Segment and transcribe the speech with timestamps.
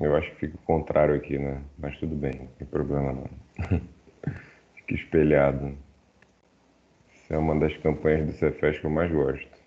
[0.00, 1.60] Eu acho que fica o contrário aqui, né?
[1.76, 3.28] Mas tudo bem, não tem problema não.
[4.76, 5.76] fica espelhado.
[7.10, 9.58] Essa é uma das campanhas do Cefes que eu mais gosto.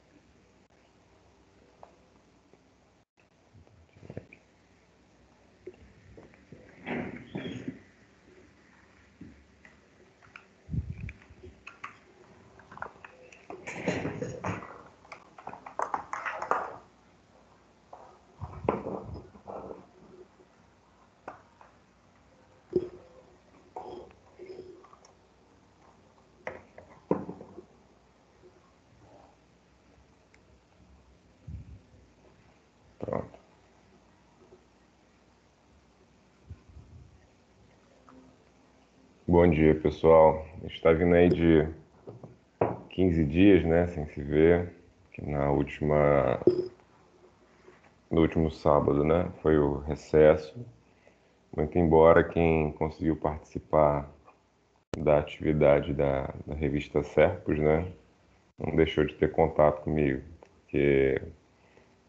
[39.31, 40.44] Bom dia, pessoal.
[40.63, 41.67] Está vindo aí de
[42.89, 44.73] 15 dias, né, sem se ver.
[45.11, 46.39] Que na última
[48.09, 50.59] no último sábado, né, foi o recesso.
[51.55, 54.09] Muito embora quem conseguiu participar
[54.97, 57.91] da atividade da, da revista Serpos, né,
[58.57, 61.21] não deixou de ter contato comigo, porque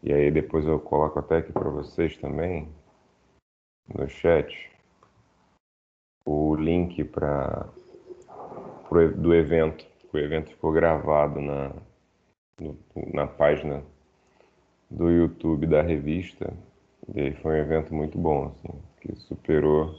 [0.01, 2.67] e aí depois eu coloco até aqui para vocês também
[3.93, 4.72] no chat
[6.25, 7.67] o link para
[9.17, 9.85] do evento.
[10.11, 11.71] O evento ficou gravado na,
[13.11, 13.83] na página
[14.89, 16.53] do YouTube da revista.
[17.15, 19.95] E foi um evento muito bom, assim, que superou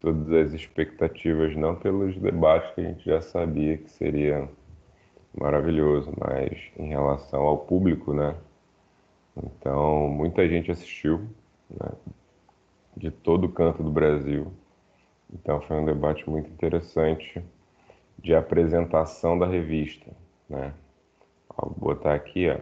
[0.00, 4.48] todas as expectativas, não pelos debates que a gente já sabia que seria
[5.38, 8.34] maravilhoso, mas em relação ao público, né?
[9.36, 11.28] Então, muita gente assistiu,
[11.70, 11.90] né?
[12.96, 14.52] de todo canto do Brasil.
[15.34, 17.42] Então foi um debate muito interessante
[18.18, 20.10] de apresentação da revista,
[20.48, 20.72] né?
[21.56, 22.58] Vou botar aqui ó,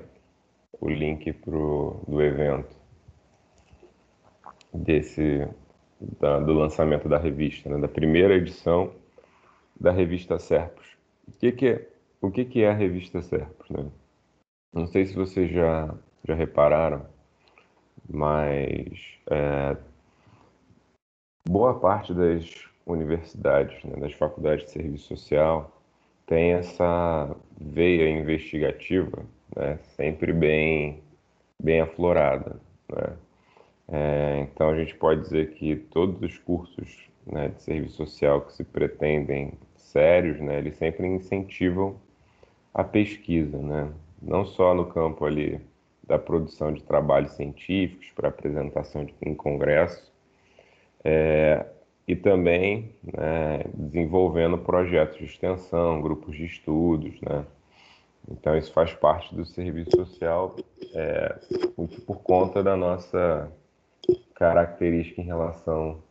[0.81, 2.75] o link pro, do evento
[4.73, 5.47] desse
[6.19, 7.79] da, do lançamento da revista, né?
[7.79, 8.93] da primeira edição
[9.79, 10.87] da revista Serpos.
[11.29, 11.89] O que, que é
[12.21, 13.87] o que, que é a revista Serpos, né?
[14.73, 15.95] Não sei se vocês já
[16.27, 17.05] já repararam,
[18.09, 19.77] mas é,
[21.49, 25.71] boa parte das universidades, né, das faculdades de serviço social,
[26.27, 31.03] tem essa veia investigativa né, sempre bem,
[31.59, 32.57] bem aflorada.
[32.89, 33.17] Né?
[33.89, 38.53] É, então, a gente pode dizer que todos os cursos né, de serviço social que
[38.53, 41.97] se pretendem sérios, né, eles sempre incentivam
[42.73, 43.93] a pesquisa, né?
[44.21, 45.61] não só no campo ali
[46.07, 50.12] da produção de trabalhos científicos para apresentação de, em congresso,
[51.05, 51.67] é,
[52.07, 57.45] e também né, desenvolvendo projetos de extensão, grupos de estudos, né?
[58.31, 60.55] Então isso faz parte do serviço social
[60.95, 61.39] é,
[62.07, 63.51] por conta da nossa
[64.35, 66.03] característica em relação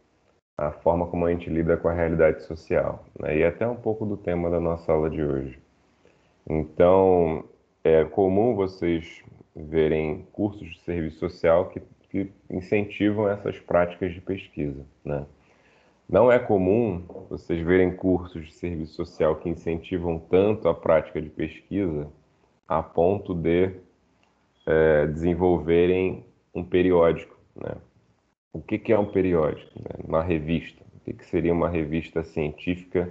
[0.58, 3.38] à forma como a gente lida com a realidade social, né?
[3.38, 5.60] E até um pouco do tema da nossa aula de hoje.
[6.50, 7.46] Então
[7.84, 9.24] é comum vocês
[9.56, 15.26] verem cursos de serviço social que, que incentivam essas práticas de pesquisa, né?
[16.12, 21.30] Não é comum vocês verem cursos de serviço social que incentivam tanto a prática de
[21.30, 22.12] pesquisa
[22.68, 23.72] a ponto de
[24.66, 27.38] é, desenvolverem um periódico.
[27.56, 27.76] Né?
[28.52, 29.72] O que, que, é um periódico?
[29.80, 30.04] Né?
[30.06, 30.84] Uma revista.
[30.96, 33.10] O que, que seria uma revista científica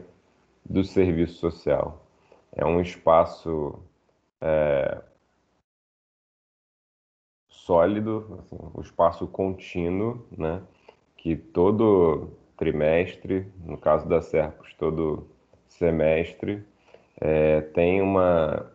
[0.62, 2.06] do serviço social?
[2.55, 3.79] É um espaço
[4.43, 5.00] é,
[7.70, 10.61] sólido, assim, um espaço contínuo, né?
[11.17, 15.28] que todo trimestre, no caso da Serpos, todo
[15.69, 16.64] semestre,
[17.20, 18.67] é, tem uma,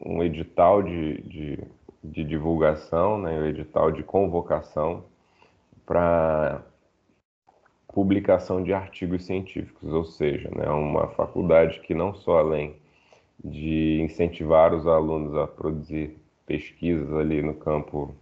[0.00, 1.58] um edital de, de,
[2.04, 5.02] de divulgação, né, um edital de convocação
[5.84, 6.62] para
[7.92, 12.76] publicação de artigos científicos, ou seja, né, uma faculdade que não só além
[13.42, 18.14] de incentivar os alunos a produzir pesquisas ali no campo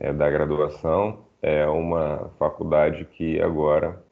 [0.00, 4.02] é, da graduação, é uma faculdade que agora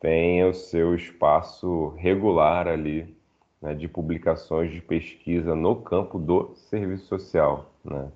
[0.00, 3.14] tenha o seu espaço regular ali
[3.60, 7.70] né, de publicações de pesquisa no campo do serviço social.
[7.84, 8.08] Né?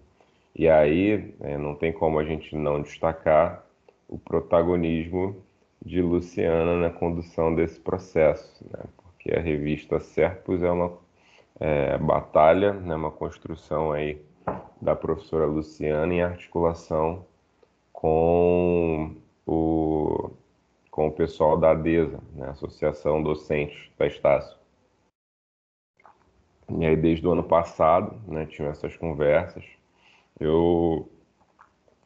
[0.54, 3.64] E aí é, não tem como a gente não destacar
[4.08, 5.36] o protagonismo
[5.84, 8.84] de Luciana na condução desse processo, né?
[8.96, 10.92] porque a revista Serpus é uma
[11.58, 14.20] é, batalha, né, uma construção aí
[14.82, 17.24] da professora Luciana em articulação
[17.92, 19.14] com
[19.46, 20.32] o
[20.90, 24.58] com o pessoal da ADESA, né, Associação Docentes da Estácio.
[26.68, 29.64] E aí, desde o ano passado, né, tinham essas conversas.
[30.38, 31.08] Eu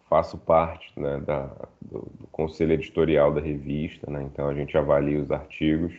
[0.09, 1.47] faço parte né, da,
[1.83, 5.93] do, do, conselho editorial da revista, né, então a gente avalia os artigos.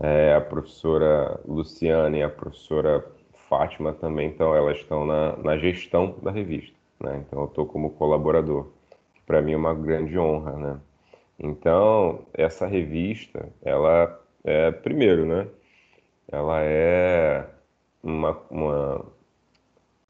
[0.00, 3.06] É, a professora Luciana e a professora
[3.52, 7.90] Fátima também, então elas estão na, na gestão da revista, né, então eu estou como
[7.90, 8.68] colaborador,
[9.14, 10.80] que para mim é uma grande honra, né.
[11.38, 15.46] Então, essa revista, ela é, primeiro, né,
[16.30, 17.46] ela é
[18.02, 19.04] uma, uma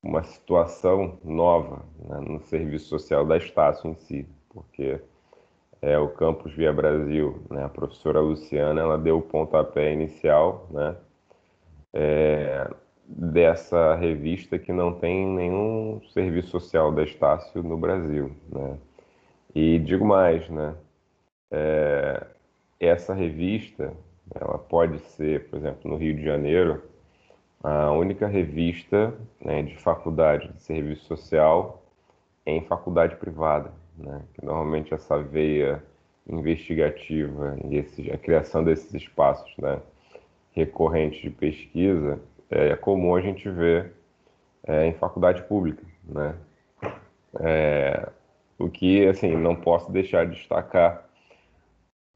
[0.00, 5.00] uma situação nova né, no serviço social da Estácio em si, porque
[5.80, 10.96] é, o Campus Via Brasil, né, a professora Luciana, ela deu o pontapé inicial né,
[11.92, 12.70] é,
[13.14, 18.32] dessa revista que não tem nenhum serviço social da Estácio no Brasil.
[18.50, 18.78] Né?
[19.54, 20.74] E digo mais, né,
[21.50, 22.26] é,
[22.80, 23.92] essa revista
[24.34, 26.82] ela pode ser, por exemplo, no Rio de Janeiro,
[27.62, 31.82] a única revista né, de faculdade de serviço social
[32.46, 34.22] em faculdade privada, né?
[34.34, 35.82] que normalmente essa veia
[36.26, 39.80] investigativa e esse, a criação desses espaços né,
[40.52, 42.18] recorrentes de pesquisa
[42.52, 43.92] é comum a gente ver
[44.66, 46.34] é, em faculdade pública, né?
[47.40, 48.08] É,
[48.58, 51.08] o que, assim, não posso deixar de destacar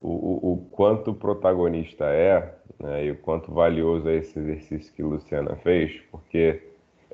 [0.00, 5.02] o, o, o quanto protagonista é né, e o quanto valioso é esse exercício que
[5.02, 6.62] Luciana fez, porque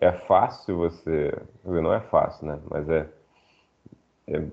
[0.00, 1.32] é fácil você,
[1.64, 3.08] não é fácil, né, mas é,
[4.26, 4.44] é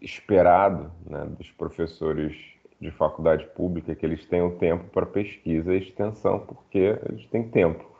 [0.00, 2.34] esperado né, dos professores
[2.80, 7.93] de faculdade pública que eles tenham tempo para pesquisa e extensão, porque eles têm tempo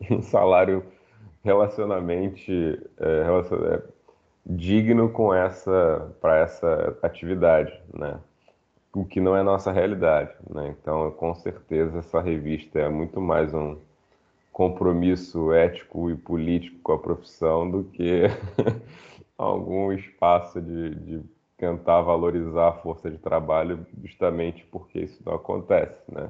[0.00, 0.84] e um salário
[1.44, 3.64] relacionamente é, relacion...
[3.66, 3.82] é,
[4.46, 8.18] digno com essa para essa atividade, né?
[8.94, 10.32] o que não é nossa realidade.
[10.50, 10.74] Né?
[10.80, 13.78] Então, com certeza, essa revista é muito mais um
[14.52, 18.22] compromisso ético e político com a profissão do que
[19.38, 21.22] algum espaço de, de,
[21.56, 26.00] tentar valorizar a força de trabalho, justamente porque isso não acontece.
[26.08, 26.28] Né?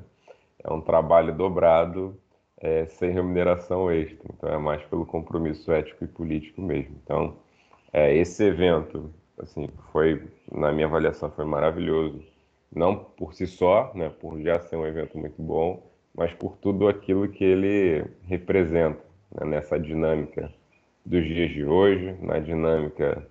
[0.63, 2.19] É um trabalho dobrado,
[2.61, 4.29] é, sem remuneração extra.
[4.33, 6.97] Então, é mais pelo compromisso ético e político mesmo.
[7.03, 7.37] Então,
[7.93, 10.23] é, esse evento, assim, foi,
[10.53, 12.23] na minha avaliação, foi maravilhoso
[12.75, 15.83] não por si só, né, por já ser um evento muito bom,
[16.15, 19.03] mas por tudo aquilo que ele representa
[19.35, 20.53] né, nessa dinâmica
[21.05, 23.27] dos dias de hoje, na dinâmica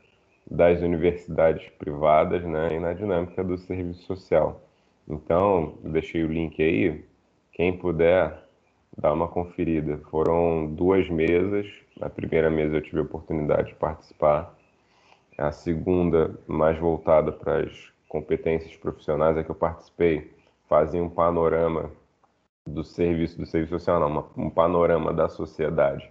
[0.49, 4.61] das universidades privadas né, e na dinâmica do serviço social.
[5.07, 7.03] Então, deixei o link aí,
[7.51, 8.46] quem puder
[8.97, 9.97] dar uma conferida.
[10.09, 11.67] Foram duas mesas,
[11.99, 14.55] na primeira mesa eu tive a oportunidade de participar,
[15.37, 20.31] a segunda mais voltada para as competências profissionais é que eu participei,
[20.67, 21.91] fazia um panorama
[22.65, 26.09] do serviço do serviço social, não, um panorama da sociedade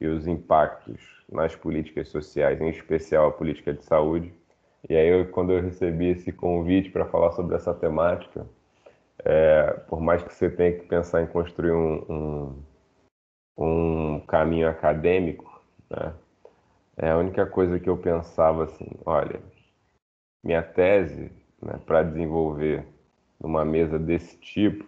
[0.00, 4.32] e os impactos nas políticas sociais, em especial a política de saúde.
[4.88, 8.46] E aí, eu, quando eu recebi esse convite para falar sobre essa temática,
[9.24, 12.62] é, por mais que você tenha que pensar em construir um,
[13.58, 15.60] um, um caminho acadêmico,
[15.90, 16.14] né,
[16.96, 19.40] é a única coisa que eu pensava assim, olha,
[20.44, 21.30] minha tese
[21.62, 22.84] né, para desenvolver
[23.40, 24.84] numa mesa desse tipo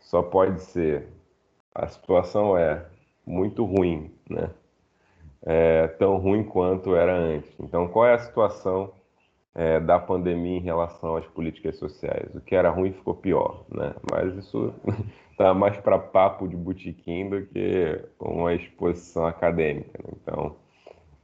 [0.00, 1.08] só pode ser
[1.74, 2.86] a situação é
[3.26, 4.50] muito ruim, né?
[5.42, 7.52] É tão ruim quanto era antes.
[7.60, 8.92] Então, qual é a situação
[9.56, 12.28] é, da pandemia em relação às políticas sociais?
[12.34, 13.94] O que era ruim ficou pior, né?
[14.12, 14.74] Mas isso
[15.30, 19.98] está mais para papo de botequim do que uma exposição acadêmica.
[20.04, 20.10] Né?
[20.20, 20.56] Então,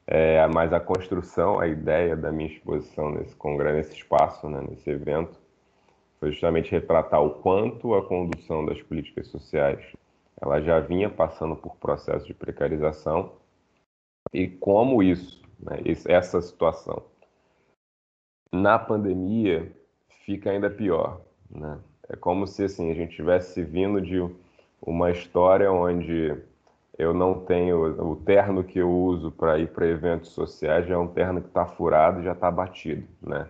[0.07, 4.89] é, mas a construção, a ideia da minha exposição nesse congresso, nesse espaço, né, nesse
[4.89, 5.39] evento,
[6.19, 9.85] foi justamente retratar o quanto a condução das políticas sociais
[10.41, 13.33] ela já vinha passando por processos de precarização
[14.33, 17.12] e como isso, né, essa situação
[18.53, 19.73] na pandemia
[20.25, 21.79] fica ainda pior, né?
[22.09, 24.23] É como se assim a gente tivesse vindo de
[24.81, 26.37] uma história onde
[26.99, 30.99] eu não tenho o terno que eu uso para ir para eventos sociais já é
[30.99, 33.49] um terno que está furado já está batido, né?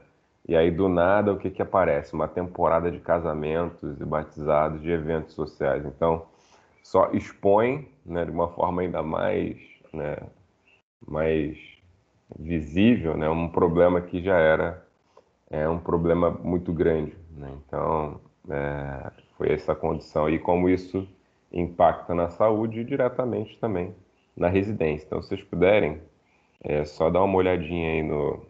[0.48, 2.14] E aí do nada o que que aparece?
[2.14, 5.84] Uma temporada de casamentos e batizados de eventos sociais.
[5.84, 6.26] Então
[6.82, 9.56] só expõe, né, de uma forma ainda mais,
[9.92, 10.16] né,
[11.06, 11.56] mais
[12.38, 14.81] visível, né, um problema que já era
[15.52, 17.52] é um problema muito grande, né?
[17.66, 18.18] Então
[18.50, 21.06] é, foi essa condição e como isso
[21.52, 23.94] impacta na saúde e diretamente também
[24.34, 25.04] na residência.
[25.04, 26.00] Então, se vocês puderem,
[26.64, 28.40] é só dar uma olhadinha aí no,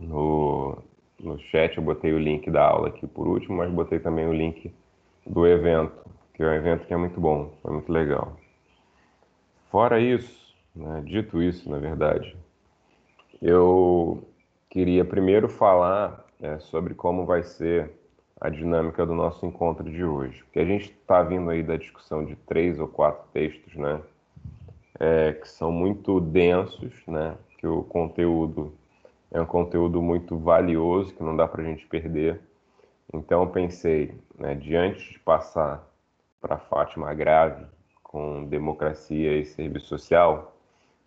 [0.00, 0.78] no,
[1.20, 1.76] no chat.
[1.76, 4.74] Eu botei o link da aula aqui por último, mas botei também o link
[5.24, 8.36] do evento, que é um evento que é muito bom, foi muito legal.
[9.70, 12.34] Fora isso, né, dito isso, na verdade,
[13.40, 14.27] eu
[14.68, 17.90] queria primeiro falar é, sobre como vai ser
[18.40, 20.42] a dinâmica do nosso encontro de hoje.
[20.44, 24.00] Porque a gente está vindo aí da discussão de três ou quatro textos, né?
[25.00, 27.36] É, que são muito densos, né?
[27.58, 28.72] Que o conteúdo
[29.30, 32.40] é um conteúdo muito valioso, que não dá para a gente perder.
[33.12, 35.86] Então eu pensei, né, diante de passar
[36.40, 37.66] para Fátima Grave
[38.02, 40.56] com democracia e serviço social,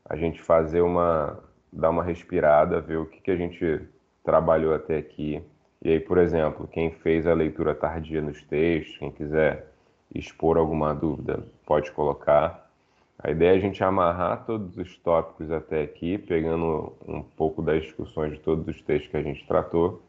[0.05, 1.39] a gente fazer uma
[1.71, 3.81] dar uma respirada, ver o que, que a gente
[4.23, 5.41] trabalhou até aqui.
[5.81, 9.67] E aí, por exemplo, quem fez a leitura tardia nos textos, quem quiser
[10.13, 12.69] expor alguma dúvida, pode colocar.
[13.17, 17.83] A ideia é a gente amarrar todos os tópicos até aqui, pegando um pouco das
[17.83, 20.01] discussões de todos os textos que a gente tratou,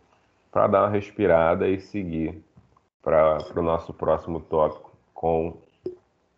[0.50, 2.42] para dar uma respirada e seguir
[3.02, 5.57] para o nosso próximo tópico com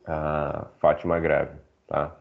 [0.06, 2.14] a Fátima Grave, tá?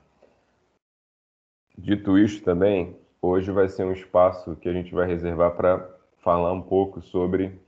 [1.78, 5.90] Dito isto também, hoje vai ser um espaço que a gente vai reservar para
[6.20, 7.60] falar um pouco sobre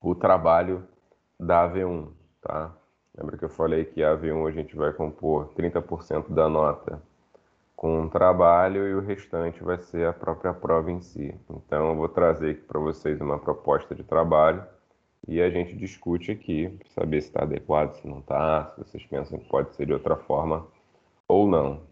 [0.00, 0.84] o trabalho
[1.38, 2.08] da AV1,
[2.42, 2.74] tá?
[3.16, 7.00] Lembra que eu falei que a AV1 a gente vai compor 30% da nota
[7.76, 11.34] com um trabalho e o restante vai ser a própria prova em si.
[11.48, 14.64] Então eu vou trazer aqui para vocês uma proposta de trabalho
[15.26, 19.38] e a gente discute aqui, saber se está adequado, se não está, se vocês pensam
[19.38, 20.66] que pode ser de outra forma
[21.28, 21.89] ou não.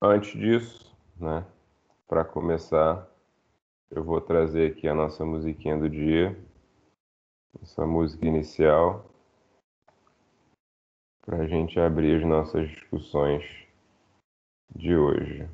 [0.00, 1.44] Antes disso, né,
[2.06, 3.04] para começar,
[3.90, 6.38] eu vou trazer aqui a nossa musiquinha do dia,
[7.60, 9.10] essa música inicial,
[11.22, 13.44] para a gente abrir as nossas discussões
[14.72, 15.50] de hoje.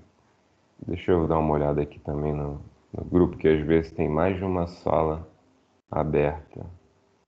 [0.87, 2.61] Deixa eu dar uma olhada aqui também no,
[2.93, 5.27] no grupo, que às vezes tem mais de uma sala
[5.91, 6.67] aberta.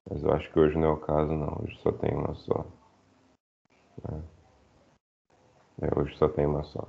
[0.07, 1.63] Mas eu acho que hoje não é o caso, não.
[1.63, 2.63] Hoje só tem uma só.
[4.07, 4.37] É.
[5.81, 6.87] É, hoje só tem uma só.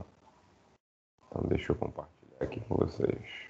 [1.28, 3.47] Então deixa eu compartilhar aqui com vocês.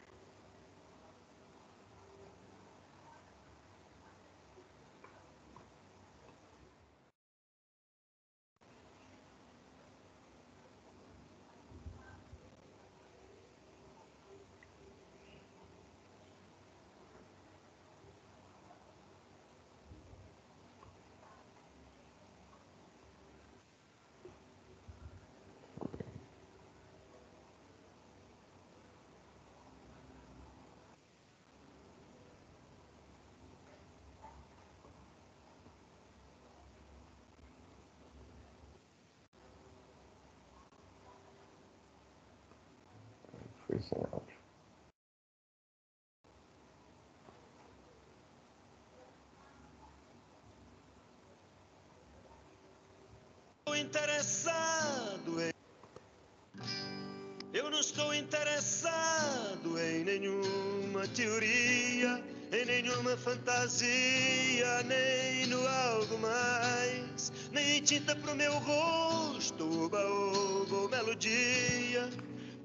[63.18, 72.08] Fantasia, nem no algo mais, nem tinta pro meu rosto, oba, oba, melodia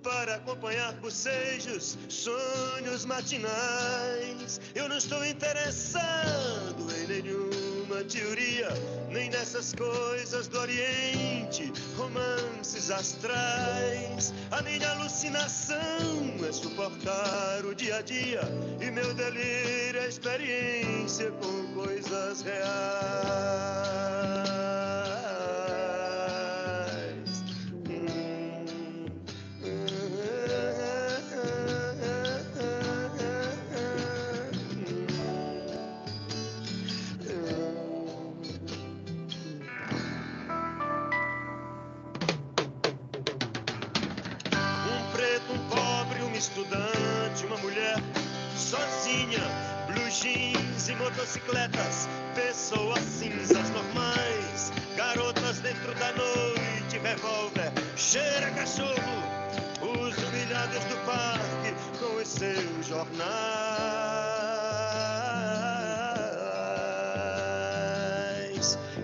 [0.03, 4.59] para acompanhar bocejos, sonhos matinais.
[4.75, 6.72] Eu não estou interessado
[8.03, 8.69] teoria,
[9.09, 14.33] nem nessas coisas do Oriente, romances astrais.
[14.51, 15.77] A minha alucinação
[16.47, 18.41] é suportar o dia a dia,
[18.81, 24.22] e meu delírio é experiência com coisas reais.
[50.89, 58.93] E motocicletas, pessoas cinzas normais, garotas dentro da noite, revólver, cheira cachorro,
[59.81, 63.13] os humilhados do parque com os seus jornais.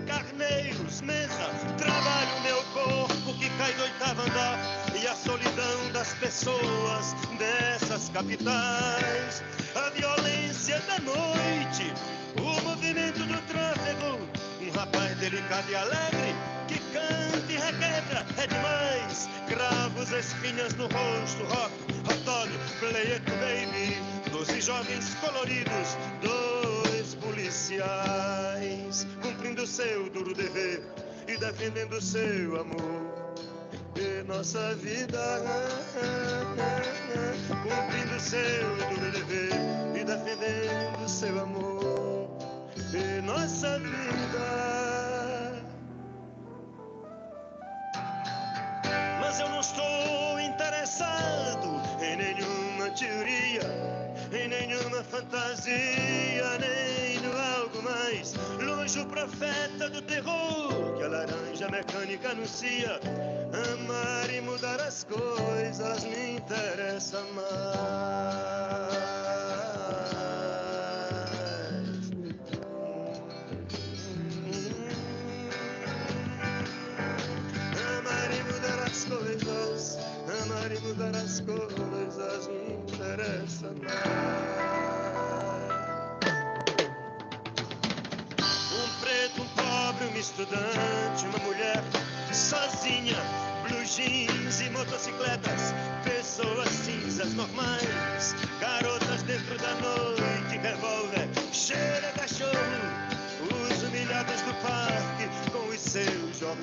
[0.06, 4.58] Carneiros, mesa, trabalho meu corpo que cai do oitavo andar
[5.00, 5.59] e a solidão
[6.00, 9.42] das pessoas dessas capitais
[9.74, 11.92] a violência da noite,
[12.38, 14.18] o movimento do tráfego.
[14.62, 16.34] Um rapaz delicado e alegre
[16.68, 19.28] que canta e requebra é demais.
[19.46, 21.70] Cravos, espinhas no rosto, rock,
[22.08, 23.98] hot dog, play it baby.
[24.30, 30.82] Doze jovens coloridos, dois policiais, cumprindo seu duro dever
[31.28, 33.20] e defendendo seu amor.
[33.96, 35.18] E nossa vida,
[37.62, 39.50] cumprindo seu duro dever
[39.94, 42.30] e defendendo seu amor
[42.94, 44.60] e nossa vida.
[49.20, 53.99] Mas eu não estou interessado em nenhuma teoria
[54.32, 55.74] em nenhuma fantasia,
[56.60, 58.34] nem no algo mais
[58.64, 63.00] longe o profeta do terror que a laranja mecânica anuncia.
[63.72, 68.50] Amar e mudar as coisas me interessa mais.
[77.98, 79.98] Amar e mudar as coisas,
[80.42, 84.09] amar e mudar as coisas me interessa mais.
[90.20, 91.82] Estudante, uma mulher
[92.30, 93.16] sozinha,
[93.66, 102.52] blue jeans e motocicletas, pessoas cinzas normais, garotas dentro da noite, revólver, cheira cachorro,
[103.44, 106.60] os humilhados do parque com os seus jornais.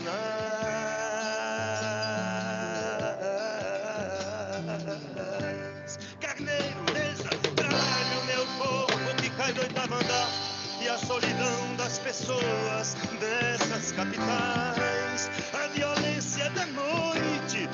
[6.21, 10.56] Carneiro, mesa, tralho, meu povo que cai do oitavo andar
[10.87, 17.67] e a solidão das pessoas dessas capitais, a violência da noite,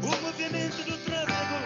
[0.00, 1.58] o movimento do tráfego,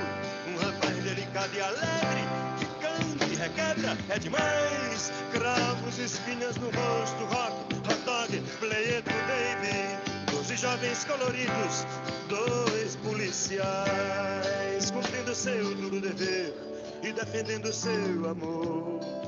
[0.49, 2.25] um rapaz delicado e alegre
[2.59, 3.99] que canta e requebra.
[4.09, 11.87] É demais, cravos, espinhas no rosto, rock, hot dog, play it, baby, doze jovens coloridos,
[12.27, 16.55] dois policiais, cumprindo seu duro dever
[17.03, 19.26] e defendendo seu amor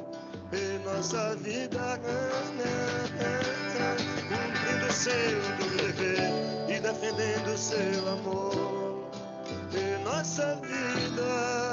[0.52, 2.00] e nossa vida
[4.28, 5.40] cumprindo seu
[5.76, 6.30] dever
[6.68, 9.10] e defendendo seu amor.
[9.72, 11.68] E nossa vida.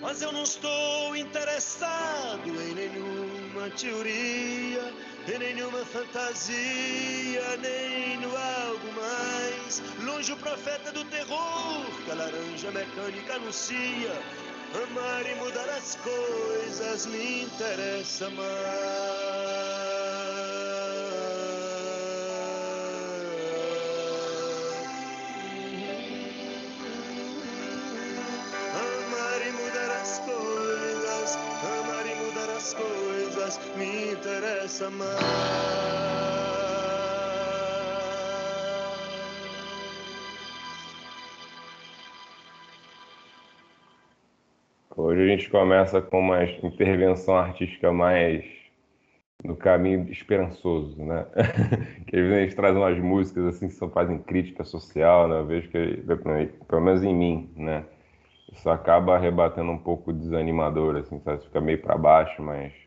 [0.00, 4.92] Mas eu não estou interessado em nenhuma teoria,
[5.32, 9.82] em nenhuma fantasia, nem no algo mais.
[10.04, 14.12] Longe o profeta do terror, que a laranja mecânica anuncia.
[14.74, 20.23] Amar e mudar as coisas me interessa mais.
[44.96, 48.44] Hoje a gente começa com uma intervenção artística mais
[49.44, 51.24] no caminho esperançoso, né?
[52.08, 55.38] que às vezes a gente traz umas músicas assim que só fazem crítica social, né?
[55.38, 56.02] Eu vejo que,
[56.66, 57.84] pelo menos em mim, né?
[58.52, 61.44] Isso acaba arrebatendo um pouco desanimador, assim, sabe?
[61.44, 62.83] Fica meio para baixo, mas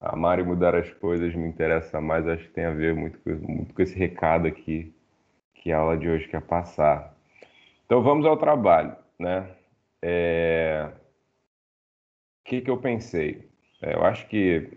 [0.00, 3.30] amar e mudar as coisas me interessa mais, acho que tem a ver muito, com-
[3.52, 4.92] muito com esse recado aqui
[5.54, 7.14] que a aula de hoje quer passar.
[7.86, 9.48] Então vamos ao trabalho, né?
[10.02, 10.90] É,
[12.40, 13.48] O que que eu pensei?
[13.82, 14.70] É, eu acho que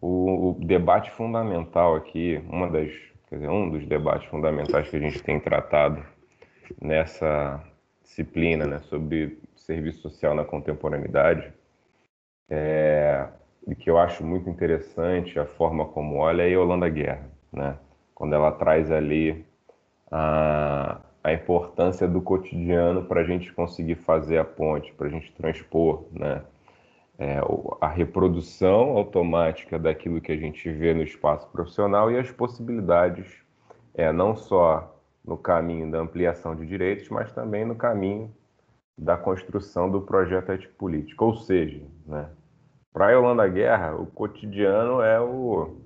[0.00, 2.90] o, o debate fundamental aqui, uma das,
[3.28, 6.04] quer dizer, um dos debates fundamentais que a gente tem tratado
[6.80, 7.62] nessa
[8.02, 11.52] disciplina, né, sobre serviço social na contemporaneidade,
[12.50, 13.26] é,
[13.66, 17.76] e que eu acho muito interessante a forma como olha é a Yolanda Guerra, né?
[18.14, 19.44] Quando ela traz ali
[20.10, 25.32] a, a importância do cotidiano para a gente conseguir fazer a ponte, para a gente
[25.32, 26.42] transpor, né?
[27.16, 27.38] É,
[27.80, 33.40] a reprodução automática daquilo que a gente vê no espaço profissional e as possibilidades,
[33.94, 38.34] é, não só no caminho da ampliação de direitos, mas também no caminho
[38.98, 41.24] da construção do projeto ético-político.
[41.24, 42.28] Ou seja, né,
[42.94, 45.76] para Yolanda Guerra, o cotidiano é o,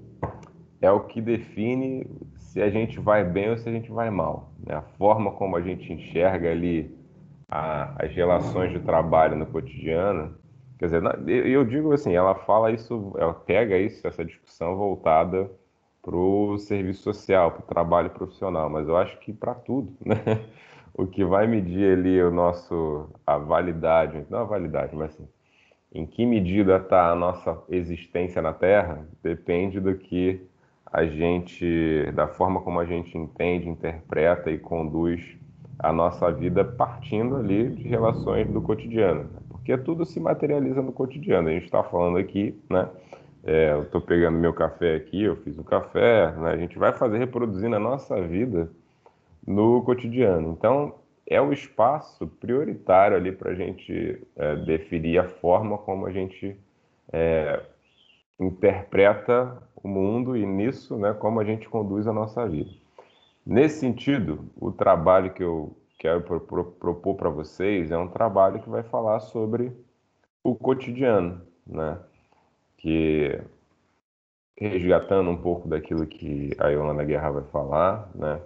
[0.80, 4.54] é o que define se a gente vai bem ou se a gente vai mal.
[4.58, 4.74] né?
[4.76, 6.96] A forma como a gente enxerga ali
[7.48, 10.36] a- as relações de trabalho no cotidiano.
[10.78, 11.02] Quer dizer,
[11.46, 15.50] eu digo assim, ela fala isso, ela pega isso, essa discussão voltada
[16.02, 20.16] para o serviço social, para o trabalho profissional, mas eu acho que para tudo, né?
[20.94, 25.28] O que vai medir ali o nosso, a validade, não a validade, mas assim,
[25.92, 30.40] em que medida está a nossa existência na Terra, depende do que
[30.90, 35.36] a gente, da forma como a gente entende, interpreta e conduz
[35.78, 39.40] a nossa vida partindo ali de relações do cotidiano, né?
[39.48, 41.48] porque tudo se materializa no cotidiano.
[41.48, 42.88] A gente está falando aqui, né,
[43.44, 46.50] É, eu estou pegando meu café aqui, eu fiz o café, né?
[46.50, 48.68] a gente vai fazer reproduzindo a nossa vida
[49.46, 50.50] no cotidiano.
[50.52, 50.94] Então,
[51.28, 56.56] é o espaço prioritário ali para a gente é, definir a forma como a gente
[57.12, 57.62] é,
[58.40, 62.70] interpreta o mundo e nisso, né, como a gente conduz a nossa vida.
[63.44, 68.82] Nesse sentido, o trabalho que eu quero propor para vocês é um trabalho que vai
[68.82, 69.72] falar sobre
[70.44, 71.98] o cotidiano, né?
[72.76, 73.40] Que
[74.56, 78.40] resgatando um pouco daquilo que a Yolanda Guerra vai falar, né?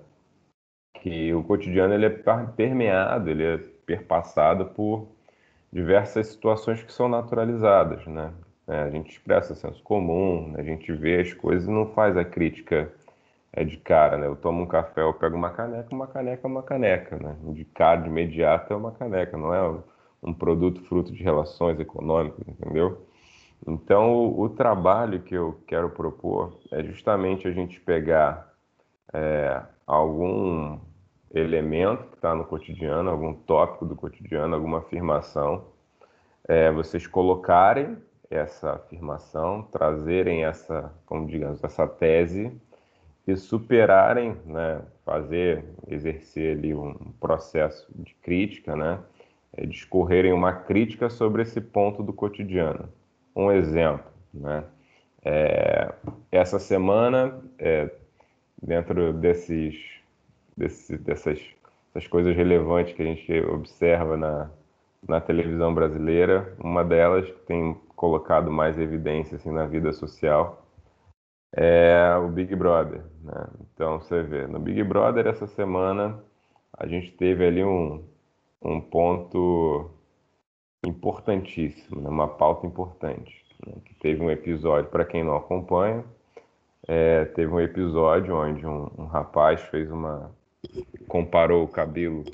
[0.94, 2.10] Que o cotidiano ele é
[2.56, 5.08] permeado, ele é perpassado por
[5.72, 8.32] diversas situações que são naturalizadas, né?
[8.68, 12.24] É, a gente expressa senso comum, a gente vê as coisas e não faz a
[12.24, 12.92] crítica
[13.52, 14.26] é de cara, né?
[14.26, 17.36] Eu tomo um café, eu pego uma caneca, uma caneca é uma caneca, né?
[17.52, 19.82] De cara, de imediato é uma caneca, não é
[20.22, 23.06] um produto fruto de relações econômicas, entendeu?
[23.66, 28.52] Então, o, o trabalho que eu quero propor é justamente a gente pegar
[29.12, 30.78] é, algum
[31.34, 35.64] elemento que está no cotidiano, algum tópico do cotidiano, alguma afirmação,
[36.46, 37.96] é, vocês colocarem
[38.30, 42.52] essa afirmação, trazerem essa, como digamos, essa tese
[43.26, 48.98] e superarem, né, fazer, exercer ali um processo de crítica, né,
[49.52, 52.88] é, discorrerem uma crítica sobre esse ponto do cotidiano.
[53.36, 54.64] Um exemplo, né,
[55.24, 55.92] é,
[56.32, 57.90] essa semana, é,
[58.62, 59.76] dentro desses,
[60.56, 61.40] desse, dessas,
[61.92, 64.50] dessas coisas relevantes que a gente observa na,
[65.06, 70.62] na televisão brasileira, uma delas que tem colocado mais evidência assim, na vida social
[71.54, 73.02] é o Big Brother.
[73.22, 73.46] Né?
[73.74, 76.22] Então você vê, no Big Brother essa semana
[76.72, 78.02] a gente teve ali um,
[78.62, 79.90] um ponto
[80.84, 82.08] importantíssimo, né?
[82.08, 83.44] uma pauta importante.
[83.66, 83.74] Né?
[83.84, 86.04] Que teve um episódio, para quem não acompanha,
[86.88, 90.30] é, teve um episódio onde um, um, rapaz fez uma.
[91.08, 92.24] comparou o cabelo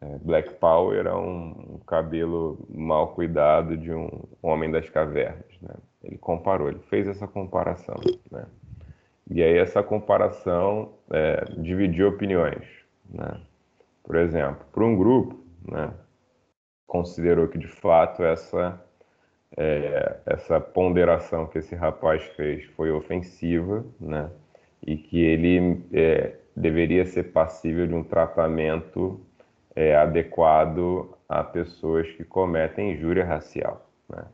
[0.00, 4.08] é, Black Power a um, um cabelo mal cuidado de um
[4.42, 5.44] homem das cavernas.
[5.60, 5.74] Né?
[6.02, 7.96] Ele comparou, ele fez essa comparação.
[8.30, 8.44] Né?
[9.30, 12.66] E aí essa comparação é, dividiu opiniões.
[13.08, 13.40] Né?
[14.04, 15.90] Por exemplo, para um grupo, né,
[16.86, 18.78] considerou que de fato essa,
[19.56, 24.30] é, essa ponderação que esse rapaz fez foi ofensiva, né,
[24.86, 29.20] e que ele é, deveria ser passível de um tratamento
[29.74, 33.88] é, adequado a pessoas que cometem injúria racial.
[34.08, 34.24] Né?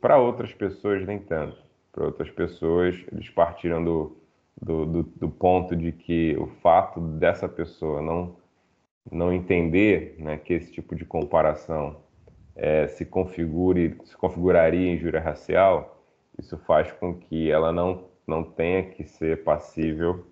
[0.00, 1.56] Para outras pessoas, nem tanto.
[1.92, 4.16] Para outras pessoas, eles partiram do,
[4.60, 8.36] do, do, do, ponto de que o fato dessa pessoa não,
[9.10, 11.96] não entender né, que esse tipo de comparação
[12.56, 16.02] é, se configure, se configuraria injúria racial,
[16.38, 20.26] isso faz com que ela não, não tenha que ser passível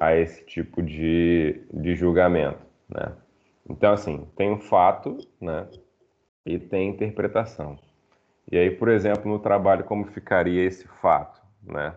[0.00, 3.12] a esse tipo de, de julgamento, né?
[3.68, 5.68] Então, assim, tem um fato, né?
[6.44, 7.78] E tem interpretação.
[8.50, 11.40] E aí, por exemplo, no trabalho, como ficaria esse fato?
[11.62, 11.94] Né?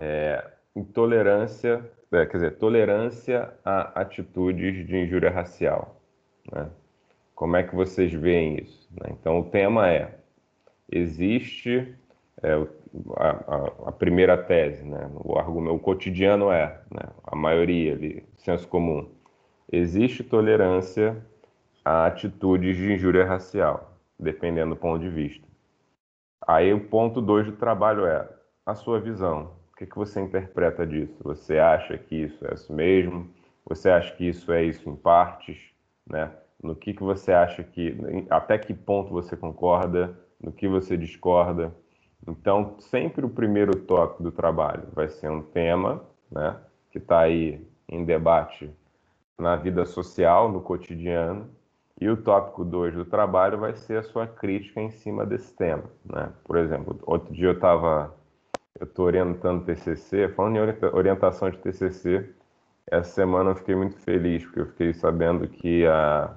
[0.00, 6.00] É, intolerância, é, quer dizer, tolerância a atitudes de injúria racial.
[6.52, 6.70] Né?
[7.36, 8.88] Como é que vocês veem isso?
[8.92, 9.10] Né?
[9.12, 10.18] Então, o tema é:
[10.90, 11.94] existe
[12.42, 12.54] é,
[13.14, 15.08] a, a, a, primeira tese, né?
[15.22, 17.02] o argumento, o cotidiano é, né?
[17.22, 19.06] a maioria ali, senso comum,
[19.70, 21.22] existe tolerância
[21.84, 25.46] a atitudes de injúria racial, dependendo do ponto de vista.
[26.40, 28.26] Aí o ponto 2 do trabalho é
[28.64, 29.52] a sua visão.
[29.72, 31.14] O que, que você interpreta disso?
[31.22, 33.28] Você acha que isso é isso mesmo?
[33.66, 35.58] Você acha que isso é isso em partes?
[36.08, 36.30] Né?
[36.62, 37.96] No que, que você acha que.
[38.30, 40.18] Até que ponto você concorda?
[40.40, 41.74] No que você discorda?
[42.26, 46.56] Então, sempre o primeiro tópico do trabalho vai ser um tema né,
[46.90, 48.70] que está aí em debate
[49.38, 51.48] na vida social, no cotidiano,
[52.00, 55.84] e o tópico 2 do trabalho vai ser a sua crítica em cima desse tema.
[56.04, 56.30] Né?
[56.44, 58.14] Por exemplo, outro dia eu estava,
[58.78, 62.28] eu estou orientando TCC, falando em orientação de TCC,
[62.88, 66.36] essa semana eu fiquei muito feliz, porque eu fiquei sabendo que a,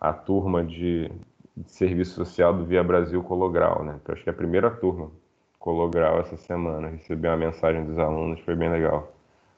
[0.00, 1.10] a turma de,
[1.56, 4.00] de serviço social do Via Brasil Colograu, né?
[4.06, 5.10] Eu acho que é a primeira turma
[5.58, 9.12] Colograu essa semana, recebi uma mensagem dos alunos, foi bem legal,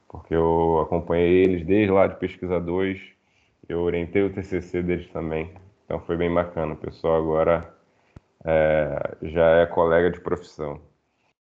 [0.08, 3.00] porque eu acompanhei eles desde lá de pesquisa 2,
[3.68, 5.52] eu orientei o TCC deles também,
[5.84, 6.74] então foi bem bacana.
[6.74, 7.72] O pessoal agora
[8.44, 10.80] é, já é colega de profissão.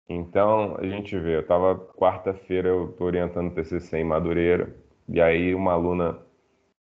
[0.09, 4.74] Então, a gente vê, eu estava quarta-feira, eu estou orientando o TCC em Madureira,
[5.09, 6.18] e aí uma aluna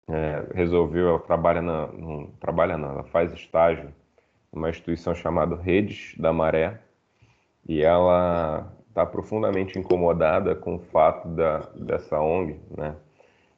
[0.07, 3.93] é, resolveu, ela trabalha, na, não, trabalha não, ela faz estágio
[4.51, 6.79] numa instituição chamada Redes da Maré,
[7.67, 12.95] e ela está profundamente incomodada com o fato da, dessa ONG, né?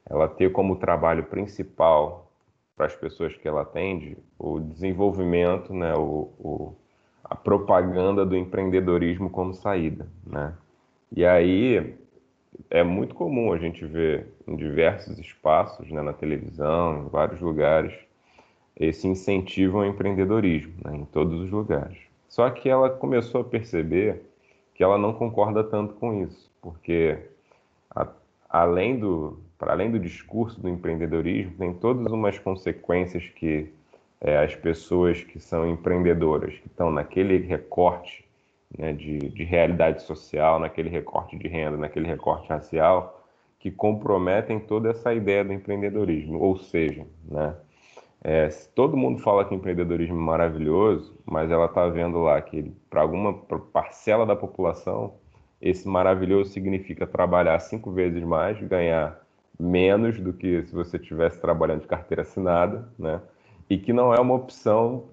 [0.08, 2.30] Ela ter como trabalho principal
[2.76, 5.94] para as pessoas que ela atende o desenvolvimento, né?
[5.94, 6.76] O, o,
[7.24, 10.54] a propaganda do empreendedorismo como saída, né?
[11.14, 11.96] E aí
[12.70, 17.92] é muito comum a gente ver em diversos espaços, né, na televisão, em vários lugares,
[18.78, 21.98] esse incentivo ao empreendedorismo, né, em todos os lugares.
[22.28, 24.22] Só que ela começou a perceber
[24.74, 27.18] que ela não concorda tanto com isso, porque
[27.94, 28.08] a,
[28.48, 33.72] além do para além do discurso do empreendedorismo, tem todas umas consequências que
[34.20, 38.25] é, as pessoas que são empreendedoras, que estão naquele recorte
[38.78, 43.24] né, de, de realidade social, naquele recorte de renda, naquele recorte racial,
[43.58, 46.38] que comprometem toda essa ideia do empreendedorismo.
[46.38, 47.54] Ou seja, né,
[48.22, 53.02] é, todo mundo fala que empreendedorismo é maravilhoso, mas ela está vendo lá que para
[53.02, 55.14] alguma parcela da população,
[55.60, 59.20] esse maravilhoso significa trabalhar cinco vezes mais, ganhar
[59.58, 63.20] menos do que se você estivesse trabalhando de carteira assinada, né?
[63.68, 65.04] E que não é uma opção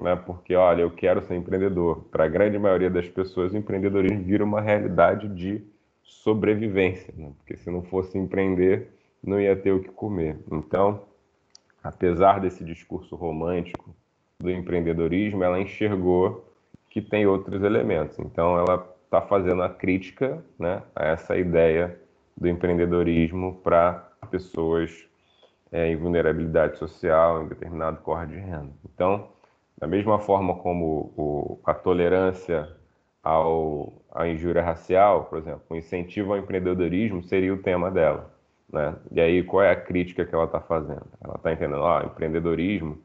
[0.00, 0.16] né?
[0.16, 2.04] Porque, olha, eu quero ser empreendedor.
[2.10, 5.62] Para a grande maioria das pessoas, o empreendedorismo vira uma realidade de
[6.02, 7.32] sobrevivência, né?
[7.36, 8.90] porque se não fosse empreender,
[9.22, 10.38] não ia ter o que comer.
[10.50, 11.02] Então,
[11.82, 13.94] apesar desse discurso romântico
[14.38, 16.44] do empreendedorismo, ela enxergou
[16.90, 18.18] que tem outros elementos.
[18.18, 21.98] Então, ela está fazendo a crítica né, a essa ideia
[22.36, 25.06] do empreendedorismo para pessoas
[25.72, 28.72] é, em vulnerabilidade social, em determinado corte de renda.
[28.84, 29.28] Então,
[29.78, 32.68] da mesma forma como o, a tolerância
[33.22, 38.32] ao, à injúria racial, por exemplo, o incentivo ao empreendedorismo seria o tema dela.
[38.72, 38.94] Né?
[39.12, 41.06] E aí, qual é a crítica que ela está fazendo?
[41.22, 42.98] Ela está entendendo, ó, oh, empreendedorismo,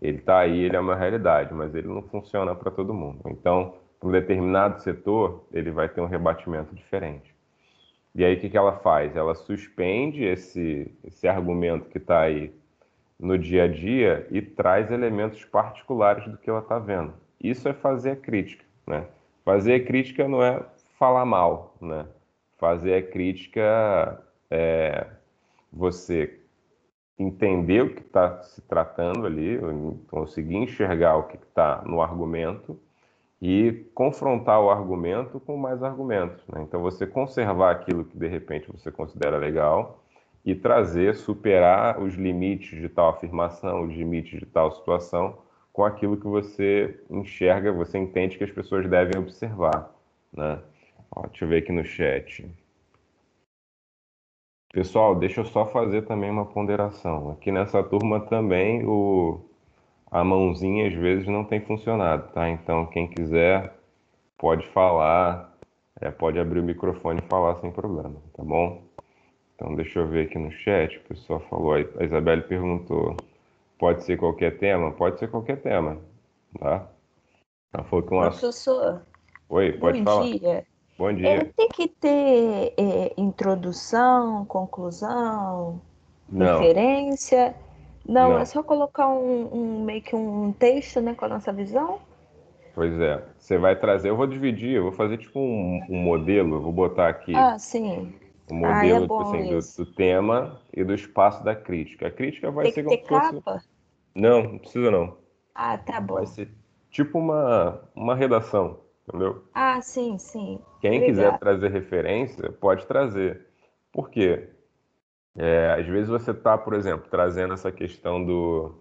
[0.00, 3.20] ele está aí, ele é uma realidade, mas ele não funciona para todo mundo.
[3.26, 7.34] Então, para um determinado setor, ele vai ter um rebatimento diferente.
[8.14, 9.16] E aí, o que, que ela faz?
[9.16, 12.52] Ela suspende esse, esse argumento que está aí
[13.18, 17.14] no dia a dia e traz elementos particulares do que ela está vendo.
[17.42, 19.06] Isso é fazer a crítica, né?
[19.44, 20.62] Fazer a crítica não é
[20.98, 22.06] falar mal, né?
[22.58, 25.06] Fazer a crítica é
[25.72, 26.40] você
[27.18, 29.58] entender o que está se tratando ali,
[30.08, 32.78] conseguir enxergar o que está no argumento
[33.40, 36.42] e confrontar o argumento com mais argumentos.
[36.48, 36.62] Né?
[36.62, 40.03] Então, você conservar aquilo que de repente você considera legal
[40.44, 45.38] e trazer, superar os limites de tal afirmação, os limites de tal situação,
[45.72, 49.90] com aquilo que você enxerga, você entende que as pessoas devem observar.
[50.32, 50.60] Né?
[51.10, 52.46] Ó, deixa eu ver aqui no chat.
[54.72, 57.30] Pessoal, deixa eu só fazer também uma ponderação.
[57.30, 59.40] Aqui nessa turma também o,
[60.10, 62.48] a mãozinha às vezes não tem funcionado, tá?
[62.50, 63.72] Então quem quiser
[64.36, 65.56] pode falar,
[66.00, 68.82] é, pode abrir o microfone e falar sem problema, tá bom?
[69.54, 70.98] Então, deixa eu ver aqui no chat.
[70.98, 73.16] O pessoal falou, a Isabelle perguntou:
[73.78, 74.90] pode ser qualquer tema?
[74.92, 75.98] Pode ser qualquer tema,
[76.58, 76.88] tá?
[77.72, 79.02] Ela falou que um Professor.
[79.48, 80.24] Oi, pode bom falar.
[80.24, 80.64] Dia.
[80.98, 81.28] Bom dia.
[81.28, 85.80] É, tem que ter é, introdução, conclusão,
[86.28, 86.58] Não.
[86.58, 87.54] referência.
[88.06, 91.52] Não, Não, é só colocar um, um, meio que um texto, né, com a nossa
[91.52, 92.00] visão.
[92.74, 93.22] Pois é.
[93.38, 96.72] Você vai trazer, eu vou dividir, eu vou fazer tipo um, um modelo, eu vou
[96.72, 97.34] botar aqui.
[97.34, 98.12] Ah, sim
[98.50, 102.08] o modelo ah, é tipo assim, do, do, tema e do espaço da crítica.
[102.08, 103.32] A crítica vai Tem ser que ter fosse...
[103.32, 103.62] capa?
[104.14, 105.16] Não, não precisa não.
[105.54, 106.14] Ah, tá bom.
[106.14, 106.48] Vai ser
[106.90, 109.44] tipo uma, uma redação, entendeu?
[109.54, 110.60] Ah, sim, sim.
[110.80, 113.46] Quem quiser trazer referência, pode trazer.
[113.92, 114.48] Por quê?
[115.36, 118.74] É, às vezes você está, por exemplo, trazendo essa questão do,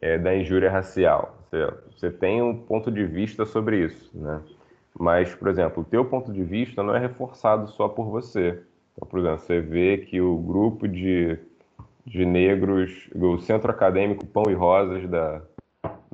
[0.00, 1.36] é, da injúria racial.
[1.44, 4.42] Você, você tem um ponto de vista sobre isso, né?
[4.98, 8.62] Mas, por exemplo, o teu ponto de vista não é reforçado só por você.
[8.94, 11.38] Então, por exemplo, você vê que o grupo de,
[12.06, 15.42] de negros, o Centro Acadêmico Pão e Rosas da,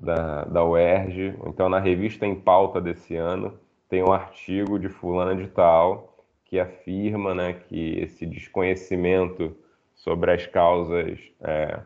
[0.00, 3.52] da, da UERJ, então na revista Em Pauta desse ano,
[3.88, 6.10] tem um artigo de fulana de tal
[6.44, 9.56] que afirma né, que esse desconhecimento
[9.94, 11.80] sobre as causas é,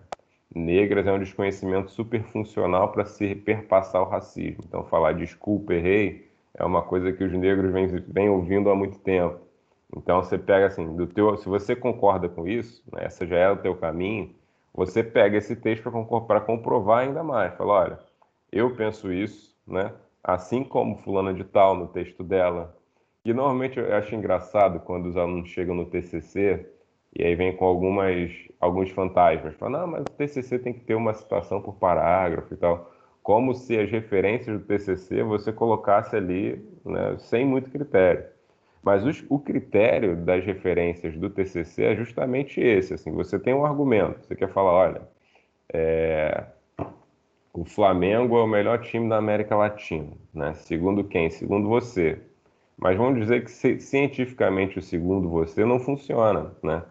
[0.55, 4.63] negras é um desconhecimento super funcional para se perpassar o racismo.
[4.67, 8.99] Então, falar desculpa, errei, é uma coisa que os negros vêm, vêm ouvindo há muito
[9.01, 9.44] tempo.
[9.97, 13.51] Então você pega assim, do teu, se você concorda com isso, né, essa já é
[13.51, 14.35] o teu caminho,
[14.73, 15.91] você pega esse texto
[16.27, 17.55] para comprovar ainda mais.
[17.57, 17.99] Fala, olha,
[18.51, 19.93] eu penso isso, né?
[20.23, 22.77] Assim como fulana de tal no texto dela.
[23.25, 26.67] E normalmente eu acho engraçado quando os alunos chegam no TCC
[27.15, 28.31] e aí vem com algumas
[28.61, 29.55] alguns fantasmas.
[29.57, 32.91] Fala, não, mas o TCC tem que ter uma citação por parágrafo e tal.
[33.23, 38.25] como se as referências do TCC você colocasse ali né, sem muito critério.
[38.85, 42.95] Mas os, o critério das referências do TCC é justamente esse.
[42.95, 45.03] Assim, você tem um argumento, você quer falar, olha,
[45.73, 46.45] é,
[47.53, 50.53] o Flamengo é o melhor time da América Latina, né?
[50.55, 51.31] Segundo quem?
[51.31, 52.21] Segundo você.
[52.77, 56.83] Mas vamos dizer que cientificamente o segundo você não funciona, né?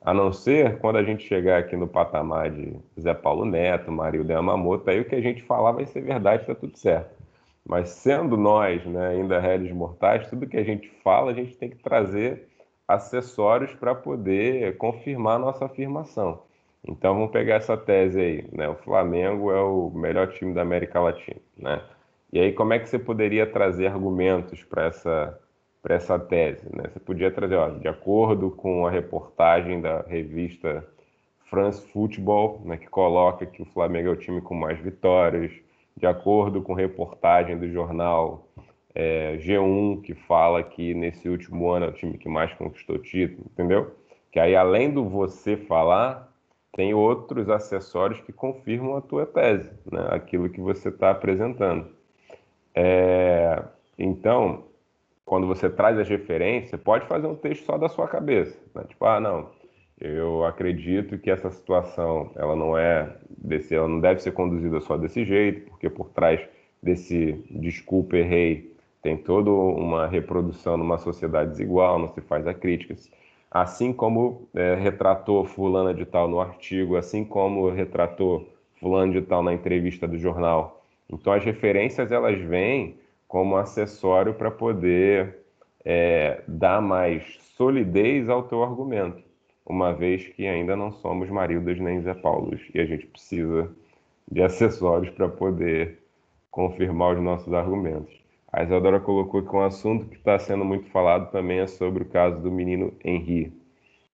[0.00, 4.32] A não ser quando a gente chegar aqui no patamar de Zé Paulo Neto, Marilda
[4.32, 7.21] Yamamoto, aí o que a gente falar vai ser verdade, está tudo certo.
[7.64, 11.70] Mas sendo nós né, ainda réis mortais, tudo que a gente fala, a gente tem
[11.70, 12.48] que trazer
[12.86, 16.42] acessórios para poder confirmar nossa afirmação.
[16.86, 18.68] Então vamos pegar essa tese aí, né?
[18.68, 21.80] O Flamengo é o melhor time da América Latina, né?
[22.32, 25.38] E aí como é que você poderia trazer argumentos para essa
[25.80, 26.84] para essa tese, né?
[26.92, 30.86] Você podia trazer, ó, de acordo com a reportagem da revista
[31.50, 35.52] France Football, né, que coloca que o Flamengo é o time com mais vitórias,
[35.96, 38.48] de acordo com reportagem do jornal
[38.94, 43.46] é, G1, que fala que nesse último ano é o time que mais conquistou título,
[43.52, 43.94] entendeu?
[44.30, 46.32] Que aí, além do você falar,
[46.72, 50.08] tem outros acessórios que confirmam a tua tese, né?
[50.10, 51.88] aquilo que você está apresentando.
[52.74, 53.62] É,
[53.98, 54.64] então,
[55.24, 58.58] quando você traz as referências, pode fazer um texto só da sua cabeça.
[58.74, 58.84] Né?
[58.88, 59.50] Tipo, ah, não,
[60.02, 64.96] eu acredito que essa situação ela não é desse, ela não deve ser conduzida só
[64.96, 66.40] desse jeito, porque por trás
[66.82, 72.94] desse desculpa errei tem toda uma reprodução numa sociedade desigual, não se faz a crítica.
[73.50, 78.48] Assim como é, retratou fulana de tal no artigo, assim como retratou
[78.80, 80.84] fulano de tal na entrevista do jornal.
[81.08, 82.96] Então as referências elas vêm
[83.28, 85.38] como acessório para poder
[85.84, 89.31] é, dar mais solidez ao teu argumento
[89.72, 93.74] uma vez que ainda não somos Marildas nem Zé Paulos e a gente precisa
[94.30, 95.98] de acessórios para poder
[96.50, 98.14] confirmar os nossos argumentos.
[98.52, 102.06] A Isadora colocou que um assunto que está sendo muito falado também é sobre o
[102.06, 103.50] caso do menino Henri.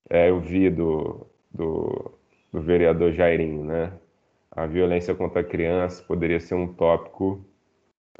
[0.08, 2.13] É, eu vi do, do,
[2.54, 3.91] do vereador Jairinho, né?
[4.52, 7.43] A violência contra a criança poderia ser um tópico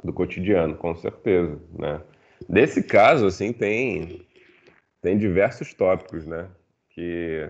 [0.02, 2.00] do cotidiano, com certeza, né?
[2.48, 4.26] Nesse caso, assim, tem,
[5.00, 6.48] tem diversos tópicos, né?
[6.98, 7.48] Que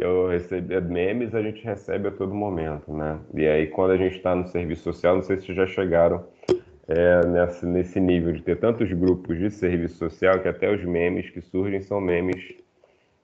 [0.00, 3.18] eu recebo memes, a gente recebe a todo momento, né?
[3.34, 6.24] E aí, quando a gente está no serviço social, não sei se já chegaram
[6.86, 11.28] é, nesse, nesse nível de ter tantos grupos de serviço social que até os memes
[11.30, 12.54] que surgem são memes,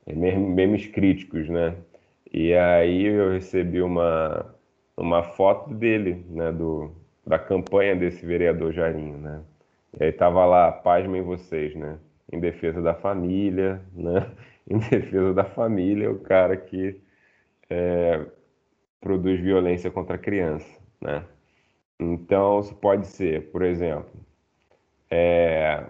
[0.04, 1.76] é, memes críticos, né?
[2.32, 4.52] E aí eu recebi uma,
[4.96, 6.50] uma foto dele, né?
[6.50, 6.90] Do,
[7.24, 9.40] da campanha desse vereador Jairinho, né?
[10.00, 11.98] E aí tava lá, pasmem vocês, né?
[12.32, 14.26] Em defesa da família, né?
[14.70, 17.00] em defesa da família, o cara que
[17.70, 18.24] é,
[19.00, 20.68] produz violência contra a criança,
[21.00, 21.24] né?
[21.98, 24.10] Então, isso pode ser, por exemplo,
[25.10, 25.86] é,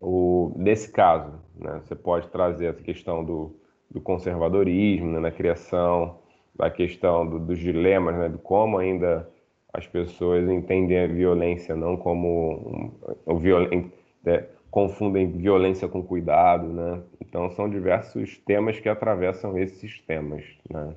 [0.00, 3.56] o, nesse caso, né, você pode trazer essa questão do,
[3.90, 6.18] do conservadorismo né, na criação,
[6.54, 9.28] da questão do, dos dilemas, né, de como ainda
[9.72, 12.92] as pessoas entendem a violência não como
[13.26, 13.90] um, um,
[14.26, 17.02] é, confundem violência com cuidado, né?
[17.20, 20.94] Então são diversos temas que atravessam esses temas, né?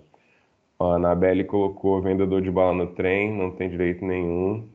[0.79, 4.67] A Anabelle colocou vendedor de bala no trem, não tem direito nenhum.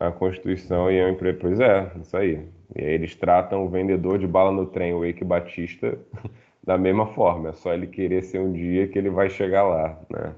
[0.00, 1.38] A Constituição e a emprego.
[1.40, 2.48] Pois é, isso aí.
[2.74, 5.98] E aí eles tratam o vendedor de bala no trem, o Eike Batista,
[6.64, 7.50] da mesma forma.
[7.50, 10.34] É só ele querer ser um dia que ele vai chegar lá, né?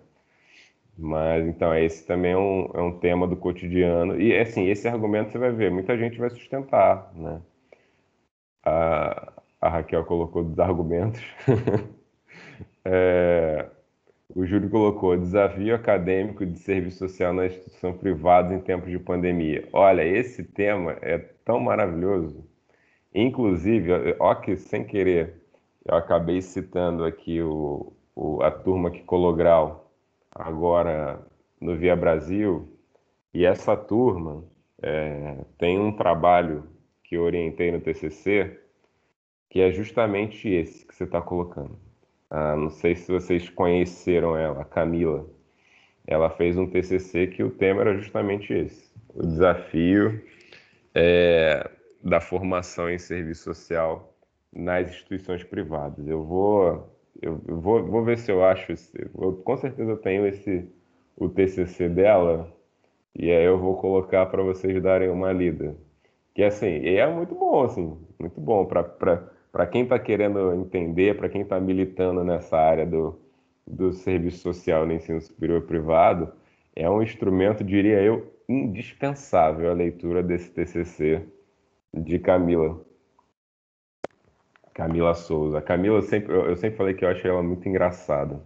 [0.96, 4.20] Mas então, esse também é um, é um tema do cotidiano.
[4.20, 7.40] E assim, esse argumento você vai ver, muita gente vai sustentar, né?
[8.68, 11.22] A, a Raquel colocou dos argumentos.
[12.84, 13.66] é,
[14.34, 19.68] o Júlio colocou desafio acadêmico de serviço social na instituição privada em tempos de pandemia.
[19.72, 22.44] Olha, esse tema é tão maravilhoso.
[23.14, 25.42] Inclusive, ó que sem querer,
[25.84, 29.90] eu acabei citando aqui o, o, a turma que colou grau
[30.30, 31.20] agora
[31.60, 32.68] no Via Brasil,
[33.34, 34.44] e essa turma
[34.82, 36.64] é, tem um trabalho
[37.08, 38.60] que eu orientei no TCC,
[39.48, 41.78] que é justamente esse que você está colocando.
[42.30, 45.26] Ah, não sei se vocês conheceram ela, a Camila.
[46.06, 50.22] Ela fez um TCC que o tema era justamente esse: o desafio
[50.94, 51.70] é,
[52.04, 54.14] da formação em serviço social
[54.52, 56.06] nas instituições privadas.
[56.06, 58.74] Eu vou, eu vou, vou ver se eu acho,
[59.18, 60.70] eu, com certeza eu tenho esse
[61.16, 62.54] o TCC dela
[63.14, 65.74] e aí eu vou colocar para vocês darem uma lida.
[66.38, 71.40] Que assim, é muito bom, assim, muito bom para quem está querendo entender, para quem
[71.40, 73.18] está militando nessa área do,
[73.66, 76.32] do serviço social no ensino superior privado,
[76.76, 81.26] é um instrumento, diria eu, indispensável a leitura desse TCC
[81.92, 82.86] de Camila.
[84.72, 85.60] Camila Souza.
[85.60, 88.40] Camila, sempre, eu sempre falei que eu acho ela muito engraçada,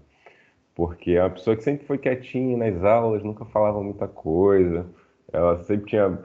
[0.75, 4.87] porque é uma pessoa que sempre foi quietinha nas aulas, nunca falava muita coisa.
[5.31, 6.19] Ela sempre tinha,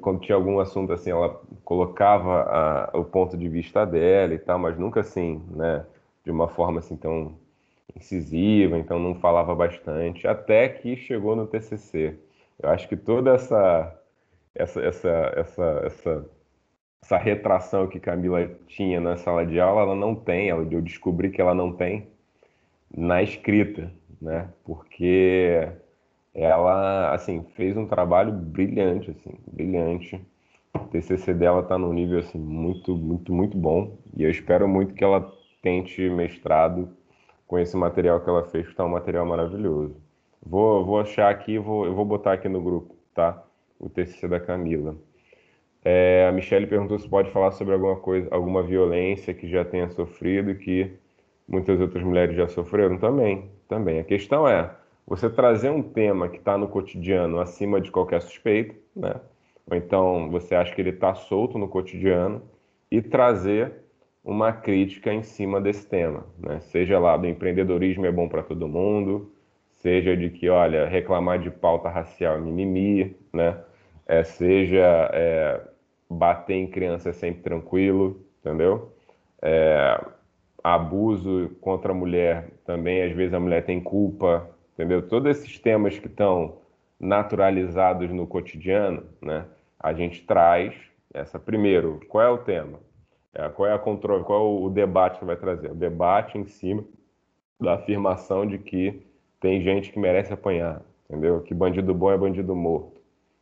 [0.00, 4.58] quando tinha algum assunto assim, ela colocava a, o ponto de vista dela e tal,
[4.58, 5.84] mas nunca assim, né,
[6.24, 7.34] de uma forma assim tão
[7.96, 12.16] incisiva, então não falava bastante, até que chegou no TCC.
[12.62, 13.96] Eu acho que toda essa
[14.54, 16.26] essa essa essa essa,
[17.02, 21.40] essa retração que Camila tinha na sala de aula, ela não tem, eu descobri que
[21.40, 22.06] ela não tem
[22.94, 24.48] na escrita, né?
[24.64, 25.68] Porque
[26.34, 30.20] ela assim fez um trabalho brilhante, assim, brilhante.
[30.74, 34.94] O TCC dela está num nível assim muito, muito, muito bom e eu espero muito
[34.94, 36.88] que ela tente mestrado
[37.46, 39.96] com esse material que ela fez, que está um material maravilhoso.
[40.42, 43.42] Vou, vou achar aqui, vou, eu vou botar aqui no grupo, tá?
[43.78, 44.96] O TCC da Camila.
[45.84, 49.88] É, a Michelle perguntou se pode falar sobre alguma coisa, alguma violência que já tenha
[49.90, 50.92] sofrido, que
[51.48, 53.50] muitas outras mulheres já sofreram também.
[53.68, 53.98] Também.
[53.98, 54.70] A questão é
[55.10, 59.16] você trazer um tema que está no cotidiano acima de qualquer suspeita, né?
[59.68, 62.40] Ou então você acha que ele está solto no cotidiano
[62.88, 63.72] e trazer
[64.22, 66.60] uma crítica em cima desse tema, né?
[66.60, 69.32] Seja lá do empreendedorismo é bom para todo mundo,
[69.72, 73.58] seja de que, olha, reclamar de pauta racial é mimimi, né?
[74.06, 75.60] É, seja é,
[76.08, 78.92] bater em criança é sempre tranquilo, entendeu?
[79.42, 80.00] É,
[80.62, 84.48] abuso contra a mulher também, às vezes a mulher tem culpa,
[84.80, 85.06] entendeu?
[85.06, 86.56] Todos esses temas que estão
[86.98, 89.44] naturalizados no cotidiano, né?
[89.78, 90.74] A gente traz
[91.12, 92.78] essa primeiro, qual é o tema?
[93.34, 95.70] É, qual é a controle, qual é o debate que vai trazer?
[95.70, 96.82] O debate em cima
[97.60, 99.02] da afirmação de que
[99.38, 101.40] tem gente que merece apanhar, entendeu?
[101.42, 103.00] Que bandido bom é bandido morto.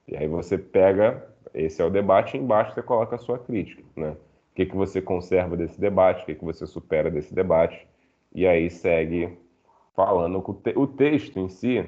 [0.08, 1.24] E aí você pega,
[1.54, 4.10] esse é o debate, e embaixo você coloca a sua crítica, né?
[4.52, 7.86] O que, que você conserva desse debate, o que, que você supera desse debate,
[8.34, 9.38] e aí segue
[9.98, 10.40] falando.
[10.76, 11.84] O, texto em si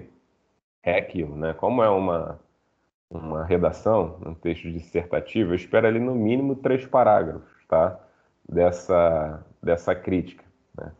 [0.82, 1.54] é aquilo, né?
[1.54, 2.40] Como é uma,
[3.08, 8.00] uma redação, um texto dissertativo, eu espero ali no mínimo três parágrafos tá?
[8.48, 10.44] dessa, dessa crítica.
[10.76, 10.90] Né?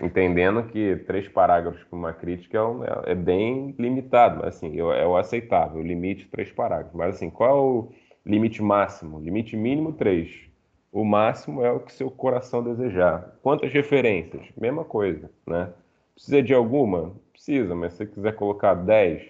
[0.00, 2.58] Entendendo que três parágrafos para uma crítica
[3.06, 6.94] é, é, bem limitado, mas assim, é o aceitável, o limite três parágrafos.
[6.94, 7.88] Mas assim, qual é o
[8.26, 9.20] limite máximo?
[9.20, 10.50] Limite mínimo três.
[10.90, 13.36] O máximo é o que seu coração desejar.
[13.42, 14.44] Quantas referências?
[14.56, 15.72] Mesma coisa, né?
[16.14, 17.14] Precisa de alguma?
[17.32, 19.22] Precisa, mas se você quiser colocar 10,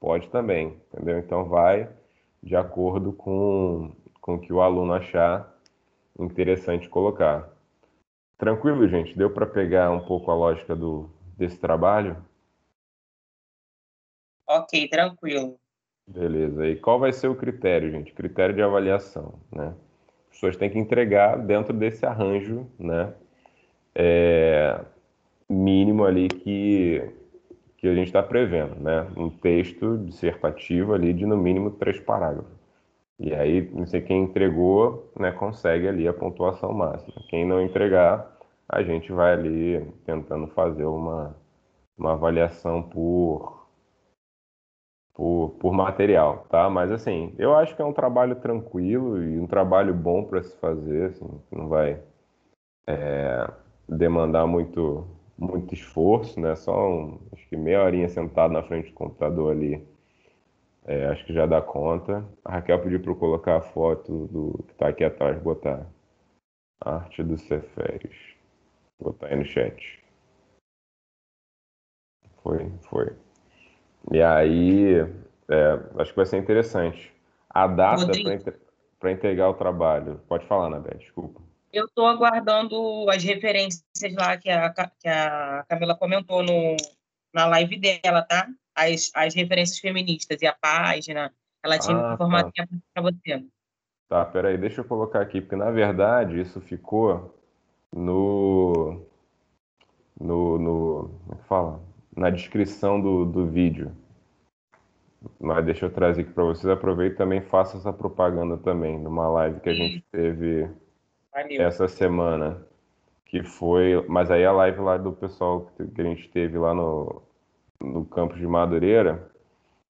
[0.00, 1.18] pode também, entendeu?
[1.18, 1.88] Então vai
[2.42, 5.52] de acordo com, com o que o aluno achar
[6.18, 7.48] interessante colocar.
[8.36, 9.16] Tranquilo, gente?
[9.16, 12.16] Deu para pegar um pouco a lógica do, desse trabalho?
[14.46, 15.58] Ok, tranquilo.
[16.06, 16.66] Beleza.
[16.66, 18.12] E qual vai ser o critério, gente?
[18.12, 19.74] Critério de avaliação, né?
[20.30, 23.12] As pessoas têm que entregar dentro desse arranjo, né?
[23.94, 24.80] É,
[25.48, 27.02] mínimo ali que,
[27.78, 29.06] que a gente está prevendo, né?
[29.16, 32.58] Um texto dissertativo ali de no mínimo três parágrafos.
[33.18, 37.14] E aí, não sei quem entregou, né, consegue ali a pontuação máxima.
[37.28, 38.38] Quem não entregar,
[38.68, 41.34] a gente vai ali tentando fazer uma,
[41.96, 43.66] uma avaliação por,
[45.14, 46.70] por, por material, tá?
[46.70, 50.56] Mas assim, eu acho que é um trabalho tranquilo e um trabalho bom para se
[50.58, 52.00] fazer, assim, não vai
[52.86, 53.50] é,
[53.88, 55.04] demandar muito,
[55.38, 56.56] muito esforço, né?
[56.56, 59.86] Só um, acho que meia horinha sentado na frente do computador ali
[60.88, 62.24] é, acho que já dá conta.
[62.42, 65.86] A Raquel pediu para eu colocar a foto do que está aqui atrás, botar
[66.80, 68.16] arte do Ceferes.
[68.98, 70.02] Botar aí no chat.
[72.42, 73.14] Foi, foi.
[74.10, 74.94] E aí,
[75.48, 77.14] é, acho que vai ser interessante.
[77.50, 78.10] A data
[78.98, 80.20] para entregar o trabalho.
[80.26, 81.42] Pode falar, Nabé, desculpa.
[81.72, 86.76] Eu estou aguardando as referências lá que a, que a Camila comentou no,
[87.32, 88.48] na live dela, tá?
[88.78, 91.32] as, as referências feministas e a página.
[91.62, 92.76] Ela tinha ah, um formatinho tá.
[92.94, 93.44] para você.
[94.08, 97.36] Tá, peraí, deixa eu colocar aqui, porque na verdade isso ficou
[97.92, 99.04] no.
[100.18, 100.58] no.
[100.58, 101.80] no como é fala?
[102.16, 103.92] Na descrição do, do vídeo.
[105.38, 106.66] Mas deixa eu trazer aqui para vocês.
[106.66, 110.68] Aproveito e também faço essa propaganda também, numa live que a gente teve
[111.32, 111.62] Valeu.
[111.62, 112.66] essa semana.
[113.26, 114.04] Que foi.
[114.08, 117.22] Mas aí a live lá do pessoal que a gente teve lá no,
[117.80, 119.30] no campus de Madureira,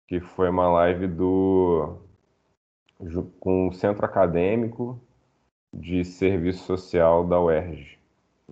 [0.06, 1.98] que foi uma live do
[3.40, 4.98] com o Centro Acadêmico
[5.72, 7.98] de Serviço Social da UERJ,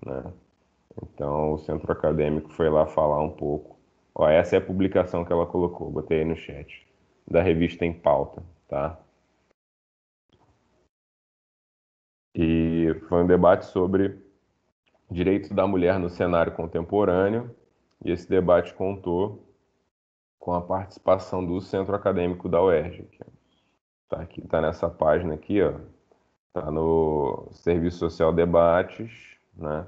[0.04, 0.32] né?
[1.02, 3.72] Então o Centro Acadêmico foi lá falar um pouco
[4.14, 6.86] Ó, essa é a publicação que ela colocou, botei aí no chat,
[7.26, 8.98] da revista Em Pauta, tá?
[12.34, 14.18] E foi um debate sobre
[15.10, 17.54] direitos da mulher no cenário contemporâneo,
[18.04, 19.46] e esse debate contou
[20.38, 23.24] com a participação do Centro Acadêmico da UERJ, que
[24.08, 25.74] tá aqui, tá nessa página aqui, ó.
[26.52, 29.10] Tá no Serviço Social Debates,
[29.54, 29.86] né?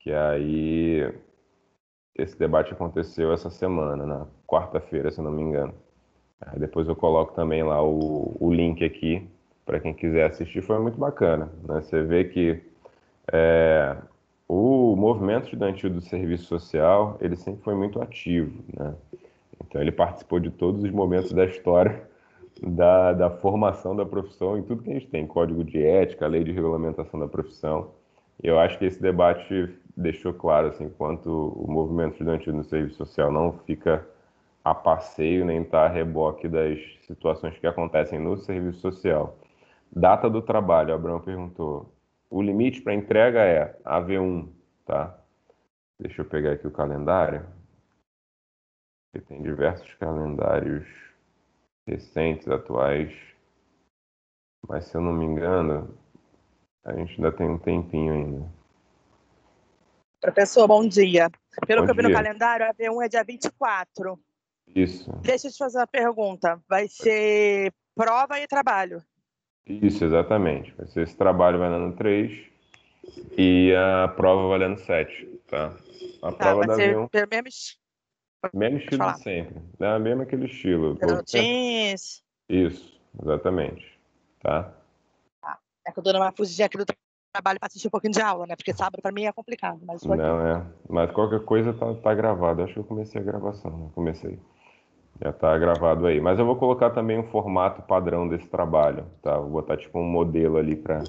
[0.00, 1.12] Que aí
[2.14, 5.74] esse debate aconteceu essa semana, na quarta-feira, se não me engano.
[6.40, 9.28] Aí depois eu coloco também lá o, o link aqui
[9.64, 10.62] para quem quiser assistir.
[10.62, 11.50] Foi muito bacana.
[11.66, 11.80] Né?
[11.80, 12.62] Você vê que
[13.32, 13.96] é,
[14.48, 18.62] o movimento estudantil do serviço social ele sempre foi muito ativo.
[18.76, 18.94] Né?
[19.64, 22.02] Então ele participou de todos os momentos da história
[22.62, 26.44] da, da formação da profissão em tudo que a gente tem, código de ética, lei
[26.44, 27.90] de regulamentação da profissão.
[28.42, 33.30] Eu acho que esse debate deixou claro assim quanto o movimento estudantil no serviço social
[33.30, 34.04] não fica
[34.64, 39.36] a passeio nem está a reboque das situações que acontecem no serviço social.
[39.94, 41.94] Data do trabalho, Abraão perguntou.
[42.28, 44.48] O limite para entrega é AV1,
[44.84, 45.16] tá?
[46.00, 47.46] Deixa eu pegar aqui o calendário.
[49.28, 50.84] Tem diversos calendários
[51.86, 53.14] recentes, atuais.
[54.68, 55.96] Mas se eu não me engano,
[56.84, 58.52] a gente ainda tem um tempinho ainda.
[60.20, 61.30] Professor, bom dia.
[61.66, 64.18] Pelo bom que eu vi no calendário, a V1 é dia 24.
[64.74, 65.12] Isso.
[65.22, 66.60] Deixa eu te fazer uma pergunta.
[66.68, 69.00] Vai ser prova e trabalho?
[69.66, 70.74] Isso, exatamente.
[70.76, 72.32] Vai ser esse trabalho valendo 3
[73.36, 75.74] e a prova valendo 7, tá?
[76.22, 77.08] A tá, prova da V1...
[77.08, 77.50] Pelo mesmo,
[78.52, 79.62] mesmo estilo de sempre.
[79.78, 79.98] Né?
[79.98, 80.98] Mesmo aquele estilo.
[81.26, 82.22] Jeans.
[82.48, 83.98] Isso, exatamente.
[84.40, 84.72] Tá?
[85.86, 86.86] É que eu dou uma fugidinha aqui do
[87.32, 88.56] trabalho para assistir um pouquinho de aula, né?
[88.56, 89.80] Porque sábado para mim é complicado.
[89.84, 90.64] Mas Não, é.
[90.88, 92.62] Mas qualquer coisa tá, tá gravado.
[92.62, 93.90] Acho que eu comecei a gravação, né?
[93.94, 94.38] Comecei.
[95.22, 96.20] Já tá gravado aí.
[96.20, 99.38] Mas eu vou colocar também um formato padrão desse trabalho, tá?
[99.38, 101.04] Vou botar tipo um modelo ali para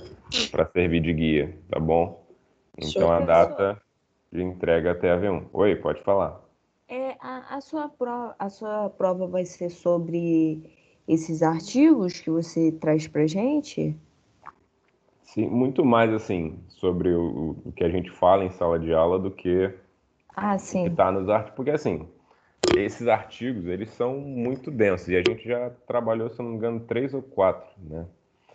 [0.74, 2.24] servir de guia, tá bom?
[2.78, 3.82] Então a data
[4.32, 5.46] de entrega até a V1.
[5.54, 6.42] Oi, pode falar.
[6.88, 10.62] É, a, a, sua prova, a sua prova vai ser sobre
[11.08, 13.96] esses artigos que você traz para gente?
[15.24, 19.18] Sim, muito mais assim sobre o, o, que a gente fala em sala de aula
[19.18, 19.74] do que
[20.36, 20.84] ah, sim.
[20.84, 22.08] que está nos artigos, porque assim
[22.74, 26.80] esses artigos eles são muito densos e a gente já trabalhou, se não me engano,
[26.82, 28.06] três ou quatro, né?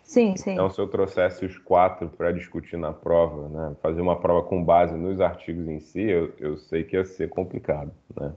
[0.03, 0.51] Sim, sim.
[0.51, 4.63] Então, se eu trouxesse os quatro para discutir na prova, né, fazer uma prova com
[4.63, 8.33] base nos artigos em si, eu, eu sei que ia ser complicado, né?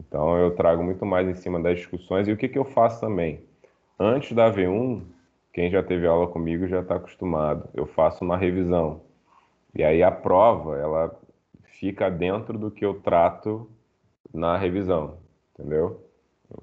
[0.00, 2.28] Então, eu trago muito mais em cima das discussões.
[2.28, 3.40] E o que, que eu faço também?
[3.98, 5.02] Antes da V1,
[5.52, 7.68] quem já teve aula comigo já está acostumado.
[7.74, 9.00] Eu faço uma revisão.
[9.74, 11.20] E aí a prova, ela
[11.80, 13.68] fica dentro do que eu trato
[14.32, 15.18] na revisão,
[15.54, 16.04] entendeu?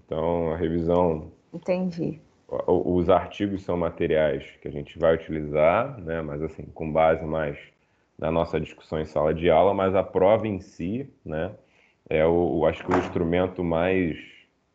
[0.05, 1.32] Então, a revisão...
[1.53, 2.20] Entendi.
[2.47, 6.22] Os artigos são materiais que a gente vai utilizar, né?
[6.22, 7.57] Mas, assim, com base mais
[8.18, 11.53] na nossa discussão em sala de aula, mas a prova em si, né?
[12.09, 14.18] É, o, acho que o instrumento mais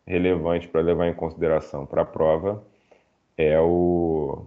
[0.06, 2.64] relevante para levar em consideração para a prova
[3.36, 4.44] é o,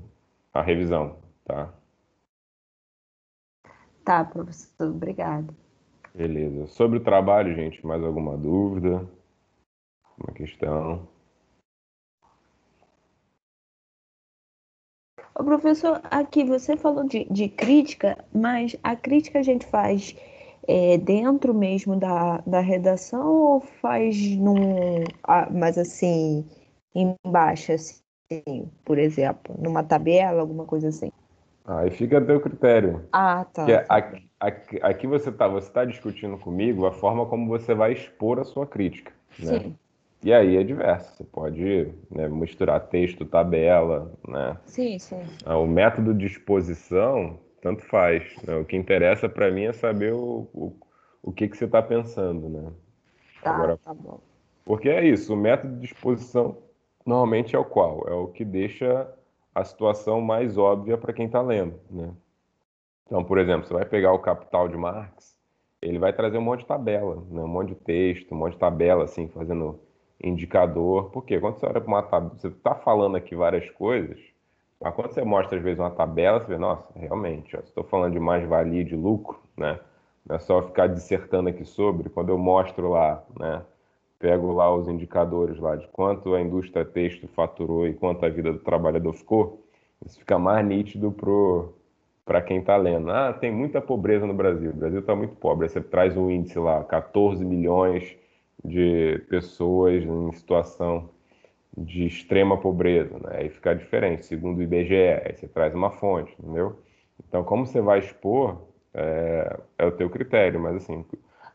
[0.54, 1.16] a revisão,
[1.46, 1.74] tá?
[4.04, 5.56] Tá, professor, obrigado.
[6.14, 6.68] Beleza.
[6.68, 9.08] Sobre o trabalho, gente, mais alguma dúvida?
[10.18, 11.08] Uma questão?
[15.36, 20.16] Ô, professor, aqui você falou de, de crítica, mas a crítica a gente faz
[20.68, 25.04] é, dentro mesmo da, da redação ou faz num.
[25.52, 26.46] Mas assim,
[26.94, 28.04] embaixo, assim?
[28.86, 31.12] por exemplo, numa tabela, alguma coisa assim?
[31.66, 33.08] Aí fica a teu critério.
[33.12, 33.86] Ah, tá.
[33.90, 38.40] aqui, aqui, aqui, você está você tá discutindo comigo a forma como você vai expor
[38.40, 39.12] a sua crítica.
[39.40, 39.60] Né?
[39.60, 39.76] Sim.
[40.24, 41.16] E aí é diverso.
[41.16, 44.58] Você pode né, misturar texto, tabela, né?
[44.66, 45.22] Sim, sim.
[45.46, 48.24] Ah, o método de exposição, tanto faz.
[48.44, 48.56] Né?
[48.56, 50.74] O que interessa para mim é saber o, o,
[51.22, 52.72] o que, que você está pensando, né?
[53.42, 54.20] Tá, Agora, tá bom.
[54.64, 56.58] Porque é isso, o método de exposição
[57.06, 58.06] normalmente é o qual?
[58.08, 59.10] É o que deixa
[59.54, 62.12] a situação mais óbvia para quem está lendo, né?
[63.06, 65.36] Então, por exemplo, você vai pegar o Capital de Marx,
[65.82, 67.42] ele vai trazer um monte de tabela, né?
[67.42, 69.80] um monte de texto, um monte de tabela, assim, fazendo
[70.24, 71.10] indicador.
[71.12, 74.20] Porque quando você olha para uma tabela, você está falando aqui várias coisas,
[74.80, 78.20] mas quando você mostra, às vezes, uma tabela, você vê, nossa, realmente, estou falando de
[78.20, 79.80] mais-valia de lucro, né?
[80.26, 82.10] Não é só ficar dissertando aqui sobre.
[82.10, 83.64] Quando eu mostro lá, né?
[84.24, 88.54] pego lá os indicadores lá de quanto a indústria texto faturou e quanto a vida
[88.54, 89.62] do trabalhador ficou,
[90.06, 91.12] isso fica mais nítido
[92.26, 93.10] para quem está lendo.
[93.12, 95.66] Ah, tem muita pobreza no Brasil, o Brasil está muito pobre.
[95.66, 98.16] Aí você traz um índice lá, 14 milhões
[98.64, 101.10] de pessoas em situação
[101.76, 103.38] de extrema pobreza, né?
[103.40, 106.80] Aí fica diferente, segundo o IBGE, aí você traz uma fonte, entendeu?
[107.28, 108.62] Então, como você vai expor,
[108.94, 111.04] é, é o teu critério, mas assim,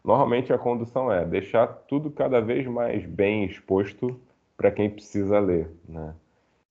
[0.05, 4.21] normalmente a condução é deixar tudo cada vez mais bem exposto
[4.57, 6.15] para quem precisa ler, né?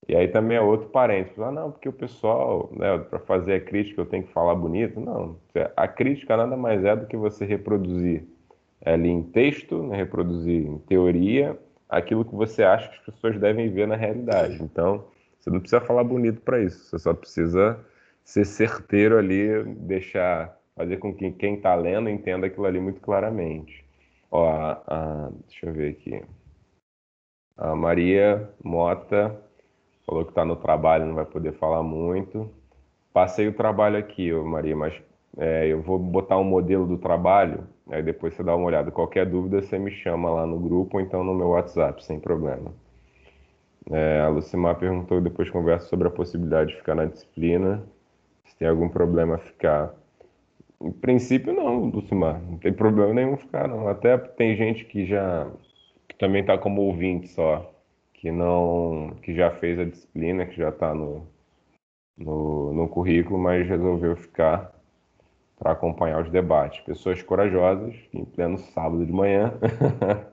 [0.08, 1.39] E aí também é outro parênteses.
[1.39, 4.99] Ah, não, porque o pessoal, né, para fazer a crítica eu tenho que falar bonito.
[4.99, 5.38] Não,
[5.76, 8.24] a crítica nada mais é do que você reproduzir
[8.86, 11.58] ali em texto, né, reproduzir em teoria
[11.89, 14.62] aquilo que você acha que as pessoas devem ver na realidade.
[14.62, 15.05] Então,
[15.39, 17.80] você não precisa falar bonito para isso, você só precisa
[18.24, 23.86] ser certeiro ali, deixar, fazer com que quem está lendo entenda aquilo ali muito claramente.
[24.30, 26.22] Ó, a, a, deixa eu ver aqui.
[27.58, 29.47] A Maria Mota
[30.08, 32.49] falou que está no trabalho, não vai poder falar muito.
[33.14, 34.93] Passei o trabalho aqui, Maria, mas
[35.38, 38.89] é, eu vou botar um modelo do trabalho, aí depois você dá uma olhada.
[38.89, 42.74] Qualquer dúvida, você me chama lá no grupo ou então no meu WhatsApp, sem problema.
[43.91, 47.84] É, a Lucimar perguntou depois conversa sobre a possibilidade de ficar na disciplina,
[48.45, 49.93] se tem algum problema ficar.
[50.82, 53.88] Em princípio, não, Lucimar, não tem problema nenhum ficar, não.
[53.88, 55.47] Até tem gente que já
[56.08, 57.74] que também está como ouvinte só,
[58.28, 61.26] que não, que já fez a disciplina, que já está no,
[62.18, 64.74] no, no currículo, mas resolveu ficar
[65.58, 66.82] para acompanhar os debates.
[66.82, 69.54] Pessoas corajosas que, em pleno sábado de manhã,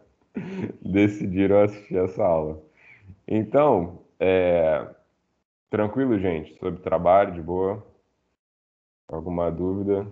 [0.82, 2.60] decidiram assistir essa aula.
[3.28, 4.88] Então, é...
[5.70, 7.86] tranquilo, gente, sobre trabalho, de boa?
[9.06, 10.04] Alguma dúvida?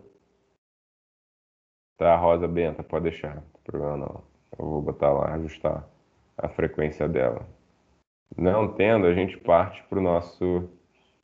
[1.98, 4.22] Tá, Rosa Benta, pode deixar, não tem problema não.
[4.56, 5.84] Eu vou botar lá, ajustar
[6.38, 7.44] a frequência dela.
[8.36, 10.68] Não tendo, a gente parte para o nosso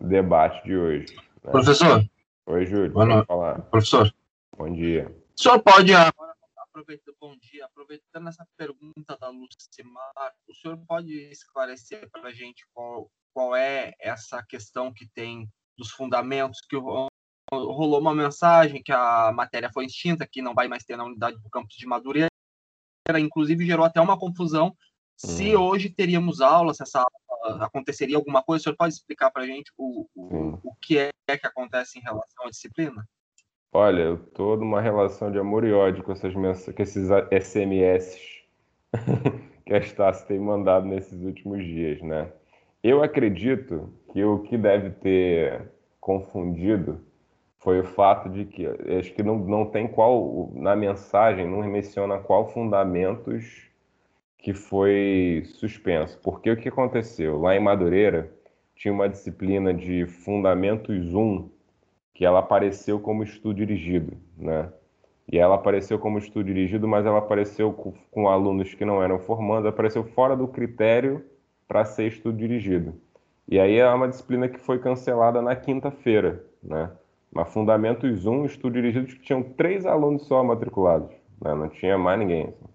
[0.00, 1.06] debate de hoje.
[1.42, 1.50] Né?
[1.50, 2.04] Professor,
[2.46, 2.90] Oi, Júlio.
[2.92, 3.60] Pode falar.
[3.62, 4.10] Professor.
[4.56, 5.14] Bom dia.
[5.36, 11.12] O senhor pode agora aproveitando, bom dia, aproveitando essa pergunta da Lucimar, o senhor pode
[11.30, 15.46] esclarecer para a gente qual, qual é essa questão que tem
[15.76, 16.76] dos fundamentos, que
[17.52, 21.38] rolou uma mensagem que a matéria foi extinta, que não vai mais ter na unidade
[21.42, 22.30] do campus de Madureira,
[23.18, 24.74] inclusive gerou até uma confusão
[25.18, 25.60] se hum.
[25.60, 27.04] hoje teríamos aula, se essa
[27.60, 28.60] aconteceria alguma coisa?
[28.60, 32.02] O senhor pode explicar para a gente o, o, o que é que acontece em
[32.02, 33.06] relação à disciplina?
[33.72, 38.16] Olha, eu estou numa relação de amor e ódio com, essas com esses SMS
[39.66, 42.32] que a Estácio tem mandado nesses últimos dias, né?
[42.82, 47.04] Eu acredito que o que deve ter confundido
[47.58, 52.18] foi o fato de que acho que não, não tem qual na mensagem não menciona
[52.18, 53.67] qual fundamentos
[54.38, 56.18] que foi suspenso.
[56.22, 57.38] Porque o que aconteceu?
[57.40, 58.32] Lá em Madureira,
[58.74, 61.50] tinha uma disciplina de Fundamentos 1
[62.14, 64.72] que ela apareceu como estudo dirigido, né?
[65.30, 69.18] E ela apareceu como estudo dirigido, mas ela apareceu com, com alunos que não eram
[69.18, 71.24] formandos, apareceu fora do critério
[71.66, 72.94] para ser estudo dirigido.
[73.46, 76.90] E aí é uma disciplina que foi cancelada na quinta-feira, né?
[77.30, 81.10] Mas Fundamentos 1, estudo dirigido, tinham três alunos só matriculados,
[81.42, 81.54] né?
[81.54, 82.44] não tinha mais ninguém.
[82.46, 82.67] Assim.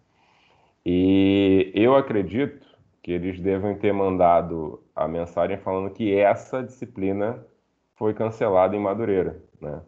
[0.85, 2.65] E eu acredito
[3.01, 7.45] que eles devem ter mandado a mensagem falando que essa disciplina
[7.95, 9.81] foi cancelada em Madureira, né?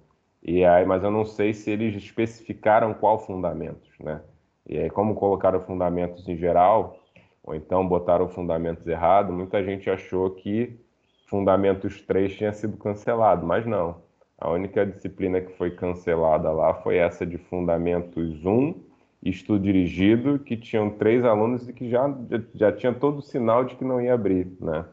[0.43, 4.21] E aí, mas eu não sei se eles especificaram qual fundamentos, né?
[4.67, 6.99] E aí, como colocaram fundamentos em geral,
[7.43, 10.79] ou então botaram fundamentos errados, muita gente achou que
[11.27, 14.03] fundamentos 3 tinha sido cancelado, mas não.
[14.37, 18.84] A única disciplina que foi cancelada lá foi essa de fundamentos 1
[19.29, 22.13] estudo dirigido, que tinham três alunos e que já,
[22.53, 24.85] já, tinha todo o sinal de que não ia abrir, né?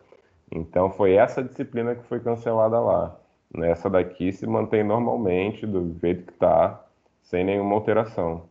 [0.50, 3.18] Então foi essa disciplina que foi cancelada lá.
[3.56, 6.84] Essa daqui se mantém normalmente, do jeito que está,
[7.22, 8.48] sem nenhuma alteração.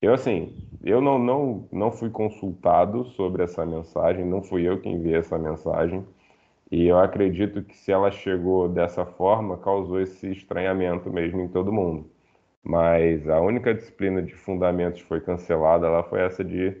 [0.00, 4.94] Eu, assim, eu não, não, não fui consultado sobre essa mensagem, não fui eu quem
[4.94, 6.04] enviei essa mensagem,
[6.70, 11.72] e eu acredito que se ela chegou dessa forma, causou esse estranhamento mesmo em todo
[11.72, 12.08] mundo.
[12.68, 16.78] Mas a única disciplina de fundamentos que foi cancelada lá foi essa de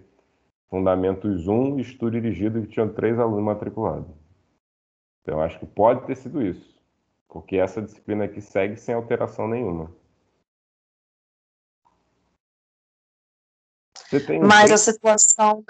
[0.68, 4.14] Fundamentos 1 Estudo Dirigido, que tinham três alunos matriculados.
[5.22, 6.78] Então, acho que pode ter sido isso,
[7.26, 9.90] porque essa disciplina aqui segue sem alteração nenhuma.
[14.46, 15.64] Mas a situação.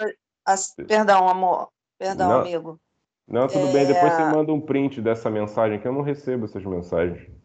[0.45, 0.55] A...
[0.85, 1.69] Perdão, amor.
[1.97, 2.77] Perdão, não, amigo.
[3.25, 3.71] Não, tudo é...
[3.71, 3.87] bem.
[3.87, 7.38] Depois você manda um print dessa mensagem, que eu não recebo essas mensagens.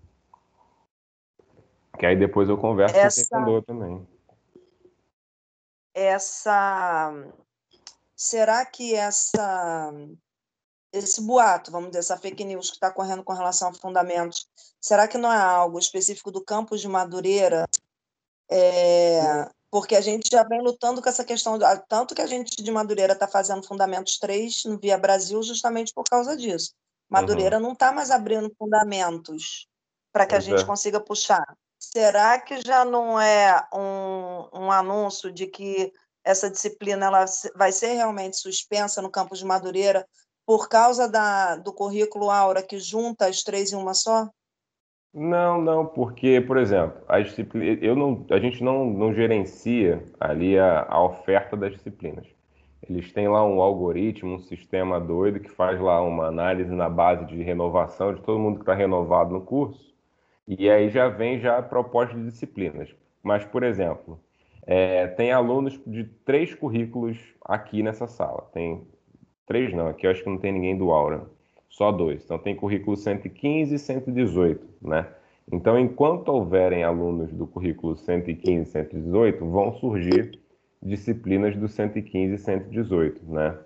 [1.99, 4.09] Que aí depois eu converso essa, com quem mandou também.
[5.95, 7.13] Essa.
[8.17, 9.93] Será que essa
[10.95, 14.47] esse boato, vamos dizer, essa fake news que está correndo com relação a fundamentos,
[14.81, 17.67] será que não é algo específico do campus de Madureira?
[18.49, 22.71] É, porque a gente já vem lutando com essa questão, tanto que a gente de
[22.71, 26.73] Madureira está fazendo Fundamentos 3 no Via Brasil justamente por causa disso.
[27.09, 27.63] Madureira uhum.
[27.63, 29.67] não está mais abrindo fundamentos
[30.13, 30.67] para que pois a gente é.
[30.67, 31.45] consiga puxar.
[31.93, 35.93] Será que já não é um, um anúncio de que
[36.25, 37.25] essa disciplina ela
[37.55, 40.07] vai ser realmente suspensa no campus de Madureira
[40.47, 44.29] por causa da, do currículo Aura que junta as três em uma só?
[45.13, 50.59] Não, não, porque, por exemplo, a, disciplina, eu não, a gente não, não gerencia ali
[50.59, 52.27] a, a oferta das disciplinas.
[52.83, 57.25] Eles têm lá um algoritmo, um sistema doido que faz lá uma análise na base
[57.27, 59.94] de renovação de todo mundo que está renovado no curso.
[60.47, 62.95] E aí já vem já a proposta de disciplinas.
[63.23, 64.21] Mas, por exemplo,
[64.67, 68.49] é, tem alunos de três currículos aqui nessa sala.
[68.53, 68.83] Tem
[69.47, 71.27] três não, aqui eu acho que não tem ninguém do Aura
[71.69, 72.25] só dois.
[72.25, 75.07] Então tem currículo 115 e 118, né?
[75.53, 80.39] Então, enquanto houverem alunos do currículo 115 e 118, vão surgir
[80.83, 83.59] disciplinas do 115 e 118, né?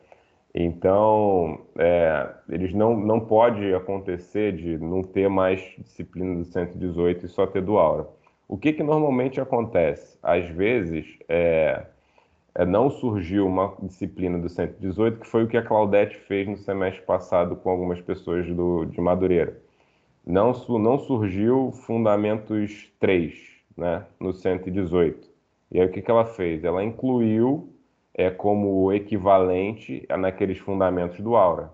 [0.55, 7.29] Então, é, eles não, não pode acontecer de não ter mais disciplina do 118 e
[7.29, 8.09] só ter do Aura.
[8.49, 10.19] O que, que normalmente acontece?
[10.23, 11.87] Às vezes, é,
[12.55, 16.57] é, não surgiu uma disciplina do 118, que foi o que a Claudete fez no
[16.57, 19.61] semestre passado com algumas pessoas do, de Madureira.
[20.27, 23.35] Não, não surgiu Fundamentos 3
[23.77, 25.29] né, no 118.
[25.71, 26.65] E aí o que, que ela fez?
[26.65, 27.73] Ela incluiu
[28.19, 31.73] é, como equivalente naqueles fundamentos do Aura.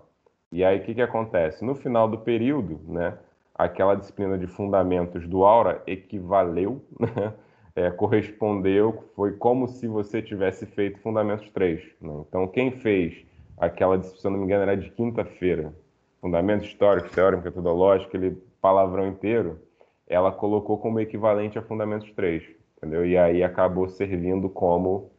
[0.51, 1.65] E aí o que, que acontece?
[1.65, 3.17] No final do período, né,
[3.55, 7.33] aquela disciplina de fundamentos do Aura equivaleu né,
[7.75, 11.81] é, correspondeu, foi como se você tivesse feito Fundamentos 3.
[11.99, 12.23] Né?
[12.29, 13.25] Então, quem fez
[13.57, 15.73] aquela, se eu não me engano, era de quinta-feira,
[16.21, 19.59] Fundamentos Históricos, Teórico, Metodológico, aquele palavrão inteiro,
[20.07, 22.43] ela colocou como equivalente a Fundamentos 3,
[22.77, 23.03] entendeu?
[23.03, 25.09] E aí acabou servindo como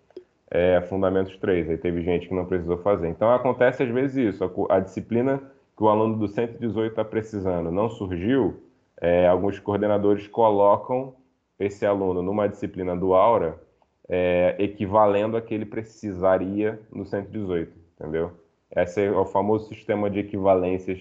[0.51, 1.71] é, Fundamentos 3.
[1.71, 3.09] Aí teve gente que não precisou fazer.
[3.09, 5.43] Então, acontece às vezes isso, a, a disciplina
[5.77, 8.63] que o aluno do 118 está precisando não surgiu,
[9.01, 11.15] é, alguns coordenadores colocam
[11.59, 13.61] esse aluno numa disciplina do Aura
[14.09, 18.33] é, equivalendo a que ele precisaria no 118, entendeu?
[18.75, 21.01] Esse é o famoso sistema de equivalências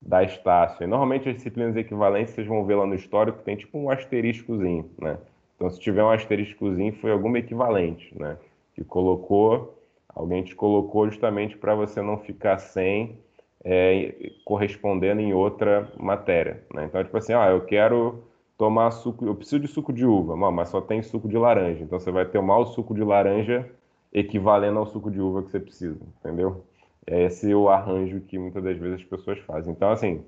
[0.00, 0.82] da Estácio.
[0.82, 4.90] E normalmente as disciplinas equivalentes vocês vão ver lá no histórico tem tipo um asteriscozinho,
[4.98, 5.18] né?
[5.56, 8.38] Então se tiver um asteriscozinho foi alguma equivalente, né?
[8.80, 9.78] Que colocou,
[10.08, 13.18] alguém te colocou justamente para você não ficar sem
[13.62, 16.86] é, correspondendo em outra matéria, né?
[16.86, 18.24] Então tipo assim, ah, eu quero
[18.56, 21.84] tomar suco, eu preciso de suco de uva, mas só tem suco de laranja.
[21.84, 23.70] Então você vai tomar o suco de laranja
[24.10, 26.64] equivalendo ao suco de uva que você precisa, entendeu?
[27.06, 29.74] É esse o arranjo que muitas das vezes as pessoas fazem.
[29.74, 30.24] Então, assim,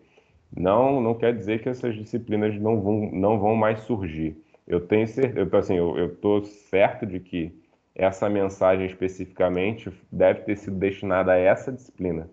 [0.55, 4.37] não não quer dizer que essas disciplinas não vão, não vão mais surgir.
[4.69, 7.62] Eu tenho certeza, assim, eu estou certo de que
[7.95, 12.29] essa mensagem especificamente deve ter sido destinada a essa disciplina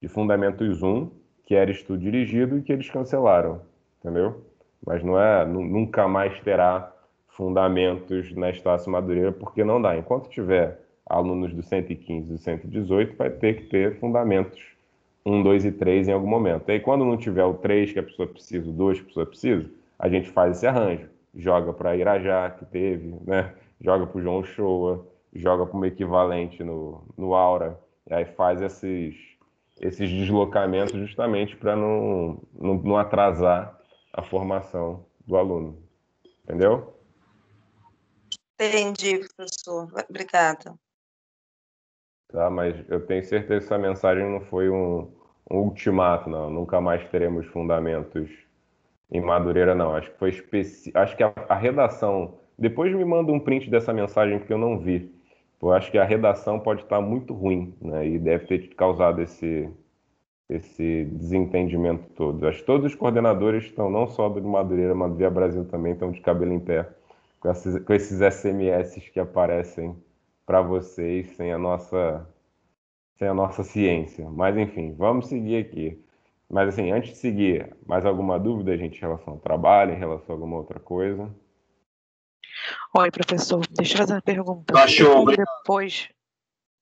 [0.00, 1.10] de Fundamentos 1,
[1.44, 3.62] que era estudo dirigido e que eles cancelaram,
[4.00, 4.42] entendeu?
[4.84, 6.92] mas não é, nunca mais terá
[7.28, 9.96] fundamentos na Estácio Madureira, porque não dá.
[9.96, 14.60] Enquanto tiver alunos do 115 e 118, vai ter que ter fundamentos
[15.24, 16.68] 1, 2 e 3 em algum momento.
[16.68, 19.06] E aí, quando não tiver o 3 que a pessoa precisa, o 2 que a
[19.08, 21.08] pessoa precisa, a gente faz esse arranjo.
[21.34, 23.52] Joga para Irajá, que teve, né?
[23.82, 27.78] Joga para o João Shoa, joga para equivalente no, no Aura,
[28.08, 29.14] e aí faz esses,
[29.80, 33.78] esses deslocamentos justamente para não, não, não atrasar
[34.12, 35.82] a formação do aluno.
[36.44, 36.94] Entendeu?
[38.54, 39.88] Entendi, professor.
[40.08, 40.74] Obrigada.
[42.32, 45.12] Tá, mas eu tenho certeza que essa mensagem não foi um,
[45.50, 46.48] um ultimato, não.
[46.48, 48.30] Nunca mais teremos fundamentos
[49.10, 49.94] em Madureira, não.
[49.94, 50.90] Acho que foi especi...
[50.94, 52.38] Acho que a, a, redação.
[52.58, 55.12] Depois me manda um print dessa mensagem que eu não vi.
[55.60, 58.06] Eu acho que a redação pode estar muito ruim, né?
[58.06, 59.70] E deve ter causado esse,
[60.48, 62.46] esse desentendimento todo.
[62.46, 65.92] Acho que todos os coordenadores estão, não só do Madureira, mas do Via Brasil também,
[65.92, 66.88] estão de cabelo em pé
[67.42, 69.96] com esses, com esses SMS que aparecem
[70.46, 72.26] para vocês sem a nossa
[73.18, 74.28] sem a nossa ciência.
[74.30, 76.02] Mas enfim, vamos seguir aqui.
[76.50, 80.34] Mas assim, antes de seguir, mais alguma dúvida, gente, em relação ao trabalho, em relação
[80.34, 81.30] a alguma outra coisa?
[82.94, 84.78] Oi, professor, deixa eu fazer uma pergunta.
[84.78, 85.24] Achou.
[85.24, 86.10] Depois,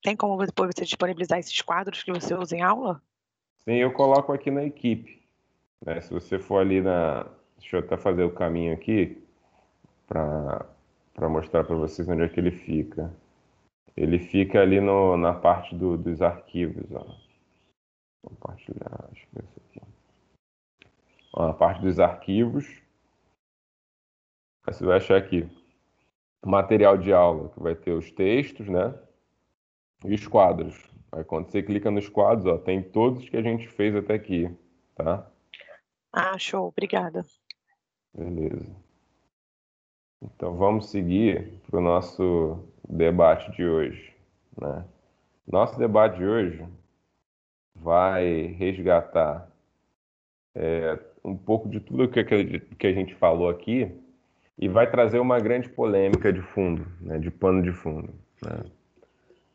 [0.03, 3.01] tem como depois você disponibilizar esses quadros que você usa em aula?
[3.59, 5.23] Sim, eu coloco aqui na equipe.
[5.87, 6.01] Né?
[6.01, 7.29] Se você for ali na.
[7.59, 9.23] Deixa eu até fazer o caminho aqui
[10.09, 10.67] para
[11.29, 13.15] mostrar para vocês onde é que ele fica.
[13.97, 16.91] Ele fica ali no, na parte do, dos arquivos.
[16.91, 17.07] Ó.
[18.27, 19.81] Compartilhar, acho que é isso aqui.
[21.35, 22.67] Ó, na parte dos arquivos.
[24.67, 25.49] Você vai achar aqui.
[26.45, 28.95] Material de aula, que vai ter os textos, né?
[30.05, 30.91] E os quadros.
[31.13, 34.51] Aí quando você clica nos quadros, ó, tem todos que a gente fez até aqui,
[34.95, 35.29] tá?
[36.13, 37.25] Ah, show, obrigada.
[38.15, 38.75] Beleza.
[40.23, 44.15] Então vamos seguir para o nosso debate de hoje.
[44.61, 44.85] Né?
[45.47, 46.67] Nosso debate de hoje
[47.75, 49.51] vai resgatar
[50.55, 53.91] é, um pouco de tudo que, que a gente falou aqui
[54.61, 58.13] e vai trazer uma grande polêmica de fundo, né, de pano de fundo.
[58.45, 58.65] Né?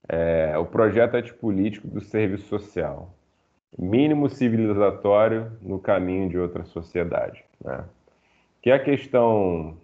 [0.09, 3.13] É, o projeto antipolítico do serviço social,
[3.77, 7.45] mínimo civilizatório no caminho de outra sociedade.
[7.63, 7.85] Né?
[8.63, 9.77] Que é a questão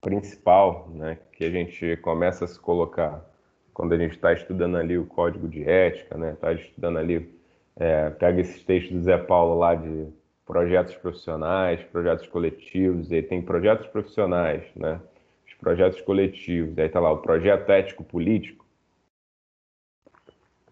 [0.00, 3.28] principal né, que a gente começa a se colocar
[3.74, 7.28] quando a gente está estudando ali o código de ética, né, está estudando ali,
[7.76, 10.12] é, pega esses textos do Zé Paulo lá de
[10.48, 14.98] projetos profissionais, projetos coletivos, e tem projetos profissionais, né,
[15.46, 18.64] os projetos coletivos, aí está lá o projeto ético-político,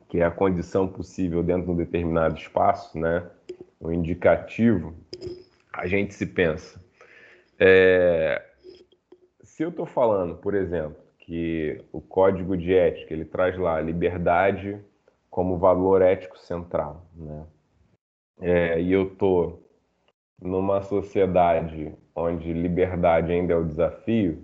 [0.09, 3.31] que é a condição possível dentro de um determinado espaço, né,
[3.79, 4.95] o indicativo,
[5.71, 6.83] a gente se pensa.
[7.59, 8.43] É,
[9.43, 14.81] se eu estou falando, por exemplo, que o código de ética ele traz lá liberdade
[15.29, 17.47] como valor ético central, né?
[18.39, 19.66] É, e eu estou
[20.41, 24.43] numa sociedade onde liberdade ainda é o desafio,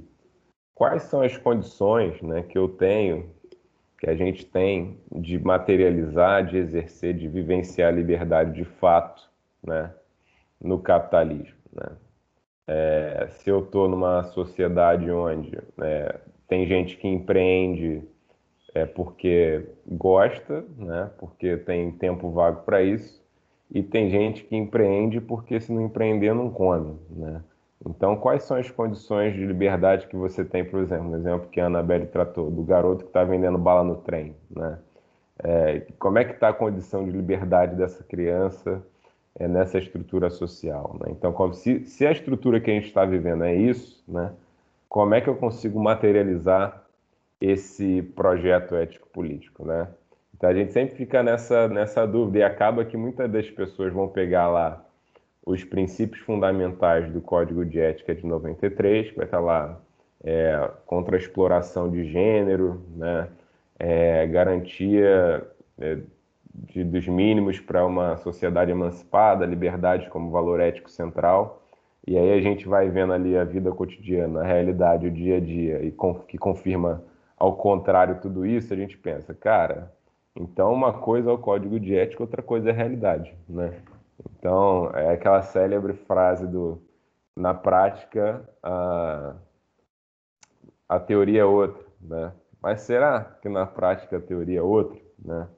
[0.75, 3.31] quais são as condições né, que eu tenho,
[3.99, 9.31] que a gente tem de materializar, de exercer, de vivenciar a liberdade de fato
[9.63, 9.93] né,
[10.61, 11.57] no capitalismo?
[11.73, 11.97] Né?
[12.67, 18.03] É, se eu estou numa sociedade onde é, tem gente que empreende
[18.75, 23.22] é, porque gosta, né, porque tem tempo vago para isso,
[23.73, 27.43] e tem gente que empreende porque se não empreender não come, né?
[27.85, 31.61] Então, quais são as condições de liberdade que você tem, por exemplo, no exemplo que
[31.61, 34.79] a Anabelle tratou, do garoto que está vendendo bala no trem, né?
[35.43, 38.81] É, como é que está a condição de liberdade dessa criança
[39.35, 40.97] é, nessa estrutura social.
[41.01, 41.13] Né?
[41.13, 44.33] Então, se, se, a estrutura que a gente está vivendo é isso, né?
[44.89, 46.85] como é que eu consigo materializar
[47.41, 49.65] esse projeto ético-político?
[49.65, 49.89] Né?
[50.43, 54.09] Então, a gente sempre fica nessa, nessa dúvida e acaba que muitas das pessoas vão
[54.09, 54.85] pegar lá
[55.47, 59.81] os princípios fundamentais do Código de Ética de 93, que vai estar lá
[60.25, 63.29] é, contra a exploração de gênero, né?
[63.79, 65.47] É, garantia
[65.79, 65.99] é,
[66.53, 71.63] de, dos mínimos para uma sociedade emancipada, liberdade como valor ético central.
[72.05, 75.41] E aí a gente vai vendo ali a vida cotidiana, a realidade, o dia a
[75.41, 77.01] dia, e com, que confirma
[77.37, 79.89] ao contrário tudo isso, a gente pensa, cara,
[80.35, 83.81] então uma coisa é o código de ética, outra coisa é a realidade, né?
[84.31, 86.81] Então é aquela célebre frase do
[87.37, 89.35] na prática a,
[90.89, 92.33] a teoria é outra, né?
[92.61, 95.49] Mas será que na prática a teoria é outra, né?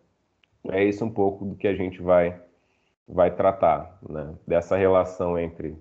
[0.71, 2.41] É isso um pouco do que a gente vai,
[3.07, 4.35] vai tratar, né?
[4.47, 5.77] dessa relação entre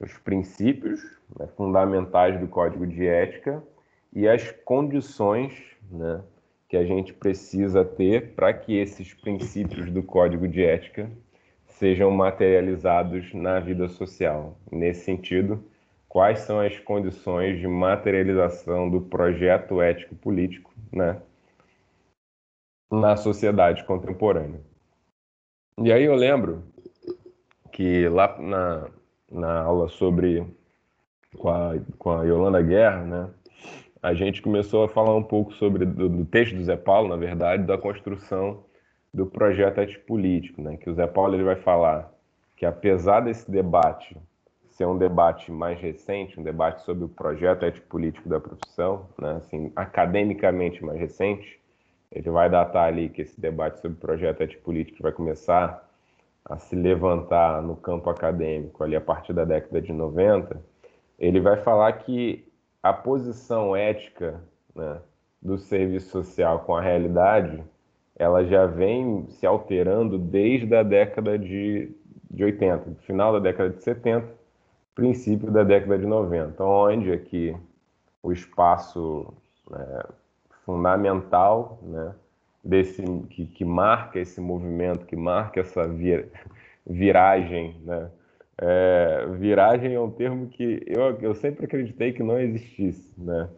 [0.00, 1.00] os princípios
[1.38, 3.62] né, fundamentais do Código de Ética
[4.12, 5.54] e as condições
[5.90, 6.22] né,
[6.72, 11.12] que a gente precisa ter para que esses princípios do Código de Ética
[11.66, 14.56] sejam materializados na vida social.
[14.70, 15.62] Nesse sentido,
[16.08, 21.20] quais são as condições de materialização do projeto ético político, né,
[22.90, 24.62] na sociedade contemporânea.
[25.76, 26.62] E aí eu lembro
[27.70, 28.88] que lá na,
[29.30, 30.42] na aula sobre
[31.36, 33.30] com a, com a Yolanda Guerra, né,
[34.02, 37.16] a gente começou a falar um pouco sobre do, do texto do Zé Paulo, na
[37.16, 38.64] verdade, da construção
[39.14, 42.12] do projeto ético-político, né, que o Zé Paulo ele vai falar
[42.56, 44.16] que apesar desse debate
[44.70, 49.70] ser um debate mais recente, um debate sobre o projeto ético-político da profissão, né, assim,
[49.76, 51.60] academicamente mais recente,
[52.10, 55.88] ele vai datar ali que esse debate sobre projeto ético-político vai começar
[56.44, 60.60] a se levantar no campo acadêmico ali a partir da década de 90,
[61.18, 62.44] ele vai falar que
[62.82, 64.40] a posição ética
[64.74, 65.00] né,
[65.40, 67.62] do serviço social com a realidade,
[68.16, 71.90] ela já vem se alterando desde a década de,
[72.30, 74.26] de 80, final da década de 70,
[74.94, 77.56] princípio da década de 90, onde aqui
[78.22, 79.32] o espaço
[79.70, 80.02] né,
[80.64, 82.14] fundamental, né,
[82.62, 86.28] desse que, que marca esse movimento, que marca essa vir,
[86.86, 88.10] viragem, né?
[88.64, 93.48] É, viragem é um termo que eu, eu sempre acreditei que não existisse, né?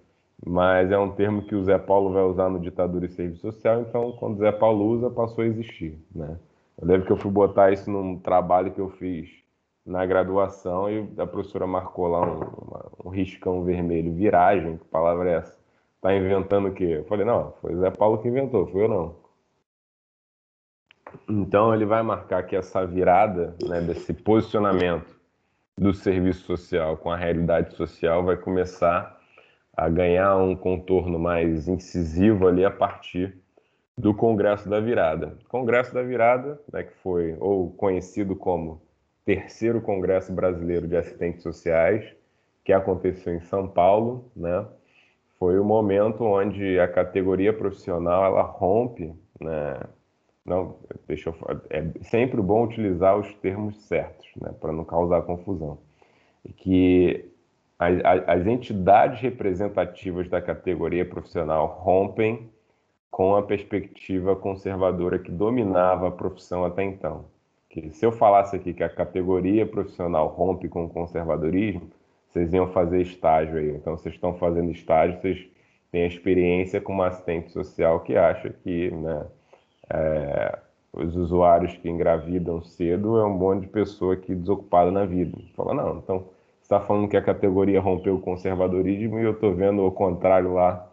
[0.46, 3.82] Mas é um termo que o Zé Paulo vai usar no Ditadura e Serviço Social,
[3.82, 6.38] então quando o Zé Paulo usa, passou a existir, né?
[6.80, 9.28] Eu lembro que eu fui botar isso num trabalho que eu fiz
[9.84, 15.30] na graduação e a professora marcou lá um, uma, um riscão vermelho, viragem, que palavra
[15.30, 15.58] é essa?
[16.00, 16.96] Tá inventando o quê?
[17.00, 19.23] Eu falei, não, foi o Zé Paulo que inventou, foi eu não.
[21.28, 25.14] Então ele vai marcar que essa virada, né, desse posicionamento
[25.76, 29.18] do serviço social com a realidade social vai começar
[29.76, 33.36] a ganhar um contorno mais incisivo ali a partir
[33.96, 35.36] do Congresso da Virada.
[35.48, 38.82] Congresso da Virada, né, que foi ou conhecido como
[39.24, 42.04] terceiro Congresso Brasileiro de Assistentes Sociais,
[42.64, 44.66] que aconteceu em São Paulo, né?
[45.38, 49.78] Foi o momento onde a categoria profissional ela rompe, né?
[50.44, 50.76] Não,
[51.06, 51.36] deixa eu,
[51.70, 55.78] é sempre bom utilizar os termos certos, né, para não causar confusão.
[56.56, 57.30] Que
[57.78, 62.50] as, as entidades representativas da categoria profissional rompem
[63.10, 67.26] com a perspectiva conservadora que dominava a profissão até então.
[67.70, 71.90] Que se eu falasse aqui que a categoria profissional rompe com o conservadorismo,
[72.28, 73.70] vocês iam fazer estágio aí.
[73.70, 75.46] Então, vocês estão fazendo estágio, vocês
[75.92, 79.26] têm experiência com uma assistente social que acha que né,
[79.90, 80.58] é,
[80.92, 85.36] os usuários que engravidam cedo é um monte de pessoa que desocupada na vida.
[85.56, 89.54] Fala, não, então você está falando que a categoria rompeu o conservadorismo e eu estou
[89.54, 90.88] vendo o contrário lá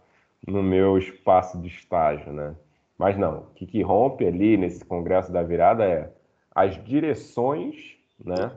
[0.48, 2.56] no meu espaço de estágio, né?
[2.98, 6.12] Mas não, o que, que rompe ali nesse congresso da virada é
[6.54, 8.52] as direções, né,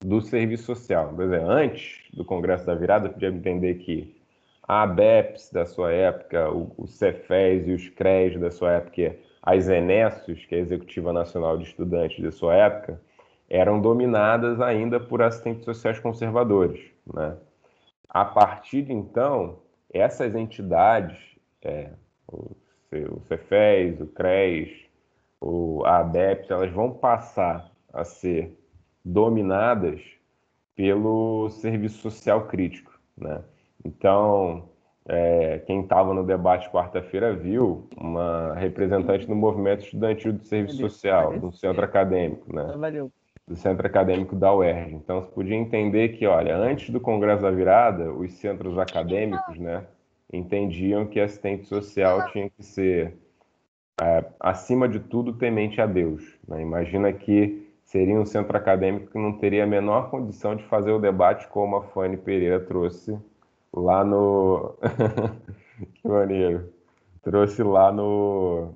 [0.00, 1.14] do serviço social.
[1.16, 4.16] Quer dizer, antes do congresso da virada, podia entender que
[4.62, 9.16] a ABEPS da sua época, o, o Cefes e os CREs da sua época,
[9.48, 13.00] as Enessos, que é a Executiva Nacional de Estudantes da sua época,
[13.48, 16.78] eram dominadas ainda por assistentes sociais conservadores.
[17.14, 17.34] Né?
[18.10, 21.16] A partir de então, essas entidades,
[21.62, 21.92] é,
[22.30, 22.54] o,
[22.92, 24.68] o Cefes, o CRES,
[25.40, 28.54] o, a ABEPS, elas vão passar a ser
[29.02, 29.98] dominadas
[30.76, 33.00] pelo serviço social crítico.
[33.16, 33.42] Né?
[33.82, 34.68] Então,
[35.08, 41.38] é, quem estava no debate quarta-feira viu uma representante do movimento estudantil do serviço social,
[41.38, 42.74] do centro acadêmico, né?
[42.76, 43.10] Valeu.
[43.46, 44.94] Do centro acadêmico da UERJ.
[44.94, 49.84] Então, você podia entender que, olha, antes do Congresso da Virada, os centros acadêmicos, né,
[50.30, 53.16] entendiam que assistente social tinha que ser,
[54.02, 56.38] é, acima de tudo, temente a Deus.
[56.46, 56.60] Né?
[56.60, 60.98] Imagina que seria um centro acadêmico que não teria a menor condição de fazer o
[60.98, 63.18] debate como a Fanny Pereira trouxe
[63.72, 64.76] lá no.
[65.94, 66.72] que maneiro.
[67.22, 68.74] Trouxe lá no,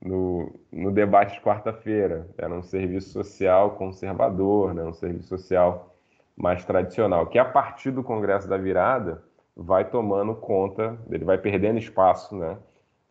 [0.00, 2.28] no, no debate de quarta-feira.
[2.36, 4.82] Era um serviço social conservador, né?
[4.82, 5.94] um serviço social
[6.36, 9.22] mais tradicional, que a partir do Congresso da Virada
[9.56, 12.56] vai tomando conta, ele vai perdendo espaço né?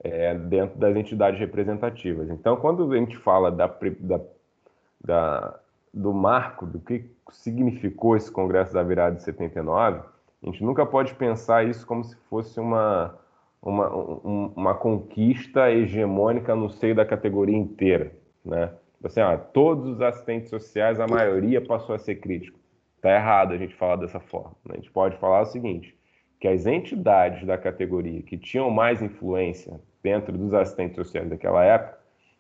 [0.04, 2.30] É, dentro das entidades representativas.
[2.30, 3.68] Então, quando a gente fala da,
[4.00, 4.20] da,
[5.00, 5.60] da,
[5.94, 10.02] do marco, do que significou esse Congresso da Virada de 79,
[10.44, 13.18] a gente nunca pode pensar isso como se fosse uma,
[13.62, 18.12] uma, uma conquista hegemônica no seio da categoria inteira,
[18.44, 18.74] né?
[19.04, 22.60] Assim, ah, todos os assistentes sociais, a maioria passou a ser crítico.
[22.98, 24.56] Está errado a gente falar dessa forma.
[24.64, 24.76] Né?
[24.76, 25.98] A gente pode falar o seguinte,
[26.40, 31.98] que as entidades da categoria que tinham mais influência dentro dos assistentes sociais daquela época,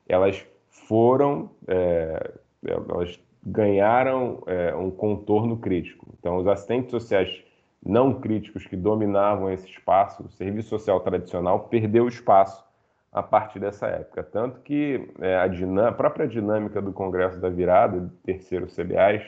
[0.08, 2.32] elas foram, é,
[2.64, 6.14] elas ganharam é, um contorno crítico.
[6.20, 7.43] Então, os assistentes sociais
[7.84, 12.63] não críticos que dominavam esse espaço, o serviço social tradicional perdeu espaço
[13.11, 14.23] a partir dessa época.
[14.23, 15.45] Tanto que é, a,
[15.88, 19.23] a, própria dinâmica do Congresso da Virada, do terceiro CBAs,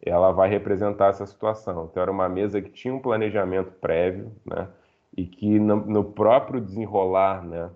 [0.00, 1.88] ela vai representar essa situação.
[1.90, 4.68] Então, era uma mesa que tinha um planejamento prévio, né,
[5.16, 7.70] e que no, no próprio desenrolar né,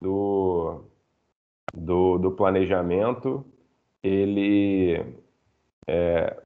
[0.00, 0.84] do,
[1.74, 3.44] do, do planejamento,
[4.02, 5.04] ele
[5.88, 6.43] é,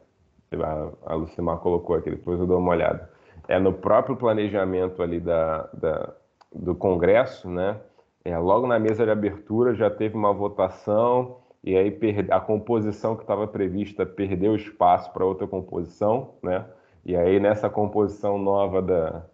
[1.06, 3.10] a, Lucimar colocou aqui, depois eu dou uma olhada.
[3.46, 6.14] É no próprio planejamento ali da, da
[6.54, 7.78] do Congresso, né?
[8.24, 11.96] É, logo na mesa de abertura já teve uma votação e aí
[12.30, 16.64] a composição que estava prevista perdeu espaço para outra composição, né?
[17.04, 19.24] E aí nessa composição nova da,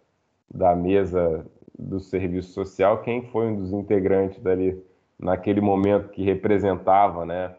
[0.53, 1.45] da mesa
[1.77, 4.81] do serviço social, quem foi um dos integrantes dali
[5.19, 7.55] naquele momento que representava, né,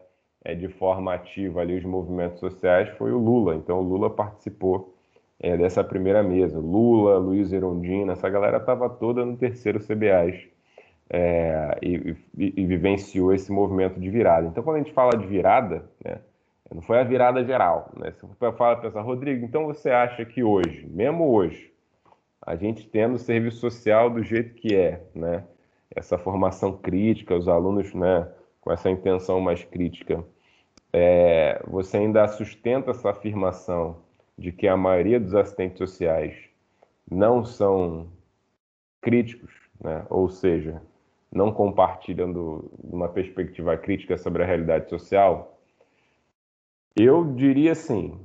[0.47, 3.55] é, de forma ativa ali os movimentos sociais foi o Lula.
[3.55, 4.95] Então o Lula participou
[5.37, 6.57] é, dessa primeira mesa.
[6.57, 10.47] Lula, Luiz Erondina, essa galera estava toda no terceiro CBAs
[11.09, 14.47] é, e, e, e, vivenciou esse movimento de virada.
[14.47, 16.19] Então quando a gente fala de virada, né,
[16.73, 17.91] não foi a virada geral.
[17.97, 18.11] Né?
[18.11, 21.73] Você fala, pensar, Rodrigo, então você acha que hoje, mesmo hoje,
[22.41, 25.43] a gente tendo o serviço social do jeito que é, né?
[25.93, 28.29] essa formação crítica, os alunos né,
[28.61, 30.23] com essa intenção mais crítica,
[30.93, 33.97] é, você ainda sustenta essa afirmação
[34.37, 36.35] de que a maioria dos assistentes sociais
[37.09, 38.07] não são
[39.01, 40.05] críticos, né?
[40.09, 40.81] ou seja,
[41.31, 45.57] não compartilham do, uma perspectiva crítica sobre a realidade social,
[46.95, 48.19] eu diria sim.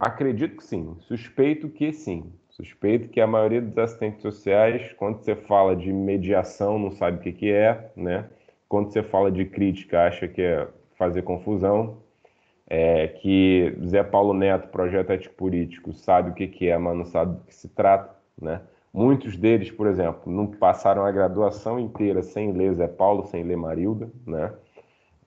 [0.00, 0.96] Acredito que sim.
[1.00, 2.32] Suspeito que sim.
[2.50, 7.20] Suspeito que a maioria dos assistentes sociais, quando você fala de mediação, não sabe o
[7.20, 8.28] que, que é, né?
[8.68, 10.68] Quando você fala de crítica, acha que é
[10.98, 11.98] fazer confusão.
[12.70, 17.04] É, que Zé Paulo Neto, projeto ético político, sabe o que, que é, mas não
[17.06, 18.60] sabe do que se trata, né?
[18.92, 23.56] Muitos deles, por exemplo, não passaram a graduação inteira sem ler Zé Paulo, sem ler
[23.56, 24.52] Marilda, né?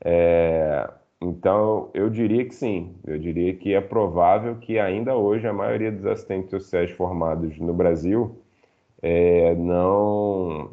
[0.03, 0.89] É,
[1.22, 2.95] então, eu diria que sim.
[3.05, 7.74] Eu diria que é provável que ainda hoje a maioria dos assistentes sociais formados no
[7.74, 8.41] Brasil
[9.01, 10.72] é, não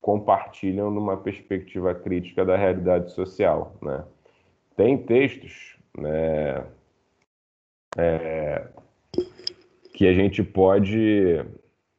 [0.00, 4.04] compartilham numa perspectiva crítica da realidade social, né?
[4.80, 6.64] Tem textos, né,
[7.98, 8.66] é,
[9.92, 11.44] que a gente pode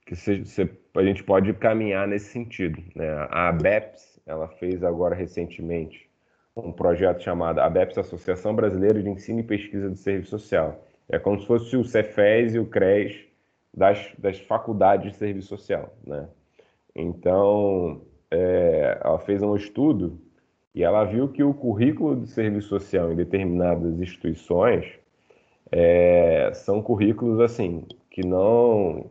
[0.07, 2.81] que se, se, a gente pode caminhar nesse sentido.
[2.95, 3.07] Né?
[3.29, 6.09] A ABEPS, ela fez agora recentemente
[6.57, 10.83] um projeto chamado ABEPS, Associação Brasileira de Ensino e Pesquisa de Serviço Social.
[11.07, 13.27] É como se fosse o Cefes e o CRES
[13.71, 15.95] das, das faculdades de serviço social.
[16.03, 16.27] Né?
[16.95, 18.01] Então,
[18.31, 20.19] é, ela fez um estudo
[20.73, 24.85] e ela viu que o currículo de serviço social em determinadas instituições
[25.71, 29.09] é, são currículos assim que não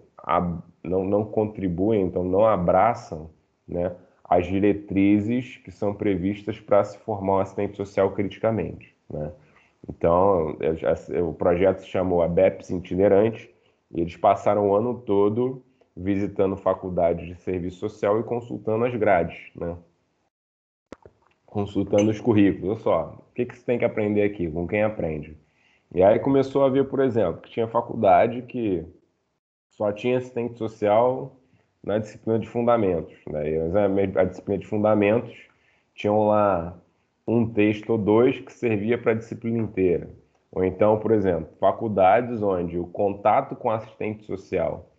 [0.85, 3.31] não, não contribuem, então não abraçam
[3.67, 3.95] né,
[4.25, 8.95] as diretrizes que são previstas para se formar um assistente social criticamente.
[9.09, 9.31] Né?
[9.89, 10.57] Então,
[11.27, 13.51] o projeto se chamou ABEPS Itinerante
[13.91, 15.63] e eles passaram o ano todo
[15.97, 19.77] visitando faculdades de serviço social e consultando as grades, né?
[21.51, 22.71] Consultando os currículos.
[22.71, 24.51] Olha só, o que, que você tem que aprender aqui?
[24.51, 25.37] Com quem aprende?
[25.93, 28.85] E aí começou a ver, por exemplo, que tinha faculdade que
[29.71, 31.37] só tinha assistente social
[31.83, 33.15] na disciplina de fundamentos.
[33.27, 33.43] Né?
[34.17, 35.37] A disciplina de fundamentos
[35.95, 36.79] tinham lá
[37.27, 40.09] um texto ou dois que servia para a disciplina inteira.
[40.53, 44.91] Ou então, por exemplo, faculdades onde o contato com assistente social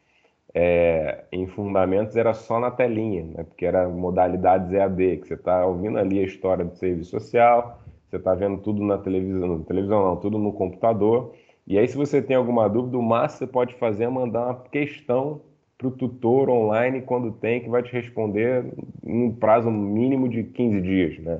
[0.53, 3.43] é, em fundamentos era só na telinha, né?
[3.43, 7.79] porque era modalidades EAD, que você está ouvindo ali a história do serviço social,
[8.09, 11.33] você está vendo tudo na televisão, na televisão não, tudo no computador,
[11.67, 14.55] e aí, se você tem alguma dúvida, o máximo você pode fazer é mandar uma
[14.55, 15.41] questão
[15.77, 18.65] para o tutor online quando tem, que vai te responder
[19.05, 21.39] em prazo mínimo de 15 dias, né?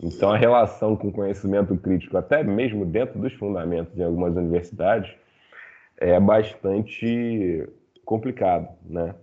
[0.00, 5.12] Então, a relação com conhecimento crítico, até mesmo dentro dos fundamentos em algumas universidades,
[5.98, 7.68] é bastante
[8.04, 9.14] complicado, né?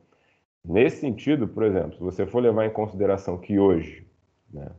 [0.64, 4.06] Nesse sentido, por exemplo, se você for levar em consideração que hoje,
[4.52, 4.70] né,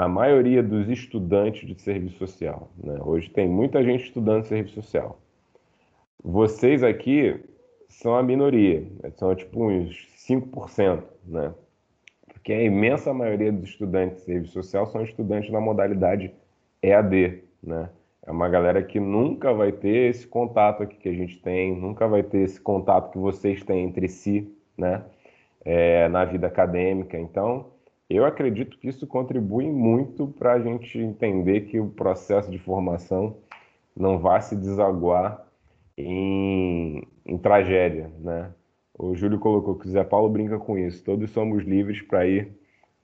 [0.00, 2.70] a maioria dos estudantes de serviço social.
[2.82, 2.98] Né?
[3.02, 5.20] Hoje tem muita gente estudando serviço social.
[6.22, 7.38] Vocês aqui
[7.88, 9.10] são a minoria, né?
[9.16, 11.52] são tipo uns 5%, né?
[12.32, 16.32] Porque a imensa maioria dos estudantes de serviço social são estudantes na modalidade
[16.82, 17.90] EAD, né?
[18.26, 22.06] É uma galera que nunca vai ter esse contato aqui que a gente tem, nunca
[22.06, 25.04] vai ter esse contato que vocês têm entre si, né?
[25.64, 27.18] É, na vida acadêmica.
[27.18, 27.66] Então,
[28.08, 33.36] eu acredito que isso contribui muito para a gente entender que o processo de formação
[33.96, 35.46] não vai se desaguar
[35.96, 38.52] em, em tragédia, né?
[38.98, 41.02] O Júlio colocou que o Zé Paulo brinca com isso.
[41.04, 42.52] Todos somos livres para ir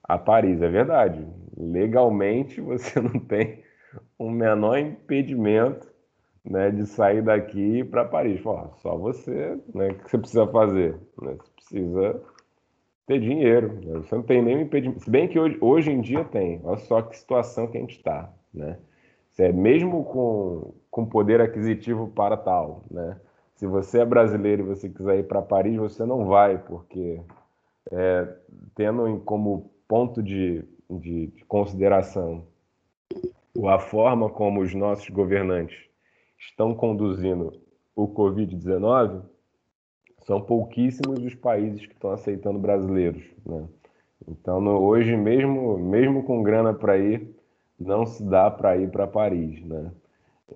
[0.03, 0.61] a Paris.
[0.61, 1.25] É verdade.
[1.57, 3.63] Legalmente você não tem
[4.17, 5.87] o menor impedimento
[6.43, 8.41] né, de sair daqui para Paris.
[8.41, 9.89] Só você, né?
[9.89, 10.95] O que você precisa fazer?
[11.21, 11.35] Né?
[11.37, 12.21] Você precisa
[13.05, 13.73] ter dinheiro.
[13.73, 13.99] Né?
[13.99, 15.03] Você não tem nenhum impedimento.
[15.03, 16.61] Se bem que hoje, hoje em dia tem.
[16.63, 18.31] Olha só que situação que a gente está.
[18.53, 18.77] Né?
[19.37, 23.19] É, mesmo com, com poder aquisitivo para tal, né?
[23.55, 27.21] Se você é brasileiro e você quiser ir para Paris, você não vai, porque
[27.91, 28.27] é,
[28.75, 32.45] tendo como ponto de, de, de consideração
[33.65, 35.77] a forma como os nossos governantes
[36.37, 37.51] estão conduzindo
[37.95, 39.23] o Covid-19,
[40.27, 43.23] são pouquíssimos os países que estão aceitando brasileiros.
[43.45, 43.65] Né?
[44.27, 47.33] Então, no, hoje, mesmo, mesmo com grana para ir,
[47.79, 49.63] não se dá para ir para Paris.
[49.65, 49.91] Né?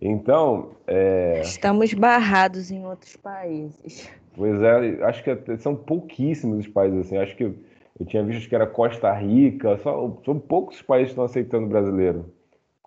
[0.01, 0.71] Então.
[0.85, 1.41] É...
[1.41, 4.09] Estamos barrados em outros países.
[4.35, 7.17] Pois é, acho que são pouquíssimos os países assim.
[7.17, 11.11] Acho que eu tinha visto que era Costa Rica, só, são poucos os países que
[11.13, 12.31] estão aceitando brasileiro.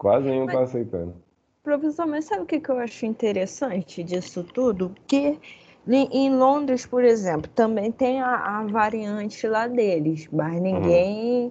[0.04, 1.14] Quase nenhum está aceitando.
[1.62, 4.94] Professor, mas sabe o que, que eu acho interessante disso tudo?
[5.06, 5.40] Que
[5.88, 11.50] em Londres, por exemplo, também tem a, a variante lá deles, mas ninguém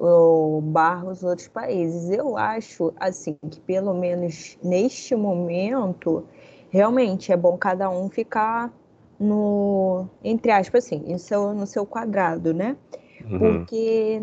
[0.00, 0.62] uhum.
[0.72, 2.08] barra os outros países.
[2.08, 6.24] Eu acho, assim, que pelo menos neste momento,
[6.70, 8.72] realmente é bom cada um ficar
[9.20, 12.74] no, entre aspas, assim, no seu, no seu quadrado, né?
[13.22, 13.38] Uhum.
[13.38, 14.22] Porque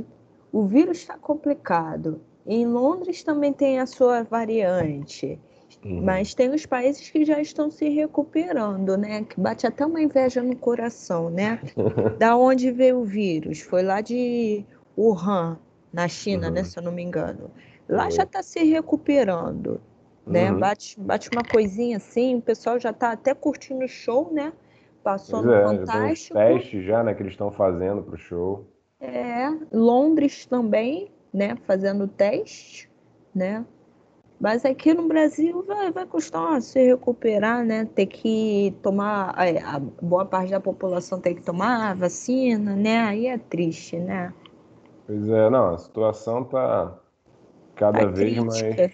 [0.52, 2.20] o vírus está complicado.
[2.50, 5.40] Em Londres também tem a sua variante.
[5.86, 6.02] Uhum.
[6.02, 9.24] Mas tem os países que já estão se recuperando, né?
[9.24, 11.60] Que bate até uma inveja no coração, né?
[12.18, 13.62] da onde veio o vírus?
[13.62, 14.66] Foi lá de
[14.98, 15.60] Wuhan,
[15.94, 16.48] na China, né?
[16.48, 16.54] uhum.
[16.56, 16.64] né?
[16.64, 17.52] Se eu não me engano.
[17.88, 18.12] Lá uhum.
[18.12, 19.80] já está se recuperando,
[20.26, 20.52] né?
[20.52, 20.60] Uhum.
[20.60, 24.52] Bate, bate uma coisinha assim, o pessoal já está até curtindo o show, né?
[25.04, 26.36] Passou pois no é, Fantástico.
[26.36, 27.14] Tem testes já, né?
[27.14, 28.66] Que eles estão fazendo para o show.
[29.00, 31.56] É, Londres também, né?
[31.66, 32.90] Fazendo teste,
[33.34, 33.66] né?
[34.40, 37.86] Mas aqui no Brasil vai, vai custar se recuperar, né?
[37.94, 43.00] Ter que tomar, é, a boa parte da população tem que tomar a vacina, né?
[43.00, 44.34] Aí é triste, né?
[45.06, 46.98] Pois é, não, a situação tá
[47.76, 48.94] cada tá vez mais,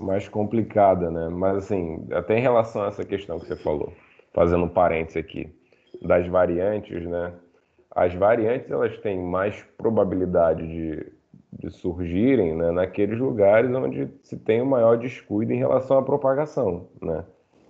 [0.00, 1.28] mais complicada, né?
[1.28, 3.92] Mas assim, até em relação a essa questão que você falou,
[4.34, 5.54] fazendo um parênteses aqui,
[6.02, 7.32] das variantes, né?
[7.92, 11.19] As variantes elas têm mais probabilidade de
[11.60, 16.86] de surgirem né, naqueles lugares onde se tem o maior descuido em relação à propagação,
[17.02, 17.24] né?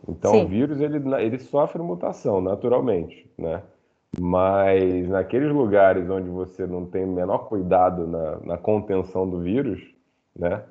[0.08, 0.44] Então Sim.
[0.44, 3.62] o vírus ele, ele sofre mutação naturalmente, né?
[4.18, 9.82] Mas naqueles lugares onde você não tem o menor cuidado na, na contenção do vírus,
[10.36, 10.62] né?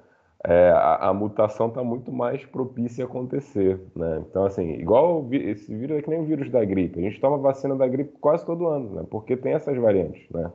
[0.46, 4.24] É, a, a, mutação está muito mais propícia a acontecer, né?
[4.30, 7.00] Então assim, igual esse vírus é que nem o vírus da gripe.
[7.00, 9.06] A gente toma vacina da gripe quase todo ano, né?
[9.10, 10.50] Porque tem essas variantes, né?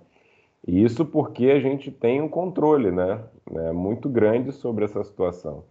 [0.67, 3.21] Isso porque a gente tem um controle né,
[3.51, 5.65] né muito grande sobre essa situação.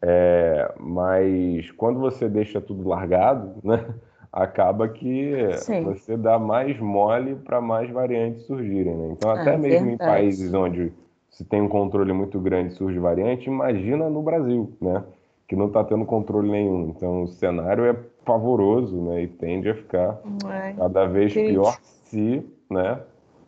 [0.00, 3.84] É, mas quando você deixa tudo largado, né,
[4.32, 5.84] acaba que Sim.
[5.84, 8.94] você dá mais mole para mais variantes surgirem.
[8.94, 9.08] Né?
[9.12, 9.94] Então, até é, mesmo verdade.
[9.94, 10.92] em países onde
[11.30, 15.04] se tem um controle muito grande surge variante, imagina no Brasil, né?
[15.46, 16.88] que não está tendo controle nenhum.
[16.88, 17.94] Então, o cenário é
[18.24, 20.72] pavoroso né, e tende a ficar é.
[20.72, 23.00] cada vez pior se né,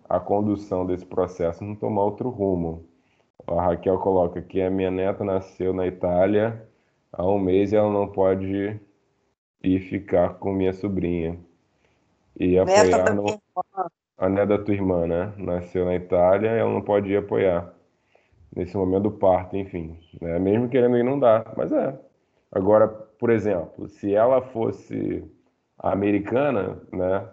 [0.08, 2.84] a condução desse processo não tomar outro rumo.
[3.46, 6.66] A Raquel coloca que a minha neta nasceu na Itália
[7.12, 8.78] há um mês e ela não pode
[9.62, 11.38] ir ficar com minha sobrinha.
[12.38, 13.24] E apoiar no...
[14.16, 15.32] A neta da tua irmã, né?
[15.36, 17.72] Nasceu na Itália e ela não pode ir apoiar.
[18.54, 19.98] Nesse momento do parto, enfim.
[20.20, 20.38] Né?
[20.38, 21.44] Mesmo querendo ir, não dá.
[21.56, 21.98] Mas é.
[22.52, 25.24] Agora, por exemplo, se ela fosse
[25.78, 27.28] americana, né?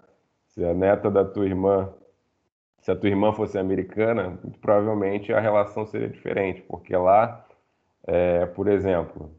[0.48, 1.93] Se a neta da tua irmã
[2.82, 7.45] se a tua irmã fosse americana, provavelmente a relação seria diferente, porque lá,
[8.06, 9.30] é, por exemplo,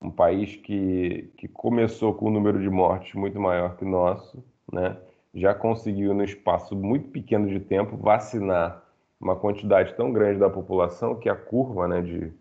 [0.00, 4.42] um país que, que começou com um número de mortes muito maior que o nosso,
[4.72, 4.96] né,
[5.34, 8.82] já conseguiu, no espaço muito pequeno de tempo, vacinar
[9.20, 12.32] uma quantidade tão grande da população que a curva né, de,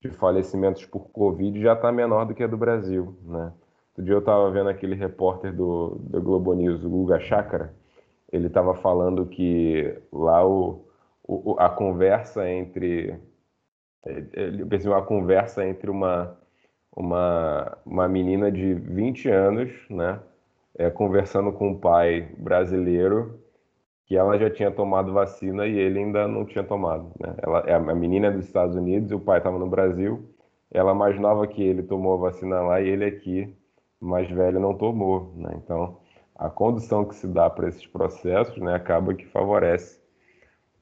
[0.00, 3.14] de falecimentos por Covid já está menor do que a do Brasil.
[3.24, 3.52] Né?
[3.90, 7.74] Outro dia eu estava vendo aquele repórter do, do Globo News, o Guga Chakra,
[8.32, 10.84] ele estava falando que lá o,
[11.22, 13.18] o, a conversa entre
[14.32, 16.36] ele percebeu uma conversa entre uma,
[16.94, 20.20] uma, uma menina de 20 anos, né,
[20.78, 23.40] é, conversando com um pai brasileiro
[24.06, 27.10] que ela já tinha tomado vacina e ele ainda não tinha tomado.
[27.18, 27.34] Né?
[27.42, 30.32] Ela, é, a menina é dos Estados Unidos e o pai estava no Brasil.
[30.70, 33.52] Ela mais nova que ele tomou a vacina lá e ele aqui,
[34.00, 35.32] mais velho, não tomou.
[35.36, 35.50] Né?
[35.56, 35.98] Então,
[36.38, 40.00] a condução que se dá para esses processos né, acaba que favorece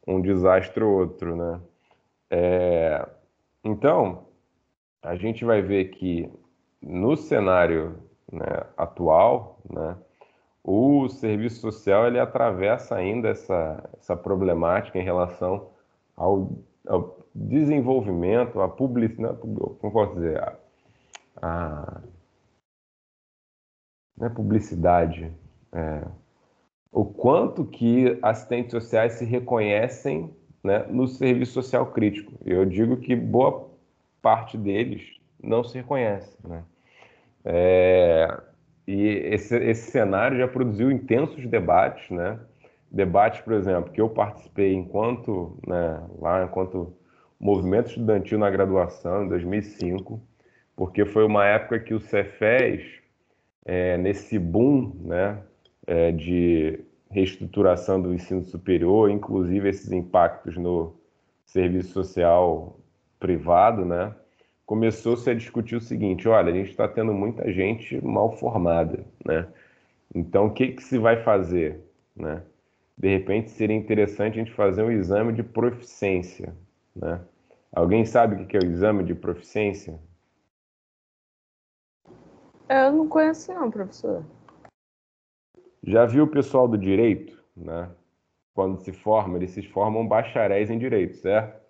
[0.07, 1.37] um desastre ou outro.
[1.37, 1.61] Né?
[2.31, 3.09] É,
[3.63, 4.27] então,
[5.03, 6.31] a gente vai ver que
[6.83, 7.97] no cenário
[8.31, 9.97] né, atual, né,
[10.63, 15.69] o serviço social ele atravessa ainda essa, essa problemática em relação
[16.17, 16.51] ao,
[16.87, 20.57] ao desenvolvimento, à publicidade, como posso dizer, a,
[21.43, 22.01] a
[24.17, 25.33] não é publicidade,
[25.75, 26.07] é,
[26.91, 30.31] o quanto que assistentes sociais se reconhecem
[30.63, 32.33] né, no serviço social crítico.
[32.47, 33.69] Eu digo que boa
[34.23, 35.03] parte deles
[35.43, 36.35] não se reconhece.
[36.47, 36.63] Né?
[37.45, 38.41] É,
[38.87, 42.39] e esse, esse cenário já produziu intensos debates, né?
[42.91, 46.95] Debates, por exemplo, que eu participei enquanto, né, lá enquanto
[47.41, 50.23] movimento estudantil na graduação, em 2005,
[50.77, 52.85] porque foi uma época que o Cefes,
[53.65, 55.39] é, nesse boom, né,
[55.87, 56.81] é, de
[57.11, 60.95] reestruturação do ensino superior, inclusive esses impactos no
[61.47, 62.79] serviço social
[63.21, 64.15] privado, né?
[64.67, 69.47] Começou-se a discutir o seguinte: olha, a gente está tendo muita gente mal formada, né?
[70.15, 71.81] Então, o que, que se vai fazer,
[72.17, 72.43] né?
[72.97, 76.55] De repente, seria interessante a gente fazer um exame de proficiência,
[76.95, 77.21] né?
[77.73, 79.99] Alguém sabe o que é o exame de proficiência?
[82.69, 84.25] Eu não conheço não, professor.
[85.87, 87.91] Já viu o pessoal do direito, né?
[88.55, 91.61] Quando se forma, eles se formam bacharéis em direito, certo?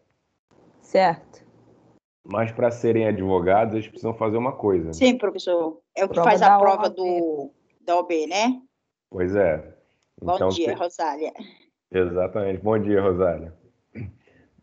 [0.80, 1.42] Certo.
[2.26, 4.86] Mas para serem advogados, eles precisam fazer uma coisa.
[4.86, 4.92] né?
[4.92, 5.80] Sim, professor.
[5.96, 6.94] É o que Prova faz da a prova OAB.
[6.94, 7.50] do,
[7.80, 8.62] da OB, né?
[9.10, 9.74] Pois é.
[10.22, 11.32] Bom Então, dia, te- Rosália.
[11.92, 12.62] Exatamente.
[12.62, 13.52] Bom dia, Rosália.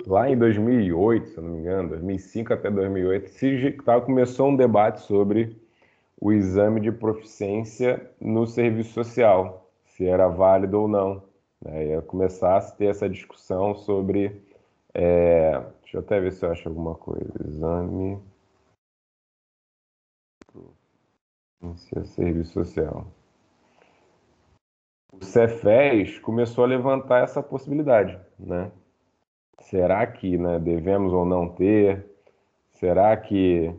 [0.08, 5.02] Lá em 2008, se não me engano, 2005 até 2008, se tá- começou um debate
[5.02, 5.62] sobre
[6.22, 11.24] o exame de proficiência no serviço social, se era válido ou não.
[11.62, 11.88] Né?
[11.88, 14.42] Ia começar a ter essa discussão sobre.
[14.94, 17.32] é, deixa eu até ver se eu acho alguma coisa.
[17.46, 18.22] Exame.
[21.60, 23.08] Proficiência Serviço Social
[25.12, 28.72] o Cefes começou a levantar essa possibilidade, né?
[29.60, 32.06] Será que né, devemos ou não ter?
[32.72, 33.76] Será que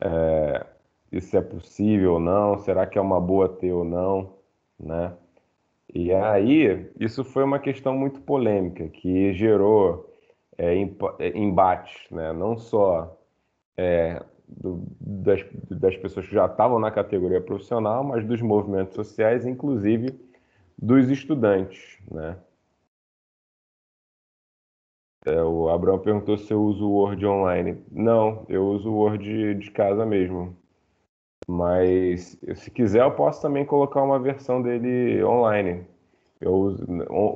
[0.00, 0.66] é,
[1.12, 2.58] isso é possível ou não?
[2.58, 4.34] Será que é uma boa ter ou não?
[4.78, 5.12] Né?
[5.94, 10.10] E aí, isso foi uma questão muito polêmica, que gerou
[10.58, 10.74] é,
[11.20, 12.32] é, embates, né?
[12.32, 13.18] não só
[13.76, 15.40] é, do- das,
[15.70, 20.18] das pessoas que já estavam na categoria profissional, mas dos movimentos sociais, inclusive
[20.78, 22.36] dos estudantes, né?
[25.24, 27.84] É, o Abraão perguntou se eu uso o Word online.
[27.90, 30.56] Não, eu uso o Word de casa mesmo.
[31.48, 35.84] Mas se quiser, eu posso também colocar uma versão dele online.
[36.40, 36.86] Eu uso,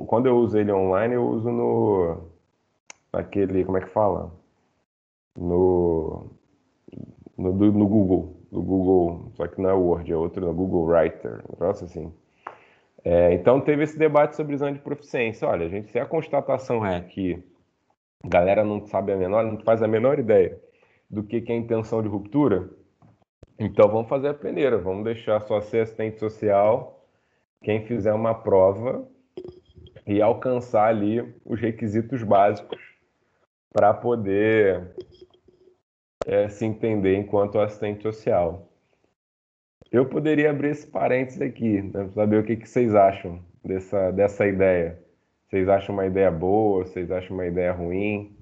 [0.07, 2.29] quando eu uso ele online, eu uso no
[3.13, 4.31] naquele, como é que fala?
[5.37, 6.31] No
[7.37, 11.43] no, no Google, no Google, só que não é Word, é outro, no Google Writer,
[11.47, 12.11] um negócio assim.
[13.03, 15.47] É, então teve esse debate sobre exame de proficiência.
[15.47, 17.41] Olha, gente, se a constatação é que
[18.23, 20.59] a galera não sabe a menor, não faz a menor ideia
[21.09, 22.69] do que, que é intenção de ruptura,
[23.59, 27.05] então vamos fazer a peneira, vamos deixar só ser assistente social
[27.63, 29.07] quem fizer uma prova
[30.05, 32.79] e alcançar ali os requisitos básicos
[33.73, 34.91] para poder
[36.25, 38.69] é, se entender enquanto assistente social.
[39.91, 44.45] Eu poderia abrir esse parênteses aqui, né, saber o que, que vocês acham dessa, dessa
[44.45, 45.01] ideia.
[45.47, 46.85] Vocês acham uma ideia boa?
[46.85, 48.37] Vocês acham uma ideia ruim?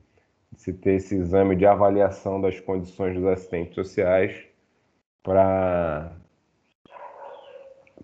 [0.55, 4.54] Se ter esse exame de avaliação das condições dos assistentes sociais
[5.25, 6.11] para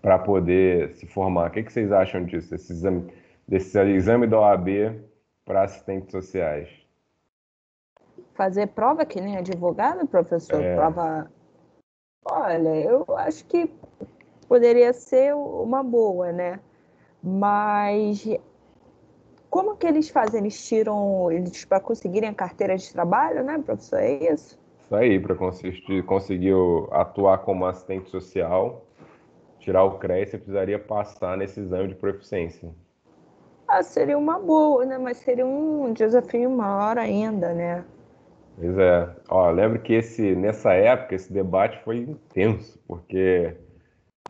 [0.02, 1.48] para poder se formar.
[1.48, 2.52] O que, que vocês acham disso?
[2.52, 3.14] Esse exame,
[3.46, 5.00] desse exame da OAB
[5.44, 6.68] para assistentes sociais?
[8.34, 10.60] Fazer prova que nem advogado, professor?
[10.60, 10.74] É.
[10.74, 11.30] Prova.
[12.24, 13.72] Olha, eu acho que
[14.48, 16.58] poderia ser uma boa, né?
[17.22, 18.26] Mas
[19.48, 20.40] como que eles fazem?
[20.40, 24.00] Eles tiram eles para conseguirem a carteira de trabalho, né, professor?
[24.00, 24.58] É isso?
[24.92, 26.52] Isso aí, para conseguir,
[26.90, 28.84] atuar como assistente social,
[29.58, 32.68] tirar o CREA, você precisaria passar nesse exame de proficiência.
[33.66, 34.98] Ah, seria uma boa, né?
[34.98, 37.86] Mas seria um desafio maior ainda, né?
[38.54, 39.08] Pois é.
[39.30, 43.56] Ó, lembro que esse, nessa época esse debate foi intenso, porque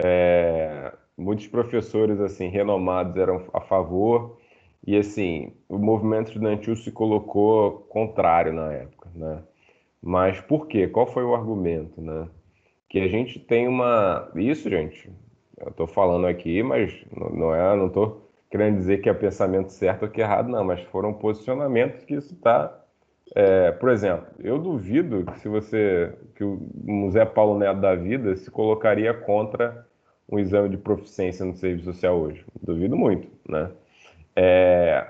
[0.00, 4.38] é, muitos professores assim renomados eram a favor
[4.86, 9.42] e assim o movimento estudantil se colocou contrário na época, né?
[10.02, 10.88] Mas por quê?
[10.88, 12.28] Qual foi o argumento, né?
[12.88, 15.10] Que a gente tem uma isso, gente.
[15.58, 20.02] Eu estou falando aqui, mas não, é, não estou querendo dizer que é pensamento certo
[20.04, 20.64] ou que é errado, não.
[20.64, 22.82] Mas foram posicionamentos que isso está
[23.34, 28.36] é, por exemplo, eu duvido que se você que o Museu Paulo Neto da vida
[28.36, 29.86] se colocaria contra
[30.28, 32.44] um exame de proficiência no serviço social hoje.
[32.60, 33.70] Duvido muito, né?
[34.36, 35.06] É,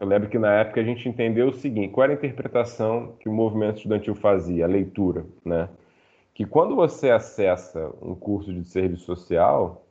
[0.00, 3.28] eu lembro que na época a gente entendeu o seguinte: qual era a interpretação que
[3.28, 5.68] o movimento estudantil fazia, a leitura, né?
[6.34, 9.84] Que quando você acessa um curso de serviço social,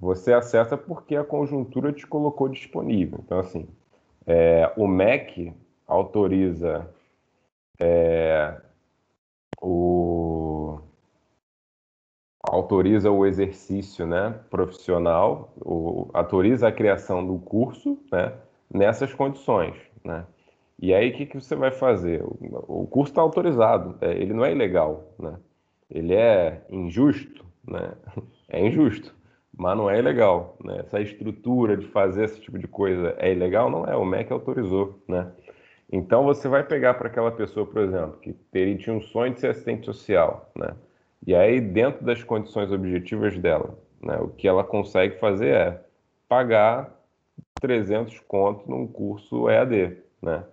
[0.00, 3.20] você acessa porque a conjuntura te colocou disponível.
[3.22, 3.68] Então, assim,
[4.26, 5.52] é, o MEC
[5.86, 6.88] autoriza
[7.80, 8.60] é,
[9.60, 10.78] o
[12.42, 18.32] autoriza o exercício né, profissional, o, autoriza a criação do curso né,
[18.74, 19.76] nessas condições.
[20.04, 20.26] Né?
[20.80, 22.22] E aí, o que, que você vai fazer?
[22.24, 25.38] O, curso está autorizado, é, ele não é ilegal, né?
[25.88, 27.92] ele é injusto, né?
[28.48, 29.14] é injusto,
[29.56, 30.58] mas não é ilegal.
[30.62, 30.80] Né?
[30.80, 33.70] Essa estrutura de fazer esse tipo de coisa é ilegal?
[33.70, 34.98] Não é, o MEC autorizou.
[35.08, 35.30] Né?
[35.90, 39.40] Então, você vai pegar para aquela pessoa, por exemplo, que teria, tinha um sonho de
[39.40, 40.74] ser assistente social, né?
[41.26, 45.82] E aí, dentro das condições objetivas dela, né, o que ela consegue fazer é
[46.28, 46.94] pagar
[47.64, 50.44] 300 contos num curso EAD, né?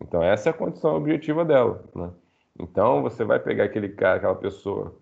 [0.00, 2.10] Então, essa é a condição objetiva dela, né?
[2.56, 4.94] Então, você vai pegar aquele cara, aquela pessoa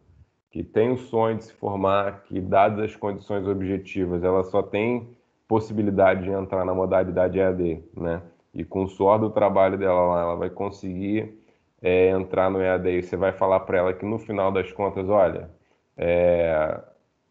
[0.51, 5.15] que tem o sonho de se formar, que dadas as condições objetivas, ela só tem
[5.47, 8.23] possibilidade de entrar na modalidade EAD, né?
[8.55, 11.39] E com o suor do trabalho dela lá, ela vai conseguir
[11.82, 15.11] é, entrar no EAD e você vai falar para ela que no final das contas,
[15.11, 15.51] olha,
[15.95, 16.81] é,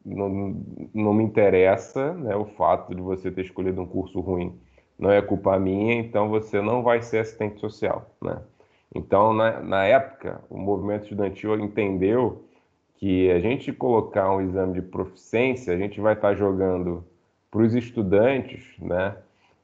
[0.05, 0.63] não,
[0.93, 4.57] não me interessa né, o fato de você ter escolhido um curso ruim,
[4.97, 8.41] não é culpa minha, então você não vai ser assistente social, né?
[8.93, 12.43] Então, na, na época, o movimento estudantil entendeu
[12.95, 17.05] que a gente colocar um exame de proficiência, a gente vai estar jogando
[17.51, 19.15] para os estudantes né,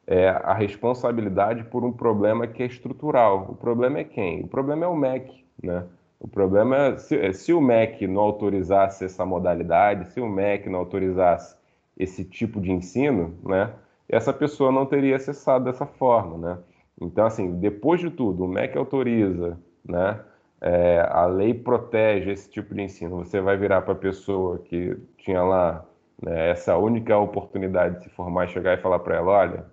[0.08, 3.48] é, a responsabilidade por um problema que é estrutural.
[3.50, 4.44] O problema é quem?
[4.44, 5.44] O problema é o MEC.
[5.62, 5.84] Né?
[6.20, 10.70] O problema é se, é, se o MEC não autorizasse essa modalidade, se o MEC
[10.70, 11.56] não autorizasse
[11.98, 13.74] esse tipo de ensino, né,
[14.08, 16.38] essa pessoa não teria acessado dessa forma.
[16.38, 16.58] Né?
[17.02, 20.20] Então, assim, depois de tudo, o MEC autoriza, né?
[20.62, 23.18] é, a lei protege esse tipo de ensino.
[23.18, 25.86] Você vai virar para a pessoa que tinha lá
[26.22, 29.66] né, essa única oportunidade de se formar e chegar e falar para ela, olha,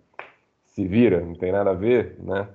[0.64, 2.48] se vira, não tem nada a ver, né?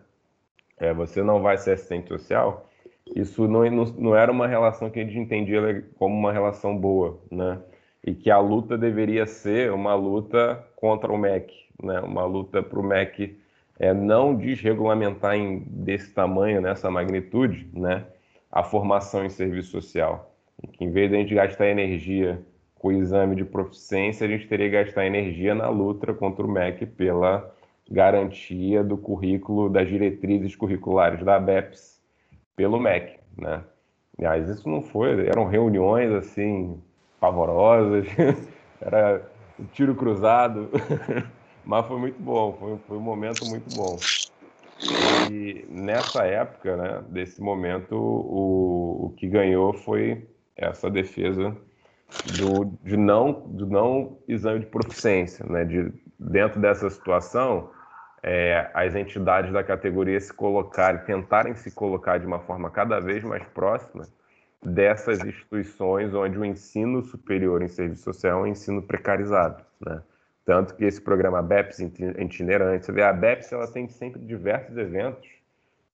[0.80, 2.67] É, você não vai ser assistente social.
[3.16, 7.20] Isso não, não, não era uma relação que a gente entendia como uma relação boa,
[7.32, 7.60] né?
[8.06, 12.00] E que a luta deveria ser uma luta contra o MEC, né?
[12.02, 13.38] Uma luta para o MEC
[13.80, 18.06] é, não desregulamentar em, desse tamanho, nessa magnitude, né?
[18.52, 20.34] a formação em serviço social.
[20.74, 22.42] que em vez de a gente gastar energia
[22.76, 26.50] com o exame de proficiência, a gente teria que gastar energia na luta contra o
[26.50, 27.54] MEC pela
[27.90, 31.97] garantia do currículo, das diretrizes curriculares da BEPS
[32.58, 33.64] pelo MEC, né?
[34.20, 36.82] Mas isso não foi, eram reuniões assim
[37.20, 38.08] pavorosas,
[38.82, 39.32] era
[39.72, 40.70] tiro cruzado,
[41.64, 43.98] mas foi muito bom, foi, foi um momento muito bom.
[44.82, 51.56] E nessa época, né, desse momento, o, o que ganhou foi essa defesa
[52.38, 55.46] do, de, não, do não exame de proficiência.
[55.46, 57.70] Né, de, dentro dessa situação,
[58.30, 63.24] é, as entidades da categoria se colocarem, tentarem se colocar de uma forma cada vez
[63.24, 64.06] mais próxima
[64.62, 69.64] dessas instituições onde o ensino superior em serviço social é um ensino precarizado.
[69.80, 70.02] Né?
[70.44, 75.30] Tanto que esse programa BEPS itinerante, você vê, a BEPS ela tem sempre diversos eventos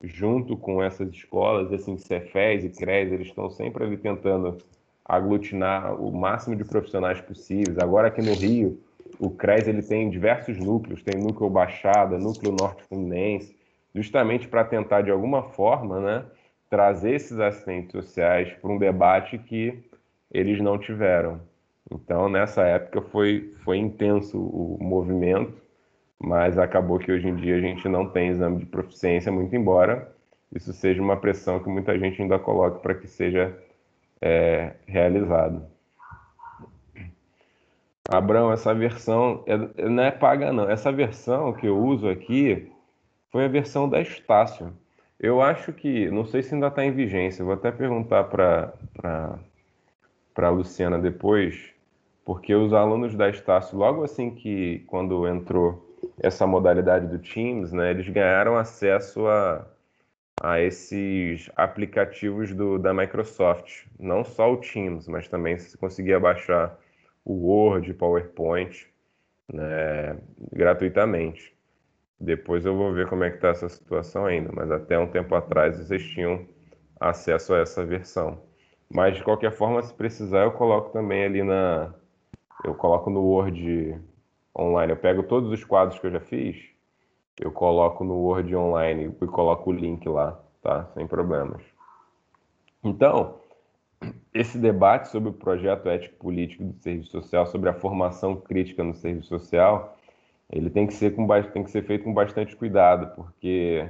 [0.01, 4.57] junto com essas escolas, assim, Cefés e CRES, eles estão sempre ali tentando
[5.05, 7.77] aglutinar o máximo de profissionais possíveis.
[7.77, 8.81] Agora aqui no Rio,
[9.19, 13.55] o CRES ele tem diversos núcleos, tem núcleo Baixada, núcleo Norte Fluminense,
[13.93, 16.25] justamente para tentar de alguma forma, né,
[16.69, 19.83] trazer esses assistentes sociais para um debate que
[20.31, 21.41] eles não tiveram.
[21.91, 25.53] Então, nessa época foi, foi intenso o movimento,
[26.17, 30.13] mas acabou que hoje em dia a gente não tem exame de proficiência, muito embora
[30.55, 33.57] isso seja uma pressão que muita gente ainda coloca para que seja
[34.21, 35.65] é, realizado.
[38.09, 39.57] Abrão, essa versão é,
[39.87, 40.69] não é paga não.
[40.69, 42.71] Essa versão que eu uso aqui
[43.31, 44.73] foi a versão da Estácio.
[45.19, 48.73] Eu acho que, não sei se ainda está em vigência, vou até perguntar para
[50.35, 51.73] a Luciana depois,
[52.25, 55.89] porque os alunos da Estácio, logo assim que quando entrou
[56.19, 59.65] essa modalidade do Teams, né, eles ganharam acesso a,
[60.41, 66.77] a esses aplicativos do, da Microsoft, não só o Teams, mas também se conseguia baixar
[67.25, 68.87] o Word, PowerPoint,
[69.51, 70.17] né,
[70.51, 71.53] gratuitamente.
[72.19, 75.35] Depois eu vou ver como é que está essa situação ainda, mas até um tempo
[75.35, 76.45] atrás vocês tinham
[76.99, 78.41] acesso a essa versão.
[78.89, 81.93] Mas de qualquer forma, se precisar, eu coloco também ali na,
[82.63, 83.99] eu coloco no Word
[84.57, 86.57] online, eu pego todos os quadros que eu já fiz,
[87.39, 90.85] eu coloco no Word online e coloco o link lá, tá?
[90.93, 91.61] Sem problemas.
[92.83, 93.39] Então,
[94.33, 99.27] esse debate sobre o projeto ético-político do serviço social, sobre a formação crítica no serviço
[99.27, 99.97] social,
[100.51, 103.87] ele tem que ser, com, tem que ser feito com bastante cuidado, porque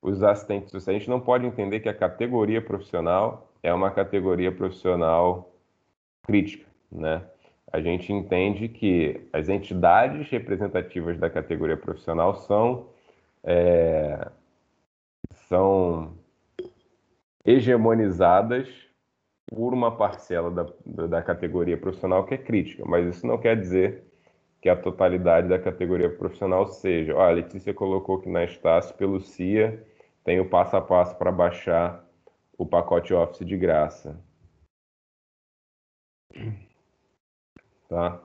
[0.00, 4.52] os assistentes sociais, a gente não pode entender que a categoria profissional é uma categoria
[4.52, 5.52] profissional
[6.22, 7.22] crítica, né?
[7.72, 12.86] a gente entende que as entidades representativas da categoria profissional são,
[13.42, 14.30] é,
[15.48, 16.14] são
[17.44, 18.85] hegemonizadas
[19.48, 24.04] por uma parcela da, da categoria profissional que é crítica, mas isso não quer dizer
[24.60, 27.14] que a totalidade da categoria profissional seja.
[27.14, 29.84] Olha, a Letícia colocou que na Estácio, pelo CIA,
[30.24, 32.04] tem o passo a passo para baixar
[32.58, 34.18] o pacote Office de graça
[37.88, 38.20] tá?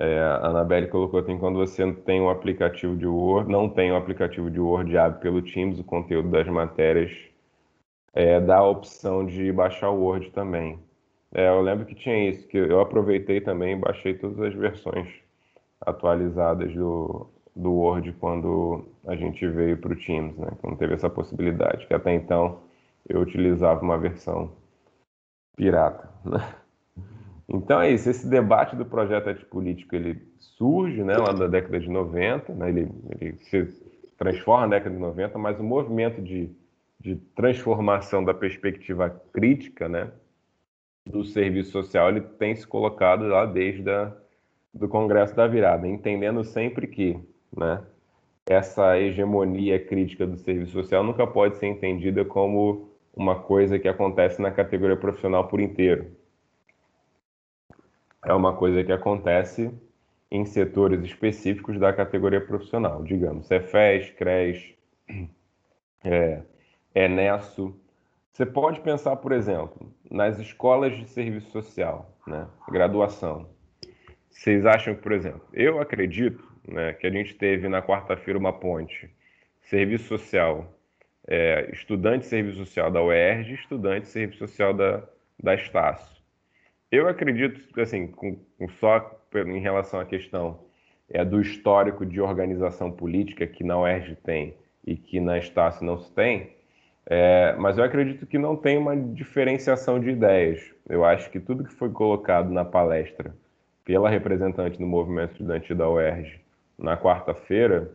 [0.00, 3.96] É, a Anabelle colocou assim, quando você tem um aplicativo de Word, não tem um
[3.96, 7.12] aplicativo de Word abre pelo Teams, o conteúdo das matérias
[8.14, 10.78] é, dá a opção de baixar o Word também.
[11.34, 15.08] É, eu lembro que tinha isso, que eu aproveitei também e baixei todas as versões
[15.80, 17.26] atualizadas do,
[17.56, 20.48] do Word quando a gente veio para o Teams, né?
[20.60, 22.60] Quando teve essa possibilidade, que até então
[23.08, 24.52] eu utilizava uma versão
[25.56, 26.38] pirata, né?
[27.48, 31.88] Então é isso, esse debate do projeto antipolítico, ele surge né, lá da década de
[31.90, 32.90] 90, né, ele,
[33.20, 33.68] ele se
[34.16, 36.50] transforma na década de 90, mas o movimento de,
[37.02, 40.12] de transformação da perspectiva crítica né,
[41.04, 44.12] do serviço social, ele tem se colocado lá desde a,
[44.72, 47.18] do Congresso da Virada, entendendo sempre que
[47.54, 47.82] né,
[48.46, 54.40] essa hegemonia crítica do serviço social nunca pode ser entendida como uma coisa que acontece
[54.40, 56.12] na categoria profissional por inteiro.
[58.24, 59.74] É uma coisa que acontece
[60.30, 64.74] em setores específicos da categoria profissional, digamos, Cefes, CRES,
[66.04, 66.42] é,
[66.94, 67.74] Enesso.
[68.32, 73.48] Você pode pensar, por exemplo, nas escolas de serviço social, né, graduação.
[74.30, 78.52] Vocês acham que, por exemplo, eu acredito né, que a gente teve na quarta-feira uma
[78.52, 79.10] ponte,
[79.60, 80.72] serviço social,
[81.26, 85.02] é, estudante de serviço social da UERJ, estudante de serviço social da,
[85.42, 86.20] da Estácio.
[86.90, 90.60] Eu acredito, assim, com, com só em relação à questão
[91.10, 94.56] é, do histórico de organização política que na UERJ tem
[94.86, 96.50] e que na Estácio não se tem,
[97.06, 100.62] é, mas eu acredito que não tem uma diferenciação de ideias.
[100.88, 103.34] Eu acho que tudo que foi colocado na palestra
[103.84, 106.40] pela representante do movimento estudantil da UERJ
[106.78, 107.90] na quarta-feira,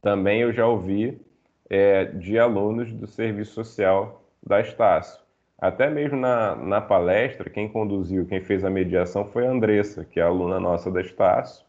[0.00, 1.20] também eu já ouvi
[1.68, 5.20] é, de alunos do serviço social da Estácio.
[5.58, 10.20] Até mesmo na, na palestra, quem conduziu, quem fez a mediação foi a Andressa, que
[10.20, 11.66] é aluna nossa da Estácio,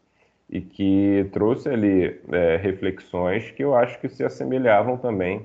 [0.48, 5.44] e que trouxe ali é, reflexões que eu acho que se assemelhavam também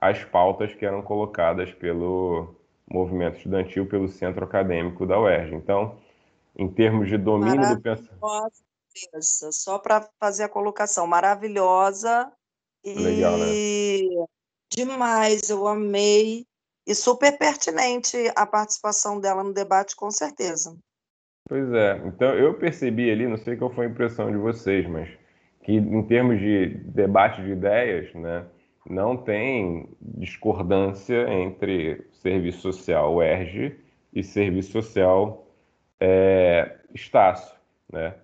[0.00, 2.54] às pautas que eram colocadas pelo
[2.90, 5.54] movimento estudantil, pelo centro acadêmico da UERJ.
[5.54, 5.96] Então,
[6.56, 8.18] em termos de domínio do pensamento.
[9.20, 12.32] Só para fazer a colocação, maravilhosa
[12.84, 14.26] e Legal, né?
[14.72, 16.46] demais, eu amei
[16.86, 20.76] e super pertinente a participação dela no debate, com certeza.
[21.48, 25.08] Pois é, então eu percebi ali, não sei qual foi a impressão de vocês, mas
[25.62, 28.46] que em termos de debate de ideias, né,
[28.88, 33.76] não tem discordância entre serviço social UERJ
[34.12, 35.46] e serviço social
[36.00, 37.54] é, Estácio,
[37.92, 38.14] né?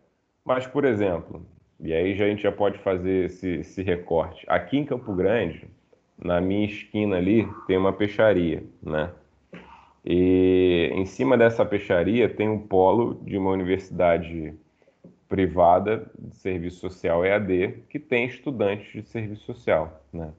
[0.44, 1.44] Mas, por exemplo,
[1.80, 4.44] e aí já, a gente já pode fazer esse, esse recorte.
[4.48, 5.68] Aqui em Campo Grande,
[6.18, 9.10] na minha esquina ali tem uma peixaria, né?
[10.04, 14.54] E em cima dessa peixaria tem um polo de uma universidade
[15.28, 20.32] privada de serviço social EAD que tem estudantes de serviço social, né?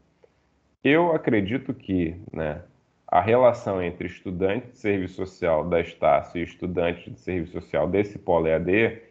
[0.86, 2.62] Eu acredito que, né,
[3.08, 8.20] a relação entre estudante de serviço social da Estácio e estudante de serviço social desse
[8.20, 9.02] polo EAD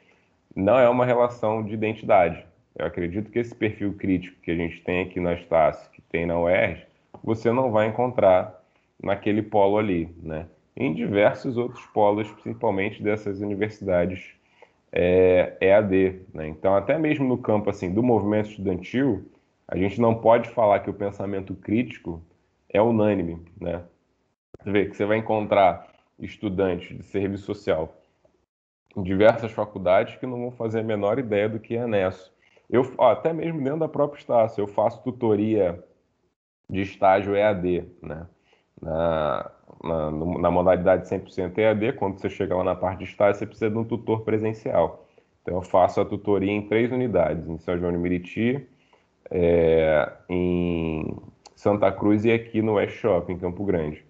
[0.55, 2.47] não é uma relação de identidade.
[2.79, 6.39] Eu acredito que esse perfil crítico que a gente tem aqui na Estácio tem na
[6.39, 6.87] UERJ,
[7.25, 8.63] você não vai encontrar
[9.03, 10.47] naquele polo ali, né?
[10.77, 14.33] Em diversos outros polos, principalmente dessas universidades
[14.93, 16.47] é, EAD, né?
[16.47, 19.25] Então, até mesmo no campo assim do movimento estudantil,
[19.67, 22.23] a gente não pode falar que o pensamento crítico
[22.69, 23.83] é unânime, né?
[24.61, 25.89] Você vê que você vai encontrar
[26.19, 27.95] estudantes de serviço social
[28.97, 32.33] em diversas faculdades que não vão fazer a menor ideia do que é NESO.
[32.71, 35.83] Eu, ó, até mesmo dentro da própria Estácio, eu faço tutoria
[36.69, 38.27] de estágio EAD, né?
[38.81, 39.51] Na,
[39.83, 43.71] na, na modalidade 100% EAD, quando você chega lá na parte de estágio, você precisa
[43.71, 45.07] de um tutor presencial.
[45.43, 48.67] Então, eu faço a tutoria em três unidades, em São João de Meriti,
[49.31, 51.17] é, em
[51.55, 54.05] Santa Cruz e aqui no West Shopping, em Campo Grande.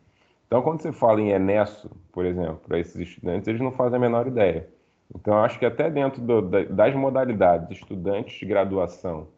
[0.47, 4.01] Então, quando você fala em Enesso, por exemplo, para esses estudantes, eles não fazem a
[4.01, 4.69] menor ideia.
[5.15, 9.29] Então, acho que até dentro do, das modalidades, estudantes de graduação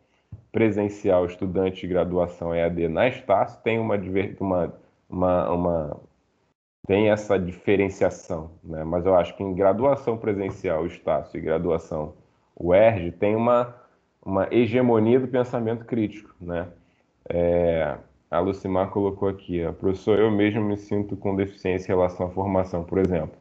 [0.53, 3.97] presencial, estudante de graduação EAD na Estácio, tem uma,
[4.40, 4.73] uma,
[5.09, 6.01] uma, uma
[6.86, 8.85] tem essa diferenciação, né?
[8.85, 12.15] mas eu acho que em graduação presencial, Estácio, e graduação
[12.59, 13.74] UERJ, tem uma,
[14.27, 16.35] uma hegemonia do pensamento crítico.
[16.40, 16.66] Né?
[17.28, 17.97] É,
[18.28, 22.31] a Lucimar colocou aqui, ó, professor, eu mesmo me sinto com deficiência em relação à
[22.31, 23.36] formação, por exemplo,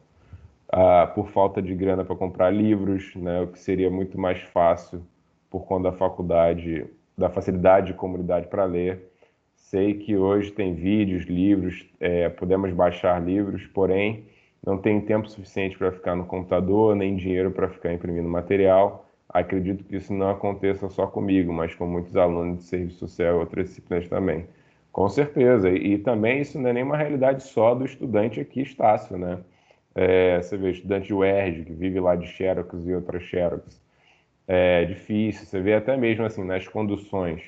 [0.72, 5.02] ah, por falta de grana para comprar livros, né, o que seria muito mais fácil
[5.50, 6.86] por conta da faculdade
[7.18, 9.10] da facilidade de comunidade para ler.
[9.54, 14.26] Sei que hoje tem vídeos, livros, é, podemos baixar livros, porém
[14.64, 19.05] não tem tempo suficiente para ficar no computador, nem dinheiro para ficar imprimindo material.
[19.38, 23.38] Acredito que isso não aconteça só comigo, mas com muitos alunos de serviço social e
[23.40, 24.46] outras disciplinas também.
[24.90, 25.68] Com certeza.
[25.68, 29.40] E, e também isso não é nenhuma realidade só do estudante aqui, Estácio, né?
[29.94, 33.78] É, você vê estudante de UERJ que vive lá de Xerox e outras Xerox.
[34.48, 35.44] É difícil.
[35.44, 37.42] Você vê até mesmo assim nas conduções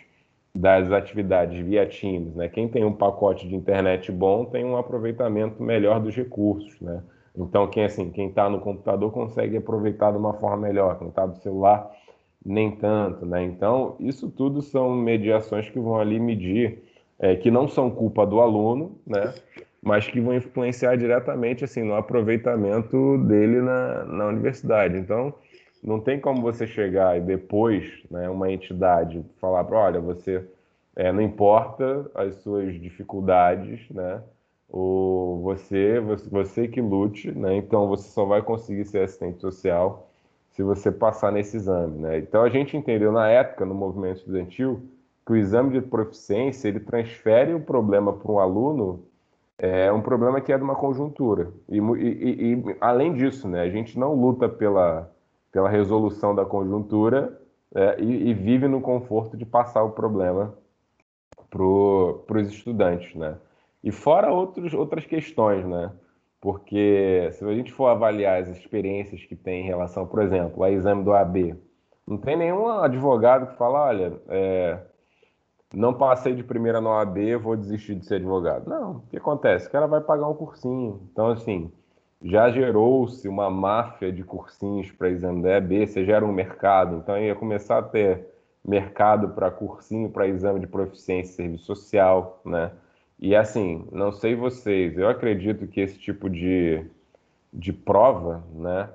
[0.54, 2.48] das atividades via Teams, né?
[2.50, 7.02] Quem tem um pacote de internet bom tem um aproveitamento melhor dos recursos, né?
[7.38, 11.24] Então quem assim, quem está no computador consegue aproveitar de uma forma melhor, quem está
[11.24, 11.90] do celular
[12.44, 13.42] nem tanto, né?
[13.42, 16.82] Então isso tudo são mediações que vão ali medir,
[17.18, 19.34] é, que não são culpa do aluno, né?
[19.82, 24.96] Mas que vão influenciar diretamente assim no aproveitamento dele na, na universidade.
[24.96, 25.32] Então
[25.82, 30.44] não tem como você chegar e depois, né, uma entidade falar para, olha, você
[30.96, 34.20] é, não importa as suas dificuldades, né?
[34.70, 37.56] O você, você, você que lute, né?
[37.56, 40.10] Então você só vai conseguir ser assistente social
[40.50, 42.18] se você passar nesse exame, né?
[42.18, 44.82] Então a gente entendeu na época no movimento estudantil
[45.24, 49.04] que o exame de proficiência ele transfere o problema para um aluno
[49.58, 53.62] é um problema que é de uma conjuntura e, e, e além disso, né?
[53.62, 55.10] A gente não luta pela
[55.50, 57.40] pela resolução da conjuntura
[57.74, 60.54] é, e, e, vive no conforto de passar o problema
[61.50, 63.36] para os estudantes, né?
[63.82, 65.92] E fora outros, outras questões, né?
[66.40, 70.70] Porque se a gente for avaliar as experiências que tem em relação, por exemplo, ao
[70.70, 71.56] exame do AB,
[72.06, 74.78] não tem nenhum advogado que fala, olha, é,
[75.74, 78.68] não passei de primeira no AB, vou desistir de ser advogado.
[78.68, 79.68] Não, o que acontece?
[79.68, 81.08] O cara vai pagar um cursinho.
[81.12, 81.70] Então, assim,
[82.22, 87.18] já gerou-se uma máfia de cursinhos para exame da EAB, você gera um mercado, então
[87.18, 88.26] ia começar a ter
[88.64, 92.72] mercado para cursinho para exame de proficiência e serviço social, né?
[93.18, 96.84] E assim, não sei vocês, eu acredito que esse tipo de,
[97.52, 98.88] de prova, né,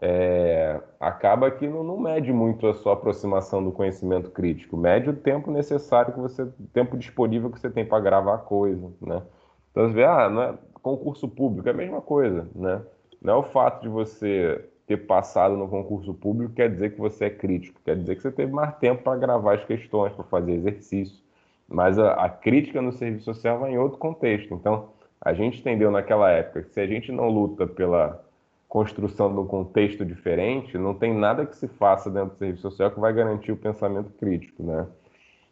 [0.00, 5.16] é, acaba que não, não, mede muito a sua aproximação do conhecimento crítico, mede o
[5.16, 9.22] tempo necessário que você, o tempo disponível que você tem para gravar coisa, né?
[9.70, 12.82] Então você vê, ah, não é, concurso público é a mesma coisa, né?
[13.22, 17.26] Não é o fato de você ter passado no concurso público quer dizer que você
[17.26, 20.52] é crítico, quer dizer que você teve mais tempo para gravar as questões, para fazer
[20.52, 21.22] exercício.
[21.70, 24.52] Mas a, a, crítica no serviço social vai em outro contexto.
[24.54, 24.90] Então,
[25.20, 28.22] a gente entendeu naquela época que se a gente não luta pela
[28.68, 32.90] construção de um contexto diferente, não tem nada que se faça dentro do serviço social
[32.90, 34.86] que vai garantir o pensamento crítico, né?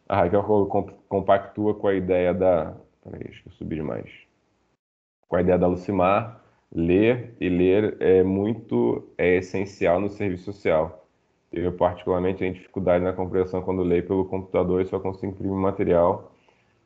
[0.07, 0.43] A Raquel
[1.07, 2.73] compactua com a ideia da...
[3.03, 4.29] Peraí, acho eu subi demais
[5.29, 6.43] com a ideia da Lucimar,
[6.73, 10.98] ler e ler é muito é essencial no serviço social.
[11.51, 16.31] Eu, particularmente, tenho dificuldade na compreensão quando leio pelo computador e só consigo imprimir material.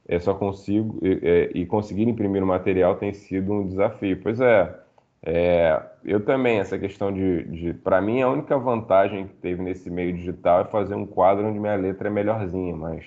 [0.08, 4.20] É, só consigo, é, e conseguir imprimir o material tem sido um desafio.
[4.22, 4.80] Pois é,
[5.26, 9.90] é eu também, essa questão de, de para mim, a única vantagem que teve nesse
[9.90, 13.06] meio digital é fazer um quadro onde minha letra é melhorzinha, mas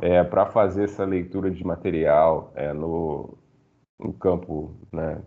[0.00, 3.36] é, para fazer essa leitura de material é, no,
[3.98, 5.20] no campo, né?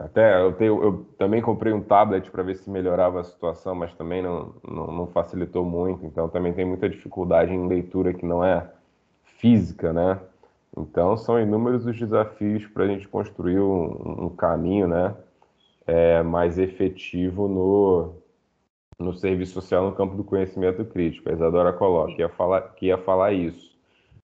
[0.00, 3.92] Até eu, tenho, eu também comprei um tablet para ver se melhorava a situação, mas
[3.94, 6.06] também não, não, não, facilitou muito.
[6.06, 8.66] Então também tem muita dificuldade em leitura que não é
[9.36, 10.18] física, né?
[10.74, 15.14] Então são inúmeros os desafios para a gente construir um, um caminho, né?
[15.86, 18.14] É, mais efetivo no,
[18.98, 21.28] no serviço social no campo do conhecimento crítico.
[21.28, 23.69] A Isadora coloca que ia falar, que ia falar isso.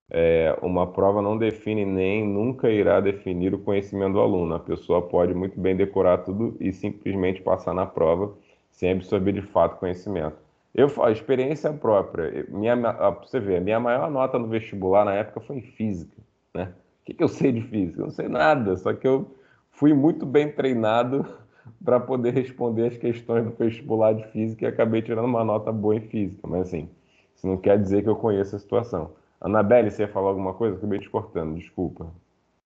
[0.09, 4.55] É, uma prova não define nem nunca irá definir o conhecimento do aluno.
[4.55, 8.33] A pessoa pode muito bem decorar tudo e simplesmente passar na prova
[8.70, 10.37] sem absorver de fato conhecimento.
[10.74, 12.47] Eu a experiência própria.
[12.49, 12.77] Minha,
[13.20, 16.16] você vê, minha maior nota no vestibular na época foi em física,
[16.55, 16.73] né?
[17.03, 18.03] O que, que eu sei de física?
[18.03, 19.27] Eu não sei nada, só que eu
[19.70, 21.24] fui muito bem treinado
[21.83, 25.97] para poder responder as questões do vestibular de física e acabei tirando uma nota boa
[25.97, 26.47] em física.
[26.47, 26.91] Mas assim,
[27.35, 29.12] isso não quer dizer que eu conheça a situação.
[29.41, 30.77] Anabelle, você ia falar alguma coisa?
[30.77, 32.13] Acabei te cortando, desculpa.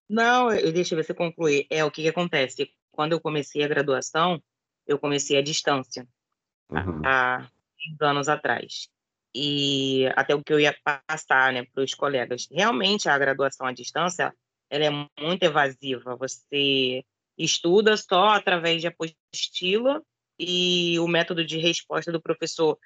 [0.08, 1.66] Não, deixa eu eu concluir.
[1.70, 2.70] É o que, que acontece.
[2.90, 4.42] Quando eu comecei a graduação,
[4.86, 6.06] eu comecei à distância,
[6.70, 7.02] uhum.
[7.04, 7.48] há
[8.00, 8.88] anos atrás.
[9.34, 12.48] E até o que eu ia passar né, para os colegas.
[12.50, 14.34] Realmente, a graduação à distância
[14.68, 16.16] ela é muito evasiva.
[16.16, 17.04] Você
[17.38, 20.02] estuda só através de apostila
[20.38, 22.78] e o método de resposta do professor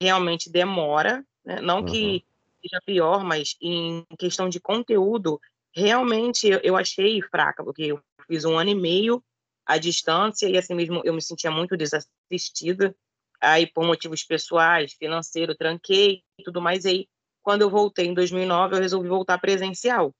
[0.00, 1.24] realmente demora.
[1.44, 1.60] Né?
[1.60, 1.84] Não uhum.
[1.84, 2.24] que
[2.62, 5.40] seja pior, mas em questão de conteúdo,
[5.74, 9.22] realmente eu achei fraca, porque eu fiz um ano e meio
[9.66, 12.94] à distância e assim mesmo eu me sentia muito desassistida.
[13.40, 16.86] Aí, por motivos pessoais, financeiro, tranquei e tudo mais.
[16.86, 17.08] Aí,
[17.42, 20.14] quando eu voltei em 2009, eu resolvi voltar presencial.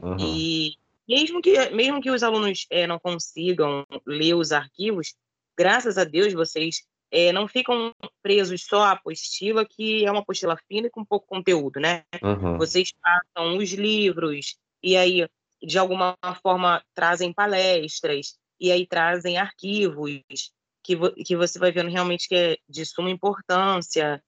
[0.00, 0.16] Uhum.
[0.20, 0.76] E
[1.08, 5.14] mesmo que, mesmo que os alunos é, não consigam ler os arquivos,
[5.56, 10.58] graças a Deus vocês é, não ficam presos só à apostila, que é uma apostila
[10.68, 12.04] fina e com pouco conteúdo, né?
[12.22, 12.58] Uhum.
[12.58, 15.26] Vocês passam os livros e aí,
[15.62, 20.52] de alguma forma, trazem palestras, e aí trazem arquivos
[20.82, 24.22] que, vo que você vai vendo realmente que é de suma importância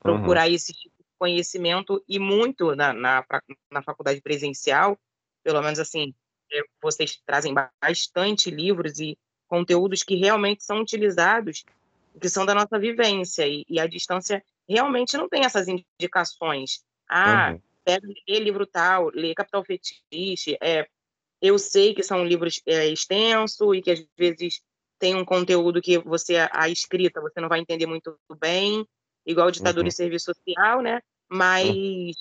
[0.00, 0.54] procurar uhum.
[0.54, 3.24] esse tipo de conhecimento e muito na, na,
[3.70, 4.98] na faculdade presencial,
[5.42, 6.14] pelo menos assim,
[6.52, 9.18] é, vocês trazem bastante livros e
[9.48, 11.64] conteúdos que realmente são utilizados,
[12.18, 16.82] que são da nossa vivência, e, e a distância realmente não tem essas indicações.
[17.08, 17.60] Ah, uhum.
[17.84, 20.86] pega, lê livro tal, lê Capital Fetiche, é,
[21.40, 24.60] eu sei que são livros é, extensos e que às vezes
[24.98, 28.86] tem um conteúdo que você, a escrita, você não vai entender muito bem,
[29.24, 29.88] igual ditadura uhum.
[29.88, 31.00] e serviço social, né?
[31.28, 32.12] Mas uhum.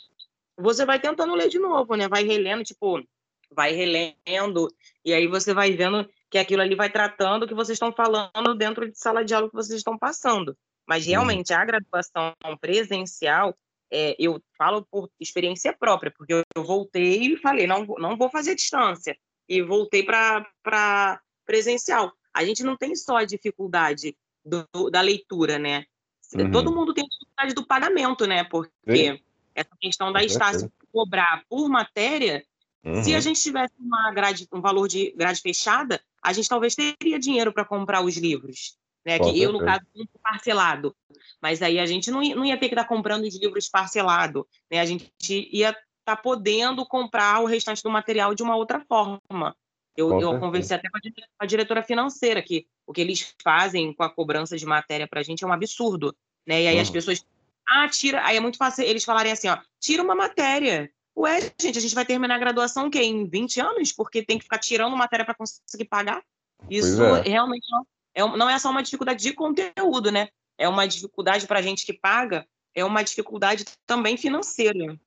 [0.57, 2.07] você vai tentando ler de novo, né?
[2.07, 3.03] Vai relendo, tipo,
[3.51, 4.67] vai relendo,
[5.03, 8.55] e aí você vai vendo que aquilo ali vai tratando o que vocês estão falando
[8.55, 10.57] dentro de sala de aula que vocês estão passando.
[10.87, 11.11] Mas uhum.
[11.11, 13.55] realmente a graduação presencial,
[13.91, 18.29] é, eu falo por experiência própria, porque eu, eu voltei e falei, não, não vou
[18.29, 19.17] fazer distância,
[19.47, 22.11] e voltei para presencial.
[22.33, 25.85] A gente não tem só a dificuldade do, da leitura, né?
[26.33, 26.51] Uhum.
[26.51, 28.43] Todo mundo tem dificuldade do pagamento, né?
[28.43, 29.19] Porque Sim.
[29.55, 32.43] essa questão da Estácio cobrar por matéria,
[32.83, 33.03] uhum.
[33.03, 33.21] se a uhum.
[33.21, 37.63] gente tivesse uma grade, um valor de grade fechada, a gente talvez teria dinheiro para
[37.63, 38.77] comprar os livros.
[39.05, 39.17] Né?
[39.17, 40.93] Que eu, no caso, compro parcelado.
[41.41, 44.45] Mas aí a gente não ia, não ia ter que estar comprando os livros parcelado.
[44.69, 44.81] Né?
[44.81, 49.55] A gente ia estar tá podendo comprar o restante do material de uma outra forma.
[49.95, 50.99] Eu, eu conversei até com
[51.39, 55.23] a diretora financeira que o que eles fazem com a cobrança de matéria para a
[55.23, 56.13] gente é um absurdo,
[56.45, 56.63] né?
[56.63, 56.81] E aí uhum.
[56.81, 57.25] as pessoas,
[57.67, 60.91] ah, tira, aí é muito fácil eles falarem assim, ó, tira uma matéria.
[61.18, 63.02] Ué, gente, a gente vai terminar a graduação o quê?
[63.02, 63.91] Em 20 anos?
[63.91, 66.22] Porque tem que ficar tirando matéria para conseguir pagar?
[66.69, 67.22] Isso é.
[67.22, 67.85] realmente não
[68.18, 70.30] é, não é só uma dificuldade de conteúdo, né?
[70.57, 74.99] É uma dificuldade para a gente que paga, é uma dificuldade também financeira.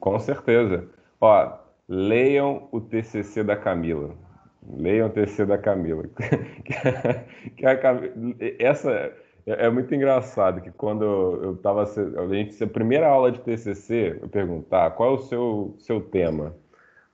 [0.00, 0.90] Com certeza.
[1.20, 4.16] Ó, leiam o TCC da Camila.
[4.66, 6.04] Leiam o TCC da Camila.
[7.56, 9.14] que a Camila essa
[9.46, 14.18] é, é muito engraçado que quando eu estava a gente a primeira aula de TCC,
[14.22, 16.54] eu perguntar qual é o seu seu tema.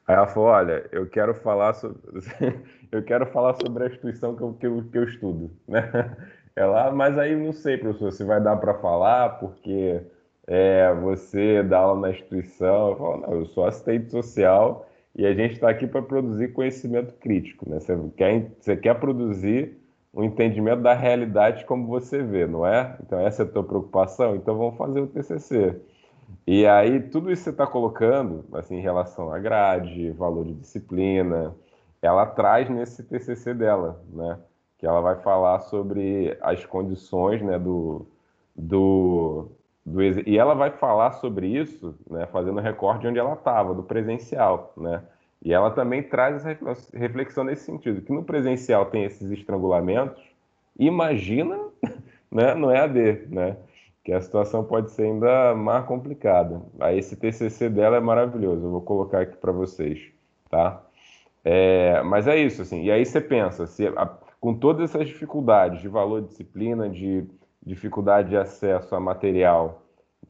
[0.07, 1.99] Aí ela falou, olha, eu quero falar sobre
[2.91, 6.17] eu quero falar sobre a instituição que eu, que eu, que eu estudo, né?
[6.55, 10.03] Ela, mas aí não sei, professor, se vai dar para falar, porque
[10.47, 12.91] é, você dá aula na instituição.
[12.91, 17.15] Eu falo, não, eu sou assistente social e a gente está aqui para produzir conhecimento
[17.15, 17.69] crítico.
[17.69, 17.81] Né?
[17.81, 19.82] Você, quer, você quer produzir
[20.15, 22.97] um entendimento da realidade como você vê, não é?
[23.03, 24.37] Então, essa é a tua preocupação?
[24.37, 25.81] Então, vamos fazer o TCC.
[26.47, 30.55] E aí, tudo isso que você está colocando, assim, em relação à grade, valor de
[30.55, 31.55] disciplina,
[32.01, 34.39] ela traz nesse TCC dela, né?
[34.79, 38.07] Que ela vai falar sobre as condições, né, do,
[38.57, 39.49] do,
[39.87, 44.73] do, e ela vai falar sobre isso, né, fazendo recorde onde ela estava, do presencial,
[44.77, 45.03] né?
[45.45, 50.23] E ela também traz essa reflexão nesse sentido, que no presencial tem esses estrangulamentos,
[50.79, 51.59] imagina,
[52.31, 53.57] né, no EAD, né?
[54.05, 56.63] Que a situação pode ser ainda mais complicada.
[56.81, 60.01] Aí esse TCC dela é maravilhoso, eu vou colocar aqui para vocês,
[60.49, 60.83] tá?
[61.45, 62.85] É, mas é isso, assim.
[62.85, 64.07] E aí você pensa, se, a,
[64.41, 67.27] com todas essas dificuldades de valor disciplina, de
[67.65, 69.82] dificuldade de acesso a material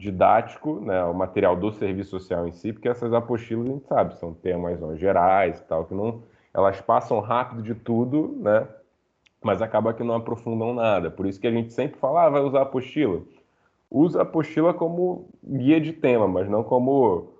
[0.02, 4.18] didático, né, o material do serviço social em si, porque essas apostilas a gente sabe,
[4.18, 6.22] são temas ó, gerais e tal, que não,
[6.52, 8.66] elas passam rápido de tudo, né,
[9.40, 11.10] mas acaba que não aprofundam nada.
[11.10, 13.22] Por isso que a gente sempre fala, ah, vai usar apostila.
[13.90, 17.32] Usa apostila como guia de tema, mas não como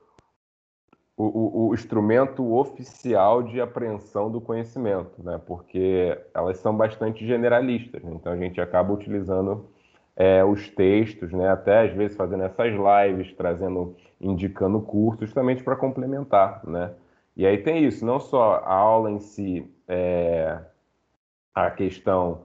[1.16, 5.40] o, o, o, instrumento oficial de apreensão do conhecimento, né?
[5.47, 8.12] Porque elas são bastante generalistas, né?
[8.14, 9.72] então a gente acaba utilizando
[10.16, 11.48] é, os textos, né?
[11.51, 16.93] Até às vezes fazendo essas lives, trazendo, indicando cursos, justamente para complementar, né?
[17.36, 20.59] E aí tem isso, não só a aula em si, é,
[21.55, 22.44] a questão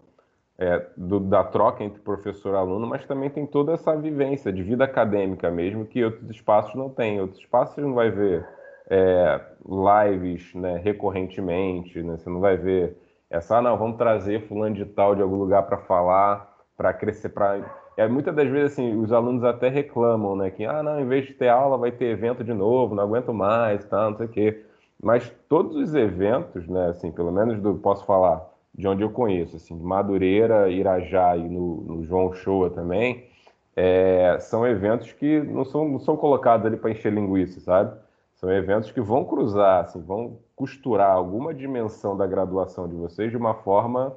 [0.58, 4.64] é, do, da troca entre professor e aluno, mas também tem toda essa vivência de
[4.64, 7.22] vida acadêmica mesmo que outros espaços não têm.
[7.22, 8.48] Outros espaços você não vai ver
[8.90, 12.18] é, lives né, recorrentemente, né?
[12.18, 12.98] você não vai ver
[13.30, 17.30] essa, ah, não, vamos trazer fulano de tal de algum lugar para falar, para crescer,
[17.30, 17.60] para...
[17.98, 21.26] É, muitas das vezes, assim, os alunos até reclamam, né, que, ah, não, em vez
[21.26, 24.30] de ter aula, vai ter evento de novo, não aguento mais, tá, não sei o
[24.30, 24.64] quê.
[25.02, 29.56] Mas todos os eventos, né, assim, pelo menos do, posso falar de onde eu conheço,
[29.56, 33.28] assim, Madureira, Irajá e no, no João Shoa também,
[33.76, 37.96] é, são eventos que não são, não são colocados ali para encher linguiça, sabe?
[38.36, 43.38] São eventos que vão cruzar, assim, vão costurar alguma dimensão da graduação de vocês de
[43.38, 44.16] uma forma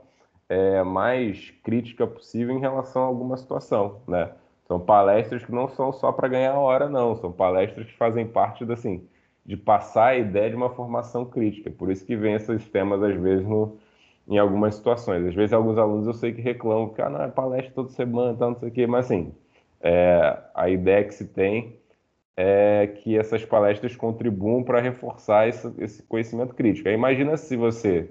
[0.50, 4.30] é, mais crítica possível em relação a alguma situação, né?
[4.66, 7.16] São palestras que não são só para ganhar hora, não.
[7.16, 9.08] São palestras que fazem parte, da, assim,
[9.44, 11.70] de passar a ideia de uma formação crítica.
[11.70, 13.78] Por isso que vem esses temas, às vezes, no,
[14.28, 15.26] em algumas situações.
[15.26, 18.36] Às vezes, alguns alunos eu sei que reclamam que ah, não, é palestra toda semana,
[18.38, 19.32] tal, não sei o quê, mas assim,
[19.80, 21.76] é, a ideia que se tem
[22.36, 26.88] é que essas palestras contribuam para reforçar esse, esse, conhecimento crítico.
[26.88, 28.10] Aí, imagina se você,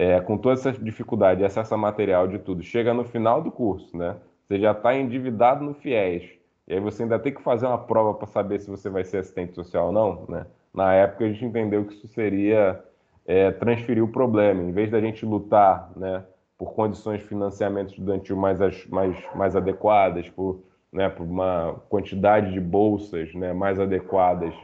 [0.00, 3.52] é, com toda essa dificuldade de acesso a material de tudo, chega no final do
[3.52, 4.16] curso, né?
[4.48, 8.14] Você já está endividado no FIES, e aí você ainda tem que fazer uma prova
[8.14, 10.46] para saber se você vai ser assistente social ou não, né?
[10.72, 12.82] Na época a gente entendeu que isso seria
[13.26, 16.24] é, transferir o problema, em vez da gente lutar, né,
[16.56, 22.60] por condições de financiamento estudantil mais, mais, mais adequadas, por né, por uma quantidade de
[22.60, 24.54] bolsas né, mais adequadas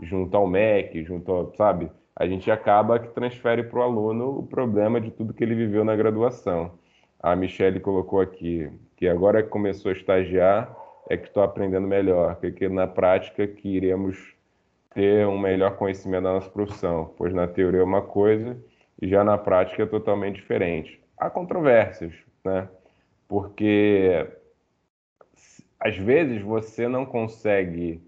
[0.00, 1.90] junto ao MEC, junto sabe?
[2.16, 5.84] A gente acaba que transfere para o aluno o problema de tudo que ele viveu
[5.84, 6.78] na graduação.
[7.20, 10.74] A Michelle colocou aqui que agora que começou a estagiar
[11.10, 14.34] é que estou aprendendo melhor, porque na prática que iremos
[14.94, 18.56] ter um melhor conhecimento da nossa profissão, pois na teoria é uma coisa
[19.00, 20.98] e já na prática é totalmente diferente.
[21.18, 22.66] Há controvérsias, né?
[23.28, 24.26] Porque
[25.78, 28.02] às vezes você não consegue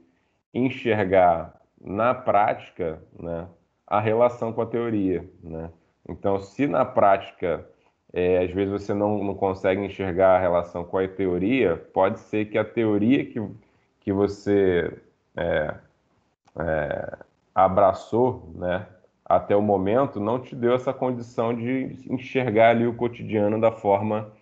[0.55, 3.47] enxergar na prática né,
[3.89, 5.25] a relação com a teoria.
[5.43, 5.71] Né?
[6.09, 7.67] Então, se na prática,
[8.13, 12.45] é, às vezes você não, não consegue enxergar a relação com a teoria, pode ser
[12.47, 13.43] que a teoria que,
[14.01, 14.93] que você
[15.35, 15.75] é,
[16.59, 17.19] é,
[17.55, 18.87] abraçou né,
[19.25, 24.33] até o momento não te deu essa condição de enxergar ali o cotidiano da forma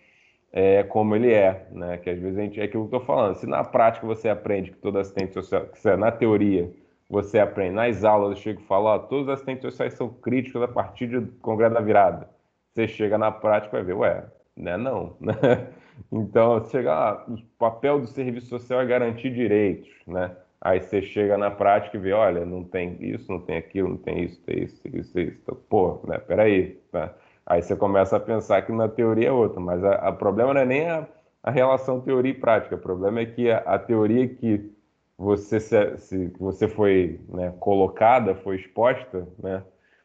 [0.53, 1.99] é, como ele é, né?
[1.99, 3.35] Que às vezes a gente é aquilo que eu estou falando.
[3.35, 6.71] Se na prática você aprende que todo assistente social, que é na teoria
[7.09, 10.63] você aprende, nas aulas eu chego e falo, ó, todos os assistentes sociais são críticos
[10.63, 12.29] a partir do Congresso da Virada.
[12.75, 14.25] Você chega na prática e vai ver, ué,
[14.57, 14.77] né?
[14.77, 15.35] Não, né?
[16.13, 20.37] Então, chega, ah, o papel do serviço social é garantir direitos, né?
[20.61, 23.97] Aí você chega na prática e vê, olha, não tem isso, não tem aquilo, não
[23.97, 25.39] tem isso, tem isso, tem isso, tem isso.
[25.43, 26.19] Então, pô, né?
[26.19, 27.11] Peraí, né?
[27.47, 30.67] Aí você começa a pensar que na teoria é outra, mas o problema não é
[30.67, 31.07] nem a,
[31.43, 34.76] a, relação teoria e prática, o problema é que a, a teoria que
[35.19, 39.63] você, se, se você foi né, colocada, foi exposta, né,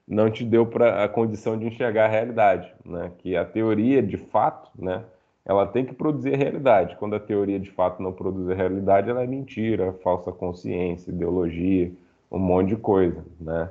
[0.08, 4.18] não te deu para a condição de enxergar a realidade, né, que a teoria de
[4.18, 5.04] fato, né,
[5.46, 6.96] ela tem que produzir a realidade.
[6.98, 11.92] Quando a teoria de fato não produz a realidade, ela é mentira, falsa consciência, ideologia,
[12.32, 13.70] um monte de coisa, né?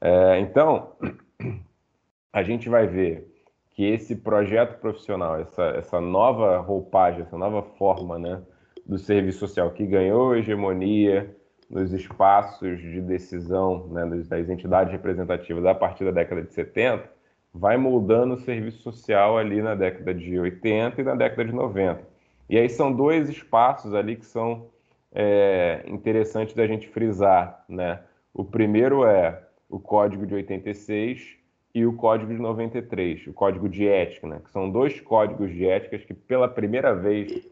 [0.00, 0.92] É, então,
[2.32, 3.30] a gente vai ver
[3.70, 8.42] que esse projeto profissional, essa, essa nova roupagem, essa nova forma né,
[8.90, 11.32] do serviço social que ganhou hegemonia
[11.70, 17.08] nos espaços de decisão né, das entidades representativas a partir da década de 70,
[17.54, 22.00] vai moldando o serviço social ali na década de 80 e na década de 90.
[22.48, 24.66] E aí são dois espaços ali que são
[25.12, 27.64] é, interessantes da gente frisar.
[27.68, 28.00] Né?
[28.34, 31.38] O primeiro é o Código de 86,
[31.72, 34.40] e o Código de 93, o Código de Ética, né?
[34.44, 37.48] que são dois códigos de éticas que, pela primeira vez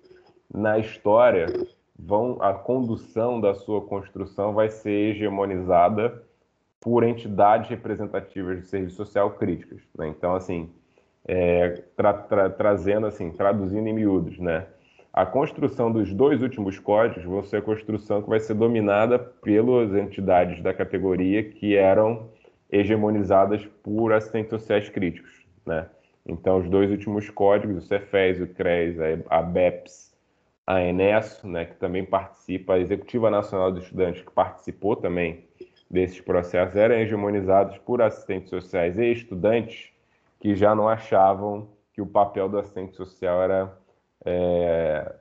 [0.53, 1.47] na história,
[1.99, 6.23] vão a condução da sua construção vai ser hegemonizada
[6.81, 9.81] por entidades representativas de serviço social críticas.
[9.97, 10.09] Né?
[10.09, 10.71] Então, assim,
[11.27, 14.67] é, tra tra trazendo assim, traduzindo em miúdos, né?
[15.13, 19.93] A construção dos dois últimos códigos vão ser a construção que vai ser dominada pelas
[19.95, 22.29] entidades da categoria que eram
[22.71, 25.87] hegemonizadas por assistentes sociais críticos, né?
[26.25, 28.97] Então, os dois últimos códigos, o Cefes, o CRES,
[29.29, 30.08] a BEPS,
[30.69, 35.49] a Enesso, né, que também participa, a Executiva Nacional dos Estudantes, que participou também
[35.91, 39.91] desses processos, eram hegemonizados por assistentes sociais e estudantes
[40.39, 43.79] que já não achavam que o papel do assistente social era,
[44.27, 45.15] é,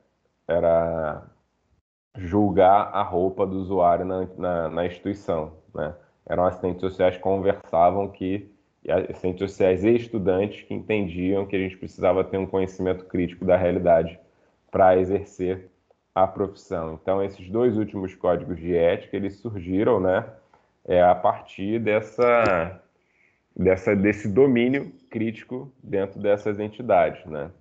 [0.50, 1.24] era
[2.18, 5.96] julgar a roupa do usuário na, na, na instituição, né?
[6.26, 8.52] eram assistentes sociais que conversavam que
[9.10, 13.56] assistentes sociais e estudantes que entendiam que a gente precisava ter um conhecimento crítico da
[13.56, 14.20] realidade
[14.72, 15.70] para exercer
[16.14, 17.00] a profissão.
[17.02, 20.26] Então, esses dois últimos códigos de ética, eles surgiram, né,
[20.86, 22.82] é, a partir dessa,
[23.56, 27.52] dessa, desse domínio crítico dentro dessas entidades, né.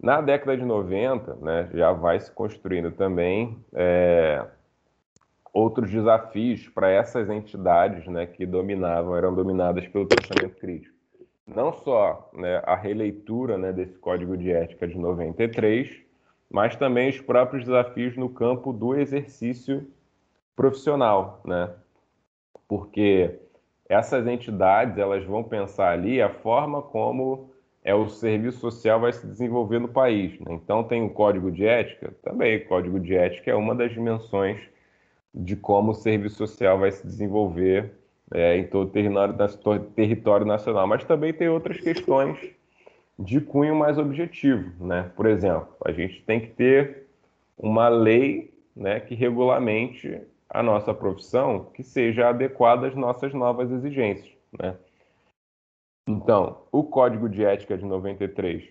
[0.00, 4.44] Na década de 90, né, já vai se construindo também é,
[5.52, 10.94] outros desafios para essas entidades né, que dominavam, eram dominadas pelo pensamento crítico.
[11.46, 16.05] Não só né, a releitura né, desse Código de Ética de 93,
[16.50, 19.86] mas também os próprios desafios no campo do exercício
[20.54, 21.70] profissional, né?
[22.68, 23.38] Porque
[23.88, 27.50] essas entidades elas vão pensar ali a forma como
[27.84, 30.40] é o serviço social vai se desenvolver no país.
[30.40, 30.54] Né?
[30.54, 34.60] Então tem o código de ética, também o código de ética é uma das dimensões
[35.32, 37.92] de como o serviço social vai se desenvolver
[38.34, 40.86] é, em todo o território, território nacional.
[40.88, 42.55] Mas também tem outras questões
[43.18, 45.10] de cunho mais objetivo, né?
[45.16, 47.06] Por exemplo, a gente tem que ter
[47.56, 54.30] uma lei, né, que regulamente a nossa profissão, que seja adequada às nossas novas exigências,
[54.58, 54.76] né?
[56.08, 58.68] Então, o Código de Ética de 93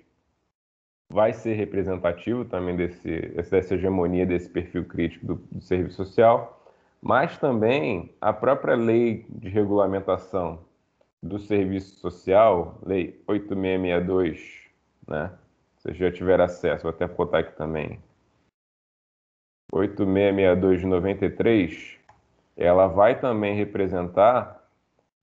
[1.11, 6.63] vai ser representativo também desse, dessa hegemonia, desse perfil crítico do, do serviço social,
[7.01, 10.59] mas também a própria lei de regulamentação
[11.25, 14.69] do serviço social, lei 8662,
[15.07, 15.31] né?
[15.75, 17.99] Vocês já tiveram acesso, vou até botar aqui também.
[19.71, 21.97] 8662 de 93,
[22.55, 24.63] ela vai também representar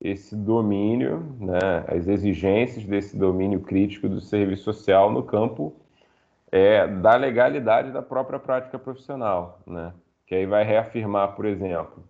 [0.00, 5.72] esse domínio, né, as exigências desse domínio crítico do serviço social no campo
[6.50, 9.94] é, da legalidade da própria prática profissional, né?
[10.26, 12.02] Que aí vai reafirmar, por exemplo,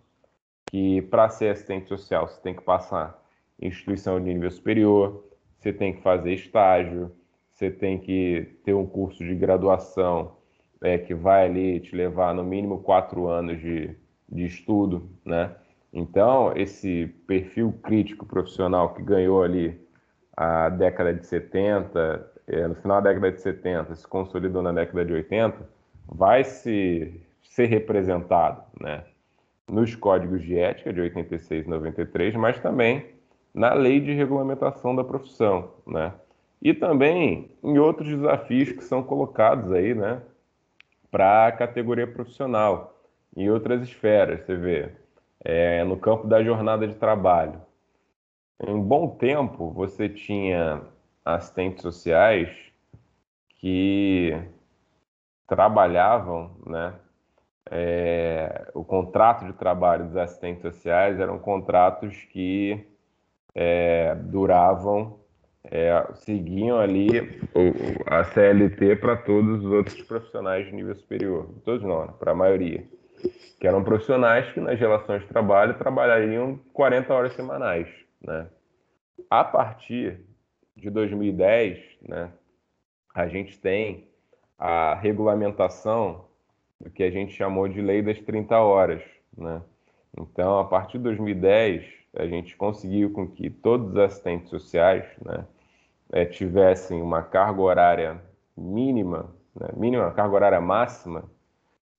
[0.65, 3.22] que para ser assistente social você tem que passar
[3.61, 5.23] instituição de nível superior,
[5.57, 7.11] você tem que fazer estágio,
[7.49, 10.35] você tem que ter um curso de graduação
[10.81, 13.95] é, que vai ali te levar no mínimo quatro anos de,
[14.29, 15.55] de estudo, né?
[15.93, 19.79] Então, esse perfil crítico profissional que ganhou ali
[20.35, 25.05] a década de 70, é, no final da década de 70, se consolidou na década
[25.05, 25.69] de 80,
[26.07, 29.03] vai se, ser representado né,
[29.67, 33.12] nos códigos de ética de 86 e 93, mas também
[33.53, 36.13] na lei de regulamentação da profissão, né?
[36.61, 40.21] E também em outros desafios que são colocados aí, né,
[41.11, 42.97] para a categoria profissional,
[43.35, 44.89] em outras esferas, você vê,
[45.43, 47.61] é, no campo da jornada de trabalho.
[48.65, 50.81] Em bom tempo, você tinha
[51.25, 52.49] assistentes sociais
[53.59, 54.31] que
[55.47, 56.93] trabalhavam, né?
[57.71, 62.85] É, o contrato de trabalho dos assistentes sociais eram contratos que
[63.55, 65.19] é, duravam,
[65.63, 67.09] é, seguiam ali
[68.05, 72.13] a CLT para todos os outros profissionais de nível superior, todos não, né?
[72.19, 72.83] para a maioria
[73.63, 77.87] que eram profissionais que nas relações de trabalho trabalhariam 40 horas semanais,
[78.21, 78.49] né?
[79.29, 80.19] A partir
[80.75, 82.29] de 2010, né,
[83.15, 84.09] a gente tem
[84.57, 86.25] a regulamentação
[86.79, 89.01] do que a gente chamou de lei das 30 horas,
[89.37, 89.61] né?
[90.19, 95.45] Então, a partir de 2010, a gente conseguiu com que todos os assistentes sociais, né,
[96.11, 98.21] é, tivessem uma carga horária
[98.55, 101.23] mínima, né, mínima, carga horária máxima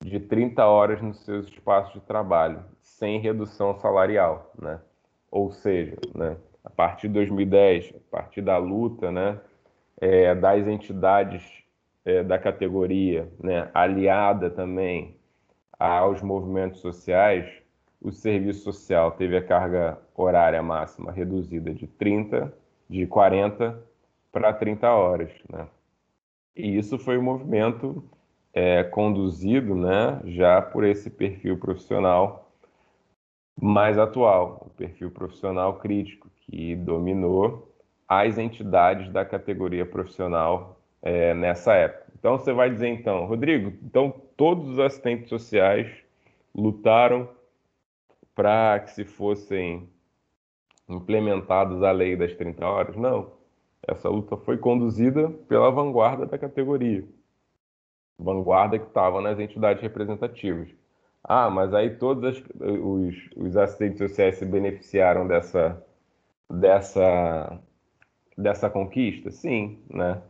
[0.00, 4.78] de 30 horas nos seus espaços de trabalho, sem redução salarial, né?
[5.30, 9.40] Ou seja, né, a partir de 2010, a partir da luta, né,
[10.00, 11.64] é, das entidades
[12.04, 15.16] é, da categoria, né, aliada também
[15.78, 17.50] aos movimentos sociais,
[18.00, 22.52] o serviço social teve a carga horária máxima reduzida de 30,
[22.88, 23.82] de 40
[24.30, 25.66] para 30 horas, né?
[26.56, 28.04] E isso foi um movimento
[28.52, 32.48] é, conduzido né, já por esse perfil profissional
[33.60, 37.72] mais atual, o perfil profissional crítico, que dominou
[38.08, 42.04] as entidades da categoria profissional é, nessa época.
[42.18, 45.90] Então você vai dizer então, Rodrigo, então todos os assistentes sociais
[46.54, 47.28] lutaram
[48.34, 49.88] para que se fossem
[50.88, 52.96] implementados a lei das 30 horas?
[52.96, 53.32] Não.
[53.86, 57.04] Essa luta foi conduzida pela vanguarda da categoria,
[58.18, 60.68] vanguarda que estava nas entidades representativas.
[61.22, 65.82] Ah, mas aí todos as, os, os assistentes sociais se beneficiaram dessa,
[66.50, 67.58] dessa,
[68.36, 69.30] dessa conquista?
[69.30, 70.22] Sim, né?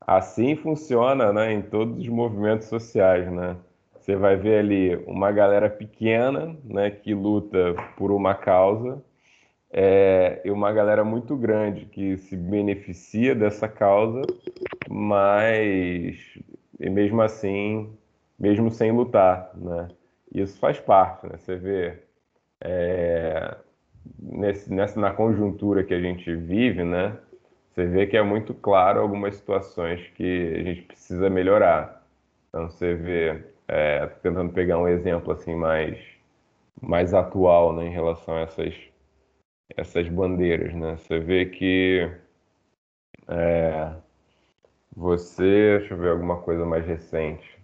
[0.00, 3.56] Assim funciona né, em todos os movimentos sociais, né?
[4.00, 9.02] Você vai ver ali uma galera pequena, né, que luta por uma causa,
[9.70, 14.22] é, uma galera muito grande que se beneficia dessa causa,
[14.88, 16.16] mas
[16.78, 17.92] mesmo assim,
[18.38, 19.88] mesmo sem lutar, né?
[20.32, 21.36] Isso faz parte, né?
[21.38, 21.98] Você vê
[22.60, 23.56] é,
[24.18, 27.16] nesse, nessa na conjuntura que a gente vive, né?
[27.70, 32.04] Você vê que é muito claro algumas situações que a gente precisa melhorar.
[32.48, 35.98] Então você vê, é, tentando pegar um exemplo assim mais
[36.80, 38.72] mais atual, né, em relação a essas
[39.76, 40.96] essas bandeiras, né?
[40.96, 42.10] Você vê que
[43.28, 43.92] é,
[44.96, 47.58] você, deixa eu ver alguma coisa mais recente.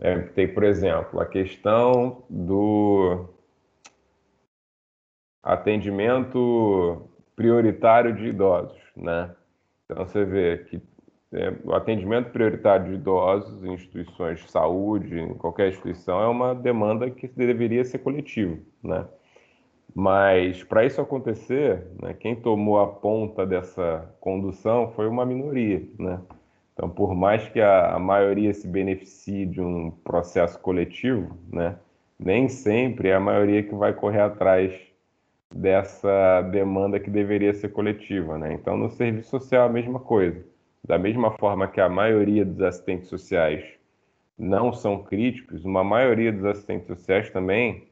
[0.00, 3.28] É, tem, por exemplo, a questão do
[5.42, 9.34] atendimento prioritário de idosos, né?
[9.84, 10.82] Então você vê que
[11.32, 16.54] é, o atendimento prioritário de idosos em instituições de saúde, em qualquer instituição, é uma
[16.54, 19.06] demanda que deveria ser coletiva, né?
[20.00, 26.20] Mas para isso acontecer, né, quem tomou a ponta dessa condução foi uma minoria, né?
[26.72, 31.76] Então, por mais que a, a maioria se beneficie de um processo coletivo, né,
[32.16, 34.72] nem sempre é a maioria que vai correr atrás
[35.52, 38.52] dessa demanda que deveria ser coletiva, né?
[38.52, 40.44] Então, no serviço social a mesma coisa.
[40.86, 43.64] Da mesma forma que a maioria dos assistentes sociais
[44.38, 47.87] não são críticos, uma maioria dos assistentes sociais também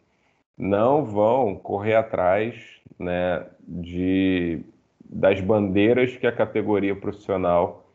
[0.56, 4.64] não vão correr atrás né, de,
[5.04, 7.86] das bandeiras que a categoria profissional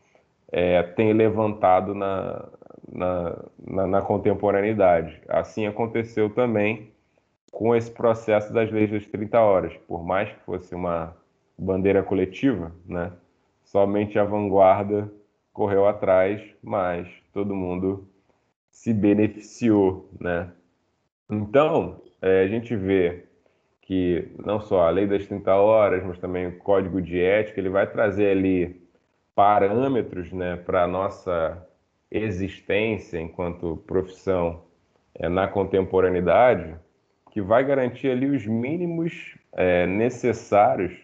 [0.50, 2.48] é, tem levantado na,
[2.90, 5.20] na, na, na, contemporaneidade.
[5.28, 6.90] Assim aconteceu também
[7.50, 9.72] com esse processo das leis das 30 horas.
[9.88, 11.16] Por mais que fosse uma
[11.58, 13.12] bandeira coletiva, né,
[13.64, 15.10] somente a vanguarda
[15.52, 18.06] correu atrás, mas todo mundo
[18.70, 20.08] se beneficiou.
[20.20, 20.50] Né?
[21.30, 23.24] Então, é, a gente vê
[23.82, 27.68] que não só a lei das 30 horas, mas também o código de ética, ele
[27.68, 28.80] vai trazer ali
[29.34, 31.66] parâmetros né, para a nossa
[32.10, 34.62] existência enquanto profissão
[35.14, 36.76] é, na contemporaneidade,
[37.32, 40.96] que vai garantir ali os mínimos é, necessários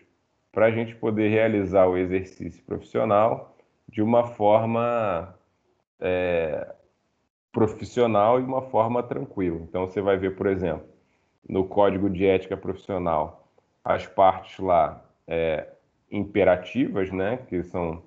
[0.53, 3.57] para a gente poder realizar o exercício profissional
[3.89, 5.35] de uma forma
[6.01, 6.75] é,
[7.51, 9.59] profissional e uma forma tranquila.
[9.63, 10.87] Então, você vai ver, por exemplo,
[11.49, 13.49] no Código de Ética Profissional,
[13.85, 15.67] as partes lá é,
[16.11, 18.03] imperativas, né, que são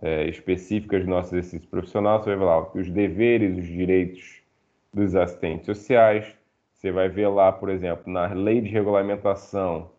[0.00, 4.42] é, específicas do nosso exercício profissional, você vai lá os deveres, os direitos
[4.92, 6.36] dos assistentes sociais,
[6.74, 9.90] você vai ver lá, por exemplo, na lei de regulamentação,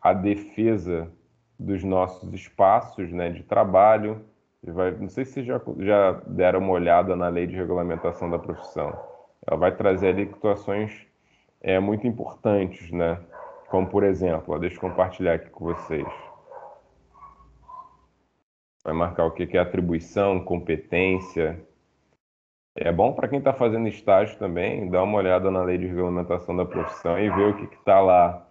[0.00, 1.10] a defesa
[1.58, 4.22] dos nossos espaços né, de trabalho.
[4.62, 8.38] Vai, não sei se vocês já, já deram uma olhada na lei de regulamentação da
[8.38, 8.98] profissão.
[9.46, 11.06] Ela vai trazer ali situações
[11.60, 13.18] é, muito importantes, né?
[13.68, 16.06] Como, por exemplo, ó, deixa eu compartilhar aqui com vocês.
[18.84, 21.60] Vai marcar o que é atribuição, competência.
[22.74, 26.56] É bom para quem está fazendo estágio também dar uma olhada na lei de regulamentação
[26.56, 28.46] da profissão e ver o que está lá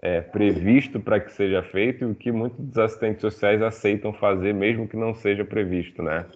[0.00, 4.54] é, previsto para que seja feito e o que muitos dos assistentes sociais aceitam fazer,
[4.54, 6.26] mesmo que não seja previsto, né?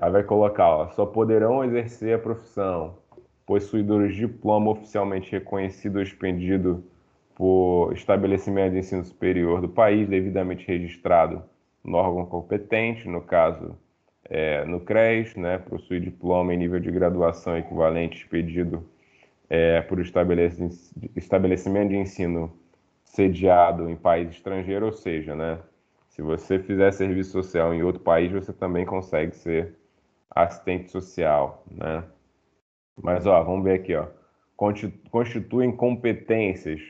[0.00, 3.01] Aí vai colocar, ó, só poderão exercer a profissão
[3.52, 6.82] possuidores de diploma oficialmente reconhecido ou expendido
[7.34, 11.42] por estabelecimento de ensino superior do país, devidamente registrado
[11.84, 13.76] no órgão competente, no caso
[14.24, 18.88] é, no CRES, né, possui diploma em nível de graduação equivalente expedido
[19.50, 22.56] é, por estabelecimento de ensino
[23.04, 25.58] sediado em país estrangeiro, ou seja, né,
[26.08, 29.74] se você fizer serviço social em outro país, você também consegue ser
[30.30, 32.02] assistente social, né?
[33.00, 34.06] Mas ó, vamos ver aqui, ó.
[35.10, 36.80] Constituem competências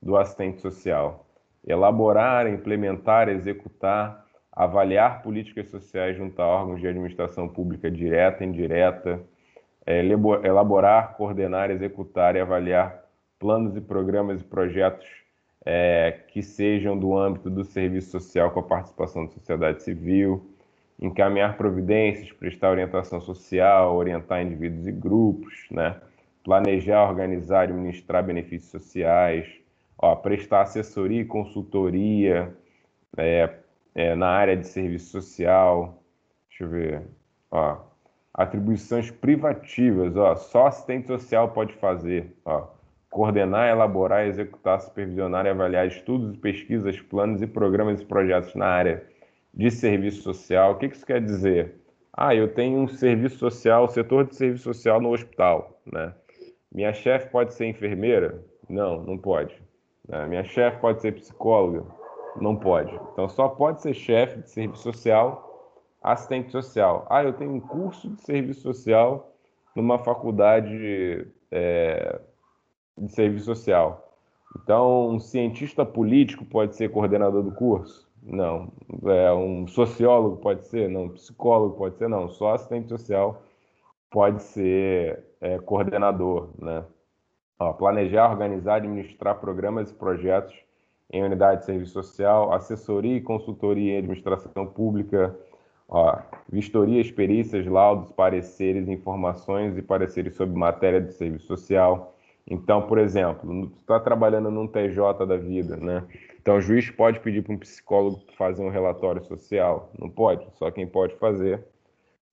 [0.00, 1.26] do assistente social:
[1.66, 4.26] elaborar, implementar, executar
[4.58, 9.22] avaliar políticas sociais junto a órgãos de administração pública direta e indireta,
[9.86, 13.04] é, elaborar, coordenar, executar e avaliar
[13.38, 15.06] planos e programas e projetos
[15.64, 20.47] é, que sejam do âmbito do serviço social com a participação da sociedade civil,
[21.00, 25.96] encaminhar providências, prestar orientação social, orientar indivíduos e grupos, né?
[26.42, 29.46] planejar, organizar e administrar benefícios sociais,
[29.96, 32.56] ó, prestar assessoria e consultoria,
[33.16, 33.54] é,
[33.94, 36.02] é, na área de serviço social.
[36.48, 37.02] Deixa eu ver.
[37.50, 37.76] Ó,
[38.34, 42.34] atribuições privativas, ó, só assistente social pode fazer.
[42.44, 42.68] Ó,
[43.10, 49.06] coordenar, elaborar, executar, supervisionar e avaliar estudos, pesquisas, planos e programas e projetos na área
[49.52, 50.72] de serviço social.
[50.72, 51.74] O que isso quer dizer?
[52.12, 56.14] Ah, eu tenho um serviço social, setor de serviço social no hospital, né?
[56.70, 58.44] Minha chefe pode ser enfermeira?
[58.68, 59.54] Não, não pode.
[60.06, 60.26] Né?
[60.26, 61.84] Minha chefe pode ser psicóloga?
[62.40, 62.94] Não pode.
[63.12, 65.72] Então só pode ser chefe de serviço social,
[66.02, 67.06] assistente social.
[67.08, 69.32] Ah, eu tenho um curso de serviço social
[69.74, 72.20] numa faculdade é,
[72.96, 74.04] de serviço social.
[74.62, 78.07] Então, um cientista político pode ser coordenador do curso?
[78.22, 78.72] Não.
[79.06, 80.88] É, um sociólogo pode ser?
[80.88, 81.04] Não.
[81.04, 82.08] Um psicólogo pode ser?
[82.08, 82.28] Não.
[82.28, 83.42] Só assistente social
[84.10, 86.84] pode ser é, coordenador, né?
[87.58, 90.54] Ó, planejar, organizar, administrar programas e projetos
[91.10, 95.36] em unidade de serviço social, assessoria e consultoria em administração pública,
[95.88, 96.18] ó,
[96.48, 102.14] vistorias, perícias, laudos, pareceres, informações e pareceres sobre matéria de serviço social.
[102.50, 106.04] Então, por exemplo, está trabalhando num TJ da vida, né?
[106.40, 109.90] Então, o juiz pode pedir para um psicólogo fazer um relatório social?
[109.98, 110.46] Não pode.
[110.54, 111.62] Só quem pode fazer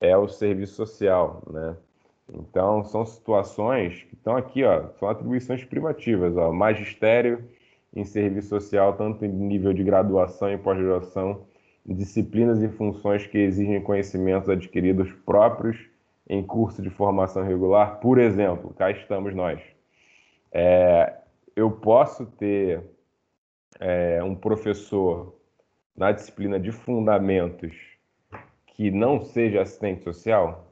[0.00, 1.76] é o serviço social, né?
[2.32, 7.44] Então, são situações que estão aqui, ó, são atribuições privativas, ó, magistério
[7.94, 11.42] em serviço social, tanto em nível de graduação e pós-graduação,
[11.84, 15.78] disciplinas e funções que exigem conhecimentos adquiridos próprios
[16.28, 18.00] em curso de formação regular.
[18.00, 19.75] Por exemplo, cá estamos nós.
[20.52, 21.14] É,
[21.54, 22.82] eu posso ter
[23.80, 25.34] é, um professor
[25.96, 27.74] na disciplina de fundamentos
[28.66, 30.66] que não seja assistente social?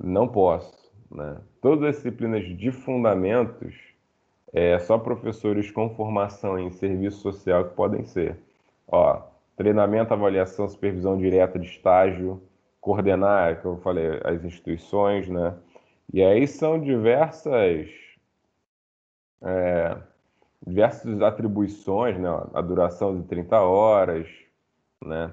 [0.00, 0.90] Não posso.
[1.10, 1.38] Né?
[1.60, 3.74] Todas as disciplinas de fundamentos
[4.52, 8.38] é só professores com formação em serviço social que podem ser.
[8.88, 9.22] Ó,
[9.56, 12.42] treinamento, avaliação, supervisão direta de estágio,
[12.80, 15.54] coordenar, que eu falei, as instituições, né?
[16.12, 17.88] E aí são diversas
[19.42, 19.96] é,
[20.66, 22.28] diversas atribuições, né?
[22.54, 24.28] A duração de 30 horas,
[25.04, 25.32] né?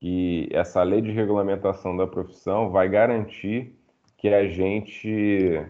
[0.00, 3.74] E essa lei de regulamentação da profissão vai garantir
[4.16, 5.64] que a gente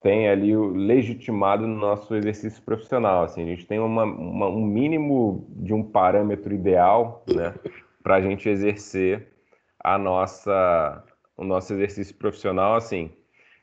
[0.00, 3.24] tem ali o legitimado no nosso exercício profissional.
[3.24, 7.54] Assim, a gente tem uma, uma, um mínimo de um parâmetro ideal né,
[8.02, 9.28] para a gente exercer
[9.82, 11.04] a nossa,
[11.36, 13.10] o nosso exercício profissional assim,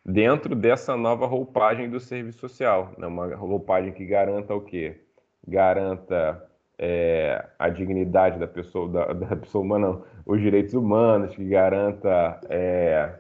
[0.08, 2.94] dentro dessa nova roupagem do serviço social.
[2.98, 5.02] Né, uma roupagem que garanta o quê?
[5.46, 6.42] Garanta
[6.80, 12.40] é, a dignidade da pessoa, da, da pessoa humana, não, os direitos humanos, que garanta
[12.50, 13.14] é,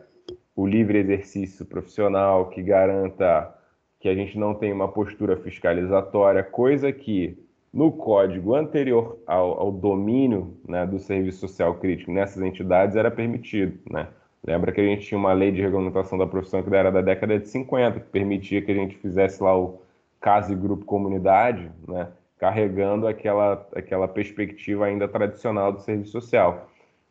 [0.56, 3.54] o livre exercício profissional, que garanta
[4.00, 7.38] que a gente não tenha uma postura fiscalizatória, coisa que
[7.74, 13.80] no código anterior ao, ao domínio né, do serviço social crítico nessas entidades era permitido.
[13.90, 14.08] Né?
[14.46, 17.40] Lembra que a gente tinha uma lei de regulamentação da profissão que era da década
[17.40, 19.82] de 50, que permitia que a gente fizesse lá o
[20.22, 22.08] caso e grupo comunidade, né,
[22.38, 26.70] carregando aquela, aquela perspectiva ainda tradicional do serviço social.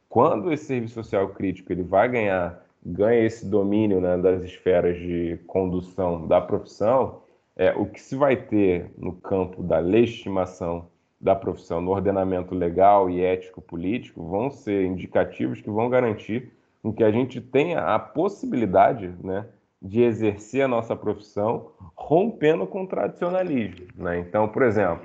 [0.08, 5.40] Quando esse serviço social crítico ele vai ganhar ganha esse domínio né, das esferas de
[5.46, 7.20] condução da profissão,
[7.56, 10.86] é, o que se vai ter no campo da legitimação
[11.20, 16.52] da profissão, no ordenamento legal e ético-político, vão ser indicativos que vão garantir
[16.86, 19.44] com que a gente tenha a possibilidade né,
[19.82, 23.88] de exercer a nossa profissão rompendo com o tradicionalismo.
[23.96, 24.20] Né?
[24.20, 25.04] Então, por exemplo,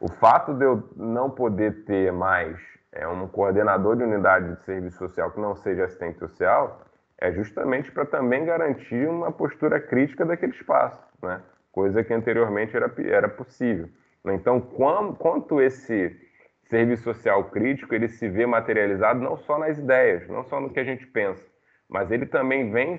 [0.00, 2.58] o fato de eu não poder ter mais
[2.90, 6.82] é, um coordenador de unidade de serviço social que não seja assistente social
[7.16, 11.40] é justamente para também garantir uma postura crítica daquele espaço, né?
[11.70, 13.88] coisa que anteriormente era, era possível.
[14.26, 16.16] Então, quanto esse
[16.72, 20.80] serviço social crítico ele se vê materializado não só nas ideias, não só no que
[20.80, 21.44] a gente pensa,
[21.86, 22.96] mas ele também vem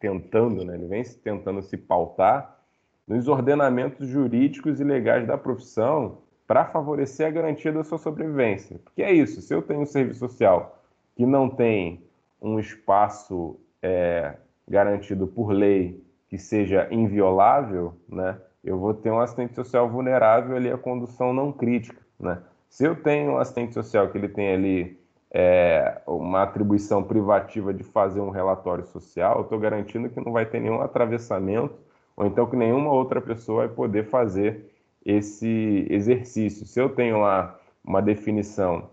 [0.00, 0.74] tentando, né?
[0.74, 2.58] ele vem tentando se pautar
[3.06, 8.80] nos ordenamentos jurídicos e legais da profissão para favorecer a garantia da sua sobrevivência.
[8.82, 10.82] Porque é isso, se eu tenho um serviço social
[11.14, 12.02] que não tem
[12.40, 14.34] um espaço é,
[14.66, 20.70] garantido por lei que seja inviolável, né, eu vou ter um assistente social vulnerável ali
[20.70, 22.00] à condução não crítica.
[22.18, 22.38] Né?
[22.70, 24.96] Se eu tenho um assistente social que ele tem ali
[25.32, 30.46] é, uma atribuição privativa de fazer um relatório social, eu estou garantindo que não vai
[30.46, 31.74] ter nenhum atravessamento,
[32.16, 34.70] ou então que nenhuma outra pessoa vai poder fazer
[35.04, 36.64] esse exercício.
[36.64, 38.88] Se eu tenho lá uma definição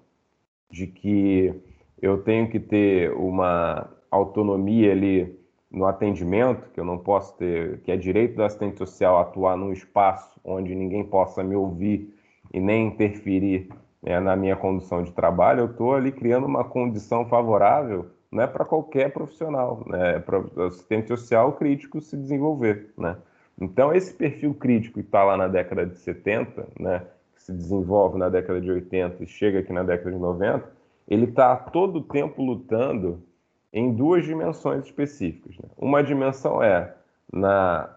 [0.71, 1.53] de que
[2.01, 5.39] eu tenho que ter uma autonomia ali
[5.69, 9.71] no atendimento, que eu não posso ter, que é direito do assistente social atuar num
[9.71, 12.16] espaço onde ninguém possa me ouvir
[12.53, 13.69] e nem interferir
[14.01, 18.65] né, na minha condução de trabalho, eu estou ali criando uma condição favorável né, para
[18.65, 22.91] qualquer profissional, né, para o assistente social crítico se desenvolver.
[22.97, 23.15] Né?
[23.59, 27.03] Então, esse perfil crítico que está lá na década de 70, né,
[27.35, 31.25] que se desenvolve na década de 80 e chega aqui na década de 90, ele
[31.25, 33.23] está todo o tempo lutando
[33.71, 35.57] em duas dimensões específicas.
[35.57, 35.69] Né?
[35.77, 36.93] Uma dimensão é
[37.31, 37.89] na,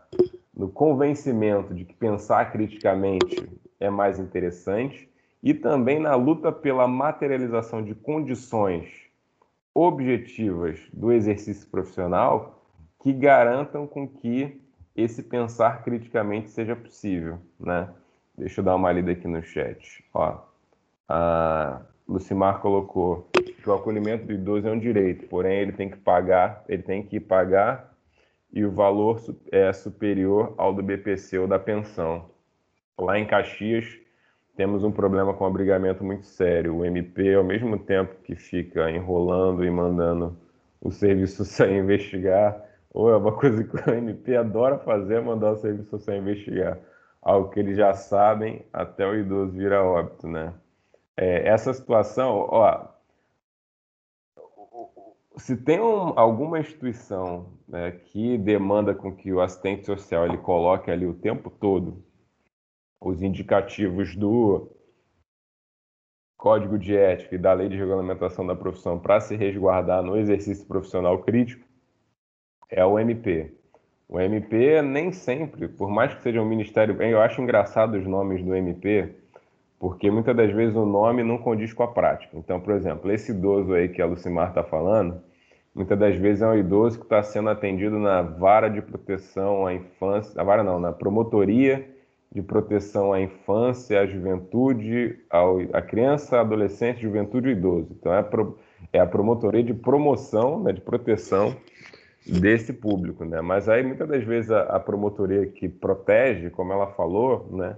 [0.56, 3.48] no convencimento de que pensar criticamente
[3.80, 5.10] é mais interessante
[5.42, 8.88] e também na luta pela materialização de condições
[9.74, 12.62] objetivas do exercício profissional
[13.02, 14.60] que garantam com que
[14.94, 17.88] esse pensar criticamente seja possível, né?
[18.36, 20.04] Deixa eu dar uma lida aqui no chat.
[20.12, 20.38] Ó,
[21.08, 25.96] a Lucimar colocou que o acolhimento do idoso é um direito, porém ele tem que
[25.96, 27.94] pagar, ele tem que pagar
[28.52, 29.20] e o valor
[29.52, 32.28] é superior ao do BPC ou da pensão.
[33.00, 33.98] Lá em Caxias
[34.54, 36.76] temos um problema com abrigamento muito sério.
[36.76, 40.36] O MP, ao mesmo tempo que fica enrolando e mandando
[40.82, 42.62] o serviço social investigar,
[42.92, 46.78] ou é uma coisa que o MP adora fazer, é mandar o serviço social investigar.
[47.22, 50.52] Algo que eles já sabem até o idoso vira óbito, né?
[51.16, 52.86] É, essa situação, ó,
[55.38, 60.90] se tem um, alguma instituição né, que demanda com que o assistente social ele coloque
[60.90, 62.09] ali o tempo todo
[63.00, 64.68] os indicativos do
[66.36, 70.66] Código de Ética e da Lei de Regulamentação da Profissão para se resguardar no exercício
[70.66, 71.66] profissional crítico
[72.68, 73.52] é o MP.
[74.08, 78.42] O MP nem sempre, por mais que seja um ministério, eu acho engraçado os nomes
[78.42, 79.14] do MP,
[79.78, 82.36] porque muitas das vezes o nome não condiz com a prática.
[82.36, 85.22] Então, por exemplo, esse idoso aí que a Lucimar está falando,
[85.74, 89.72] muitas das vezes é um idoso que está sendo atendido na vara de proteção à
[89.72, 91.99] infância, na vara não, na promotoria
[92.32, 97.88] de proteção à infância, à juventude, ao, à criança, adolescente, juventude e idoso.
[97.98, 98.58] Então é a, pro,
[98.92, 101.56] é a promotoria de promoção, né, de proteção
[102.24, 103.40] desse público, né?
[103.40, 107.76] Mas aí muitas das vezes a, a promotoria que protege, como ela falou, né,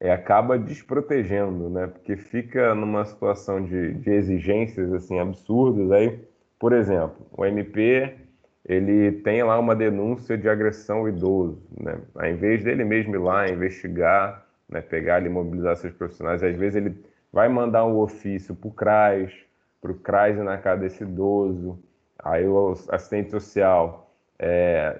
[0.00, 1.86] é, acaba desprotegendo, né?
[1.86, 5.90] Porque fica numa situação de, de exigências assim absurdas.
[5.92, 6.20] Aí,
[6.58, 8.14] por exemplo, o MP
[8.68, 11.98] ele tem lá uma denúncia de agressão ao idoso, né?
[12.14, 16.76] Ao invés dele mesmo ir lá investigar, né, pegar e mobilizar seus profissionais, às vezes
[16.76, 16.96] ele
[17.32, 19.32] vai mandar um ofício para o CRAS,
[19.80, 21.78] para o CRAS na casa desse idoso,
[22.18, 24.98] aí o assistente social é,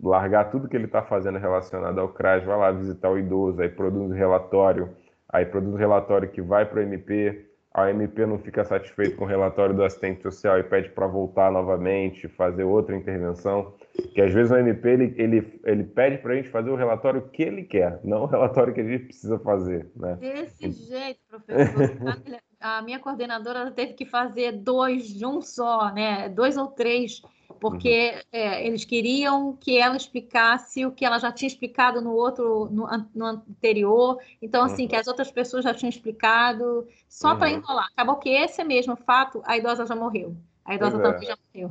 [0.00, 3.68] largar tudo que ele está fazendo relacionado ao CRAS, vai lá visitar o idoso, aí
[3.68, 4.90] produz um relatório,
[5.28, 7.47] aí produz um relatório que vai para o MP,
[7.82, 11.50] a MP não fica satisfeito com o relatório do assistente social e pede para voltar
[11.50, 13.74] novamente, fazer outra intervenção,
[14.14, 17.28] que às vezes o MP ele, ele, ele pede para a gente fazer o relatório
[17.30, 19.90] que ele quer, não o relatório que a gente precisa fazer.
[19.96, 20.16] Né?
[20.16, 22.22] Desse jeito, professor.
[22.60, 26.28] a minha coordenadora teve que fazer dois de um só, né?
[26.28, 27.22] dois ou três
[27.60, 28.20] porque uhum.
[28.32, 32.86] é, eles queriam que ela explicasse o que ela já tinha explicado no outro, no,
[33.14, 34.18] no anterior.
[34.40, 34.88] Então, assim, uhum.
[34.88, 37.38] que as outras pessoas já tinham explicado, só uhum.
[37.38, 37.88] para enrolar.
[37.92, 40.36] Acabou que esse mesmo fato, a idosa já morreu.
[40.64, 41.12] A idosa pois é.
[41.12, 41.30] também é.
[41.30, 41.70] já morreu.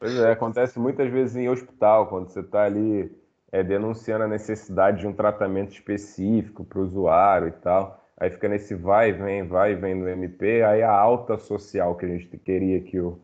[0.00, 3.10] Pois é, acontece muitas vezes em hospital, quando você está ali
[3.50, 8.04] é, denunciando a necessidade de um tratamento específico para o usuário e tal.
[8.16, 11.96] Aí fica nesse vai e vem, vai e vem no MP, aí a alta social
[11.96, 13.18] que a gente queria que o,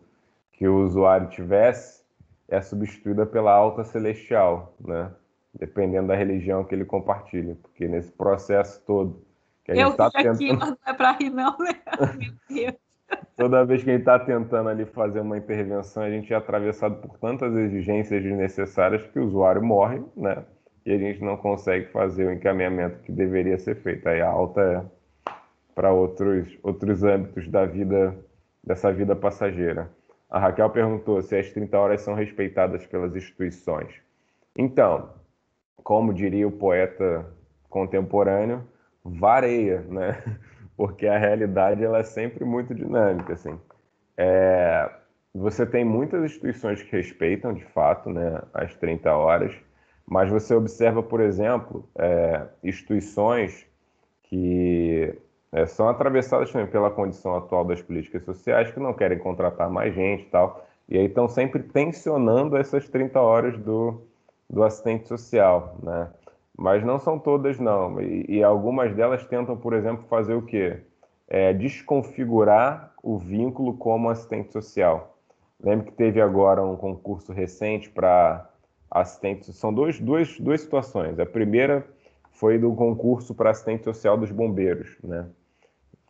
[0.57, 2.05] que o usuário tivesse
[2.49, 5.11] é substituída pela alta celestial, né?
[5.55, 9.23] Dependendo da religião que ele compartilha, porque nesse processo todo
[9.65, 10.35] que a gente está tentando...
[10.35, 11.73] aqui, mas não é para rir não, né?
[12.19, 12.85] Meu Deus.
[13.37, 16.97] Toda vez que a gente está tentando ali fazer uma intervenção, a gente é atravessado
[16.97, 20.45] por tantas exigências desnecessárias que o usuário morre, né?
[20.85, 24.07] E a gente não consegue fazer o encaminhamento que deveria ser feito.
[24.09, 25.33] Aí a alta é
[25.75, 28.17] para outros, outros âmbitos da vida,
[28.63, 29.91] dessa vida passageira.
[30.35, 33.95] A Raquel perguntou se as 30 horas são respeitadas pelas instituições.
[34.59, 35.11] Então,
[35.77, 37.25] como diria o poeta
[37.71, 38.67] contemporâneo,
[39.05, 40.21] vareia, né?
[40.77, 43.57] Porque a realidade ela é sempre muito dinâmica, assim.
[44.17, 44.91] É,
[45.33, 49.55] você tem muitas instituições que respeitam, de fato, né, as 30 horas,
[50.05, 53.65] mas você observa, por exemplo, é, instituições
[54.25, 55.17] que
[55.55, 59.95] é, são atravessadas também pela condição atual das políticas sociais, que não querem contratar mais
[59.95, 64.03] gente e tal, e aí estão sempre tensionando essas 30 horas do,
[64.51, 66.11] do assistente social, né?
[66.59, 68.01] Mas não são todas, não.
[68.01, 70.81] E, e algumas delas tentam, por exemplo, fazer o quê?
[71.29, 75.17] É, desconfigurar o vínculo como assistente social.
[75.63, 78.51] Lembro que teve agora um concurso recente para
[78.91, 79.53] assistente.
[79.53, 81.19] São dois, duas, duas situações.
[81.19, 81.87] A primeira
[82.33, 85.27] foi do concurso para assistente social dos bombeiros, né?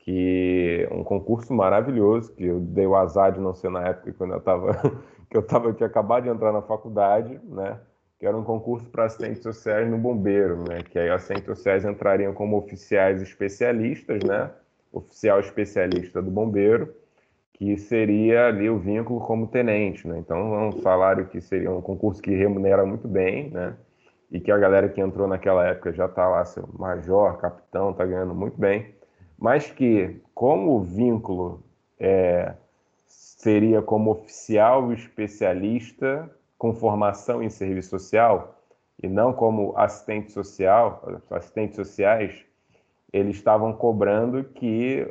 [0.04, 4.32] Que um concurso maravilhoso, que eu dei o azar de não ser na época quando
[4.32, 4.74] eu estava
[5.30, 7.80] que eu tava tinha acabado de entrar na faculdade, né?
[8.20, 10.82] Que era um concurso para assistentes sociais no bombeiro, né?
[10.82, 14.50] Que aí assistentes sociais entrariam como oficiais especialistas, né?
[14.92, 16.94] Oficial especialista do bombeiro,
[17.54, 20.18] que seria ali o vínculo como tenente, né?
[20.18, 23.74] Então é um salário que seria um concurso que remunera muito bem, né?
[24.30, 28.04] E que a galera que entrou naquela época já está lá, seu major, capitão, está
[28.04, 28.94] ganhando muito bem
[29.38, 31.62] mas que, como o vínculo
[31.98, 32.54] é,
[33.06, 38.54] seria como oficial especialista com formação em serviço social,
[39.02, 42.44] e não como assistente social, assistentes sociais,
[43.12, 45.06] eles estavam cobrando que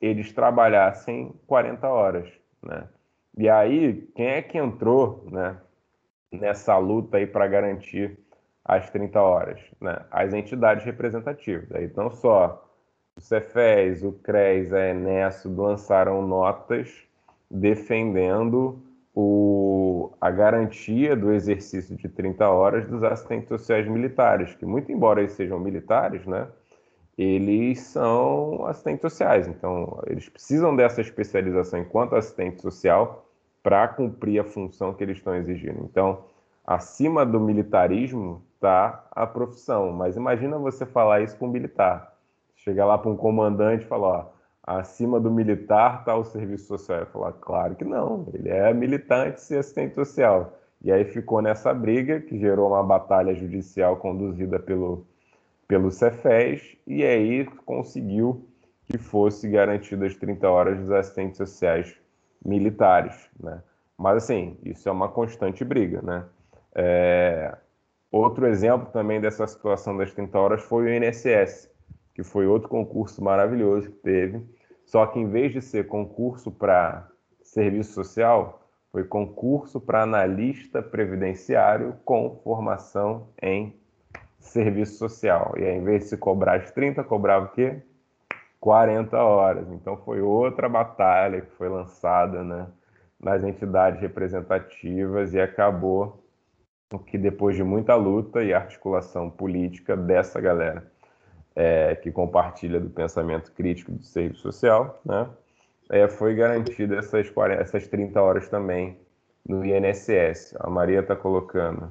[0.00, 2.28] eles trabalhassem 40 horas,
[2.62, 2.88] né?
[3.36, 5.58] E aí, quem é que entrou, né,
[6.32, 8.18] nessa luta aí para garantir
[8.64, 10.04] as 30 horas, né?
[10.10, 11.70] As entidades representativas.
[11.72, 12.65] Aí não só
[13.16, 16.92] o Cefes, o CRES, a Enesso lançaram notas
[17.50, 18.78] defendendo
[19.14, 25.20] o, a garantia do exercício de 30 horas dos assistentes sociais militares, que muito embora
[25.20, 26.46] eles sejam militares, né,
[27.16, 33.26] eles são assistentes sociais, então eles precisam dessa especialização enquanto assistente social
[33.62, 35.82] para cumprir a função que eles estão exigindo.
[35.82, 36.24] Então,
[36.64, 39.90] acima do militarismo está a profissão.
[39.90, 42.15] Mas imagina você falar isso com um militar.
[42.68, 44.30] Chegar lá para um comandante e falar, ó,
[44.66, 46.98] acima do militar está o serviço social.
[46.98, 50.58] Eu falar, claro que não, ele é militante e assistente social.
[50.82, 55.06] E aí ficou nessa briga que gerou uma batalha judicial conduzida pelo,
[55.68, 58.44] pelo Cefés, e aí conseguiu
[58.84, 61.94] que fosse garantidas 30 horas dos assistentes sociais
[62.44, 63.62] militares, né?
[63.96, 66.24] Mas assim, isso é uma constante briga, né?
[66.74, 67.56] É...
[68.10, 71.70] Outro exemplo também dessa situação das 30 horas foi o INSS,
[72.16, 74.42] que foi outro concurso maravilhoso que teve,
[74.86, 77.06] só que em vez de ser concurso para
[77.42, 83.78] serviço social, foi concurso para analista previdenciário com formação em
[84.38, 85.52] serviço social.
[85.58, 87.82] E aí, em vez de se cobrar as 30, cobrava o quê?
[88.60, 89.70] 40 horas.
[89.70, 92.66] Então foi outra batalha que foi lançada né,
[93.20, 96.24] nas entidades representativas e acabou
[97.04, 100.95] que depois de muita luta e articulação política dessa galera
[101.56, 105.26] é, que compartilha do pensamento crítico do serviço social, né,
[105.90, 108.98] é, foi garantida essas, 40, essas 30 horas também
[109.48, 110.54] no INSS.
[110.60, 111.90] A Maria está colocando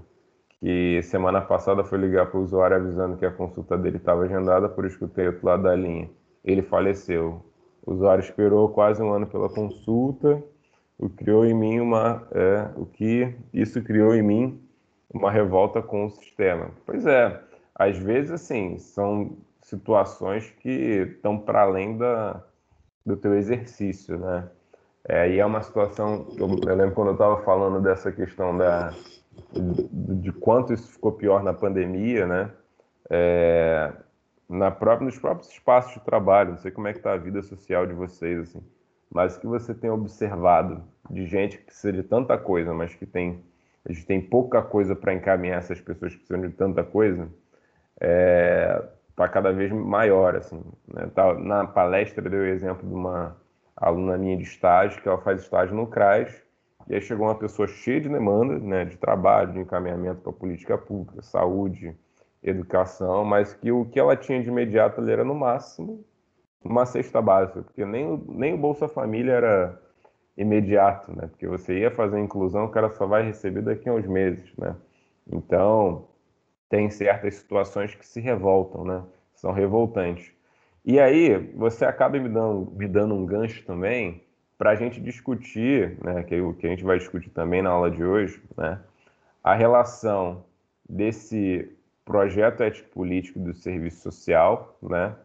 [0.60, 4.70] que semana passada foi ligar para o usuário avisando que a consulta dele estava agendada,
[4.70, 6.10] por escutei outro lado da linha.
[6.44, 7.44] Ele faleceu.
[7.86, 10.44] O usuário esperou quase um ano pela consulta,
[10.98, 14.62] o criou em mim uma, é, o que isso criou em mim
[15.14, 16.72] uma revolta com o sistema.
[16.86, 17.40] Pois é,
[17.74, 19.38] às vezes assim são
[19.76, 22.42] situações que estão para além da,
[23.06, 24.50] do teu exercício, né?
[25.08, 28.92] É, e é uma situação, eu, eu lembro quando eu estava falando dessa questão da,
[29.52, 32.52] de, de, quanto isso ficou pior na pandemia, né?
[33.10, 33.94] É,
[34.50, 37.44] na própria, nos próprios espaços de trabalho, não sei como é que está a vida
[37.44, 38.64] social de vocês, assim,
[39.14, 43.44] mas que você tem observado de gente que precisa de tanta coisa, mas que tem,
[43.88, 47.30] a gente tem pouca coisa para encaminhar essas pessoas que precisam de tanta coisa,
[48.00, 48.84] é,
[49.16, 50.62] está cada vez maior, assim.
[50.94, 51.10] Né?
[51.16, 53.36] Tá, na palestra deu o exemplo de uma
[53.76, 56.44] aluna minha de estágio, que ela faz estágio no CRAS,
[56.88, 60.78] e aí chegou uma pessoa cheia de demanda, né, de trabalho, de encaminhamento para política
[60.78, 61.98] pública, saúde,
[62.44, 66.06] educação, mas que o que ela tinha de imediato era no máximo
[66.64, 69.82] uma cesta básica, porque nem, nem o Bolsa Família era
[70.38, 71.28] imediato, né?
[71.28, 74.52] Porque você ia fazer a inclusão, o cara só vai receber daqui a uns meses,
[74.58, 74.76] né?
[75.32, 76.08] Então,
[76.70, 79.04] tem certas situações que se revoltam, né?
[79.36, 80.32] São revoltantes.
[80.84, 84.22] E aí, você acaba me dando, me dando um gancho também
[84.58, 87.92] para a gente discutir, né, que, o que a gente vai discutir também na aula
[87.92, 88.80] de hoje, né,
[89.44, 90.44] a relação
[90.88, 91.70] desse
[92.06, 95.16] projeto ético-político do serviço social, né,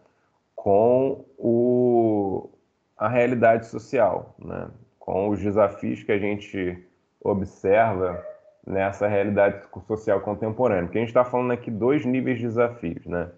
[0.57, 2.51] com o,
[2.97, 4.69] a realidade social, né,
[4.99, 6.83] com os desafios que a gente
[7.23, 8.25] observa
[8.67, 10.85] nessa realidade social contemporânea.
[10.85, 13.29] Porque a gente está falando aqui dois níveis de desafios, né?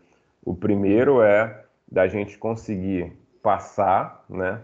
[0.44, 3.12] O primeiro é da gente conseguir
[3.42, 4.60] passar, né,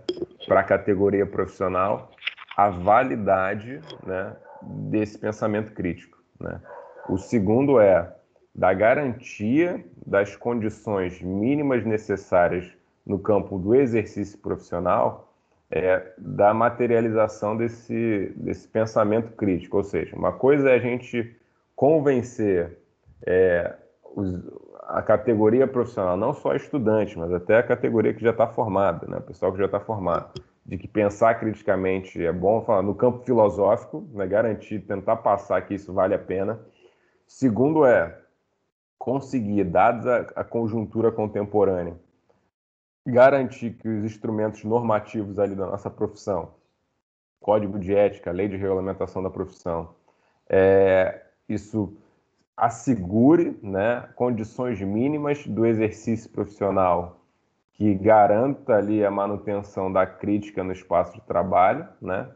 [0.46, 2.10] para a categoria profissional
[2.56, 6.60] a validade, né, desse pensamento crítico, né?
[7.08, 8.12] O segundo é
[8.54, 12.68] da garantia das condições mínimas necessárias
[13.06, 15.27] no campo do exercício profissional
[15.70, 19.76] é, da materialização desse, desse pensamento crítico.
[19.76, 21.36] Ou seja, uma coisa é a gente
[21.76, 22.78] convencer
[23.26, 23.74] é,
[24.14, 24.42] os,
[24.88, 29.18] a categoria profissional, não só estudante, mas até a categoria que já está formada, né,
[29.18, 33.24] o pessoal que já está formado, de que pensar criticamente é bom, falar no campo
[33.24, 36.58] filosófico, né, garantir, tentar passar que isso vale a pena.
[37.26, 38.18] Segundo é
[38.98, 41.94] conseguir, dados a, a conjuntura contemporânea,
[43.08, 46.54] garantir que os instrumentos normativos ali da nossa profissão,
[47.40, 49.94] código de ética, lei de regulamentação da profissão,
[50.48, 51.96] é, isso
[52.56, 57.20] assegure né, condições mínimas do exercício profissional
[57.72, 62.28] que garanta ali a manutenção da crítica no espaço de trabalho, né?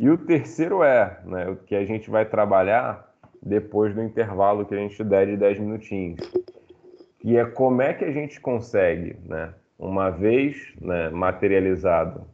[0.00, 4.74] E o terceiro é, né, o que a gente vai trabalhar depois do intervalo que
[4.74, 6.20] a gente der de 10 minutinhos,
[7.20, 12.26] que é como é que a gente consegue, né, uma vez né, materializado,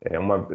[0.00, 0.48] é uma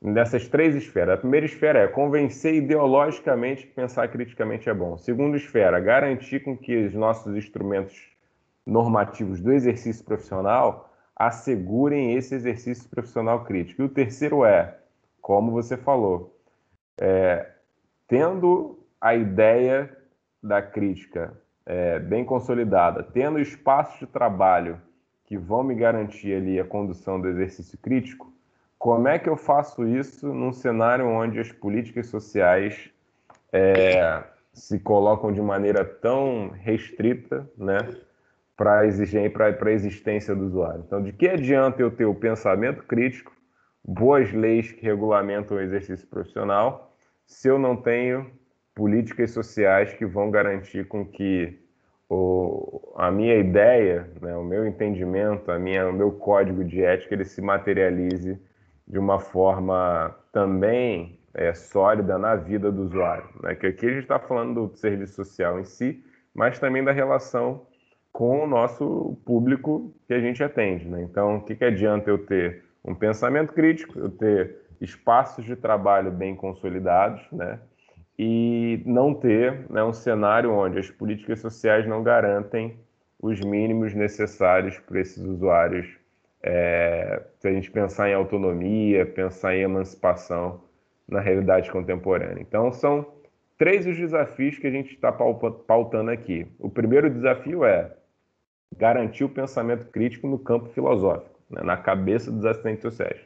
[0.00, 1.14] dessas três esferas.
[1.14, 4.96] A primeira esfera é convencer ideologicamente que pensar criticamente é bom.
[4.96, 8.10] Segunda esfera, garantir com que os nossos instrumentos
[8.66, 13.82] normativos do exercício profissional assegurem esse exercício profissional crítico.
[13.82, 14.76] E o terceiro é,
[15.20, 16.36] como você falou,
[17.00, 17.48] é,
[18.08, 19.96] tendo a ideia
[20.42, 21.32] da crítica
[21.64, 24.80] é, bem consolidada, tendo espaço de trabalho
[25.32, 28.30] que vão me garantir ali a condução do exercício crítico,
[28.78, 32.90] como é que eu faço isso num cenário onde as políticas sociais
[33.50, 37.78] é, se colocam de maneira tão restrita, né,
[38.54, 38.82] para
[39.58, 40.84] para a existência do usuário.
[40.86, 43.32] Então, de que adianta eu ter o pensamento crítico,
[43.82, 46.94] boas leis que regulamentam o exercício profissional,
[47.24, 48.30] se eu não tenho
[48.74, 51.58] políticas sociais que vão garantir com que
[52.14, 57.14] o, a minha ideia, né, o meu entendimento, a minha, o meu código de ética,
[57.14, 58.38] ele se materialize
[58.86, 63.24] de uma forma também é, sólida na vida do usuário.
[63.42, 63.54] Né?
[63.54, 67.66] Que aqui a gente está falando do serviço social em si, mas também da relação
[68.12, 70.86] com o nosso público que a gente atende.
[70.86, 71.02] Né?
[71.02, 76.10] Então, o que, que adianta eu ter um pensamento crítico, eu ter espaços de trabalho
[76.10, 77.58] bem consolidados, né?
[78.24, 82.78] E não ter né, um cenário onde as políticas sociais não garantem
[83.20, 85.88] os mínimos necessários para esses usuários.
[86.40, 90.60] É, se a gente pensar em autonomia, pensar em emancipação
[91.08, 92.40] na realidade contemporânea.
[92.40, 93.04] Então, são
[93.58, 96.46] três os desafios que a gente está pautando aqui.
[96.60, 97.90] O primeiro desafio é
[98.78, 103.20] garantir o pensamento crítico no campo filosófico, né, na cabeça dos assistentes sociais.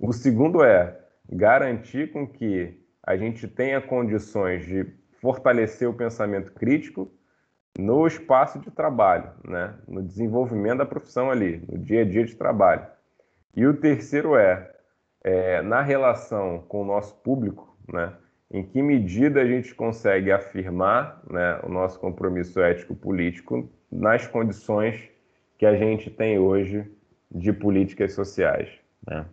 [0.00, 0.98] O segundo é
[1.30, 4.86] garantir com que a gente tenha condições de
[5.20, 7.10] fortalecer o pensamento crítico
[7.78, 9.74] no espaço de trabalho, né?
[9.88, 12.86] no desenvolvimento da profissão ali, no dia a dia de trabalho.
[13.56, 14.70] E o terceiro é,
[15.22, 18.12] é na relação com o nosso público, né?
[18.50, 25.08] em que medida a gente consegue afirmar né, o nosso compromisso ético-político nas condições
[25.56, 26.84] que a gente tem hoje
[27.30, 28.68] de políticas sociais.
[29.06, 29.24] Né?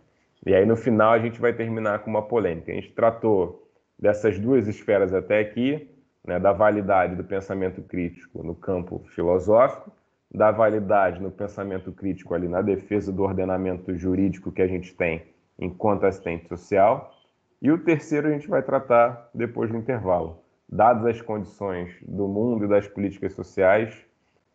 [0.46, 2.72] E aí, no final, a gente vai terminar com uma polêmica.
[2.72, 3.68] A gente tratou
[3.98, 5.88] dessas duas esferas até aqui,
[6.24, 9.92] né, da validade do pensamento crítico no campo filosófico,
[10.32, 15.24] da validade no pensamento crítico ali na defesa do ordenamento jurídico que a gente tem
[15.58, 17.12] enquanto assistente social.
[17.60, 20.38] E o terceiro a gente vai tratar depois do intervalo.
[20.68, 23.94] Dadas as condições do mundo e das políticas sociais,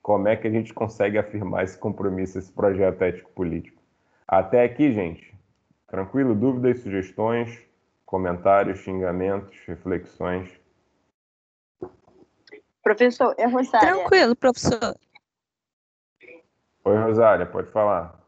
[0.02, 3.82] como é que a gente consegue afirmar esse compromisso, esse projeto ético-político?
[4.28, 5.35] Até aqui, gente,
[5.96, 6.36] Tranquilo?
[6.36, 7.58] Dúvidas, sugestões,
[8.06, 10.52] comentários, xingamentos, reflexões?
[12.84, 13.94] Professor, é Rosália.
[13.94, 14.94] Tranquilo, professor.
[16.84, 18.22] Oi, Rosália, pode falar.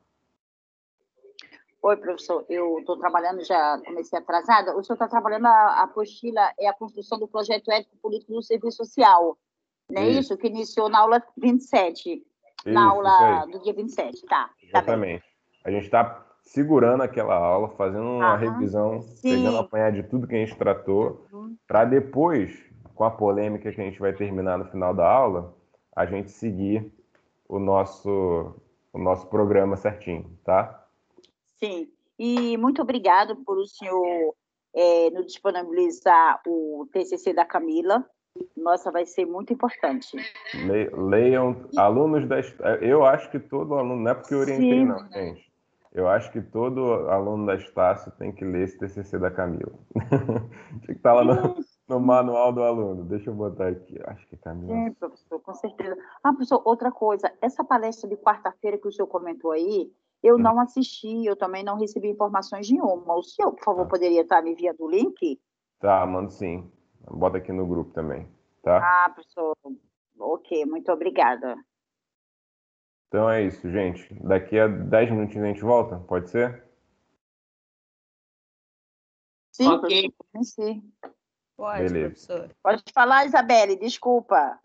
[1.82, 2.46] Oi, professor.
[2.48, 4.74] Eu estou trabalhando, já comecei atrasada.
[4.74, 9.38] O senhor está trabalhando, a apostila é a construção do projeto ético-político do serviço social.
[9.92, 10.20] Não é isso?
[10.20, 10.38] isso?
[10.38, 12.14] Que iniciou na aula 27.
[12.14, 12.24] Isso,
[12.66, 14.52] na aula do dia 27, tá.
[14.64, 15.22] Exatamente.
[15.22, 19.36] Tá a gente está segurando aquela aula, fazendo uma Aham, revisão, sim.
[19.36, 21.56] pegando apanhar de tudo que a gente tratou, uhum.
[21.68, 22.58] para depois,
[22.96, 25.54] com a polêmica que a gente vai terminar no final da aula,
[25.96, 26.92] a gente seguir
[27.50, 28.56] o nosso,
[28.94, 30.86] o nosso programa certinho, tá?
[31.58, 31.90] Sim.
[32.18, 34.34] E muito obrigado por o senhor
[34.74, 38.06] é, nos disponibilizar o TCC da Camila.
[38.56, 40.16] Nossa, vai ser muito importante.
[40.94, 42.40] Leiam, alunos da.
[42.82, 44.86] Eu acho que todo aluno, não é porque eu orientei, Sim.
[44.86, 45.47] não, gente
[45.98, 49.74] eu acho que todo aluno da Estácio tem que ler esse TCC da Camila.
[50.82, 51.56] Tinha que estar tá lá no,
[51.90, 53.04] no, manual do aluno.
[53.06, 54.00] Deixa eu botar aqui.
[54.06, 54.76] Acho que é Camila.
[54.76, 55.98] Sim, professor, com certeza.
[56.24, 57.34] Ah, professor, outra coisa.
[57.42, 59.92] Essa palestra de quarta-feira que o senhor comentou aí,
[60.22, 60.40] eu hum.
[60.40, 63.16] não assisti, eu também não recebi informações nenhuma.
[63.16, 63.90] O senhor, por favor, tá.
[63.90, 65.42] poderia estar me enviando o link?
[65.80, 66.72] Tá, mando sim.
[67.10, 68.28] Bota aqui no grupo também,
[68.62, 68.78] tá?
[68.78, 69.56] Ah, professor.
[70.20, 71.58] Ok, muito obrigada.
[73.08, 74.14] Então é isso, gente.
[74.24, 76.64] Daqui a 10 minutinhos a gente volta, pode ser?
[79.54, 80.14] Sim, ok.
[80.44, 80.94] Sim.
[81.56, 82.10] Pode, Beleza.
[82.28, 82.56] professor.
[82.62, 84.60] Pode falar, Isabelle, desculpa.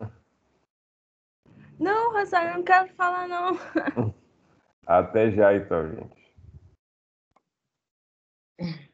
[1.79, 3.53] Não, Rosário, eu não quero falar, não.
[4.85, 6.23] Até já, então, gente.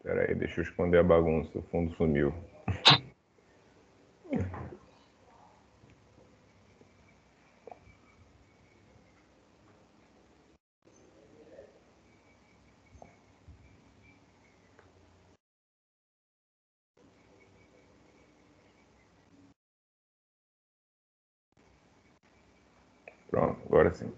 [0.00, 2.32] Espera aí, deixa eu esconder a bagunça, o fundo sumiu.
[23.30, 24.10] Pronto, agora sim.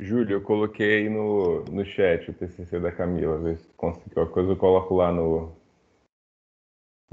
[0.00, 4.52] Júlio, eu coloquei no, no chat o TCC da Camila, ver se conseguiu qualquer coisa,
[4.52, 5.52] eu coloco lá no,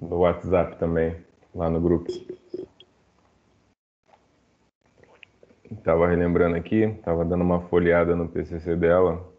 [0.02, 1.18] no WhatsApp também,
[1.54, 2.10] lá no grupo.
[5.70, 9.34] Estava relembrando aqui, estava dando uma folheada no TCC dela.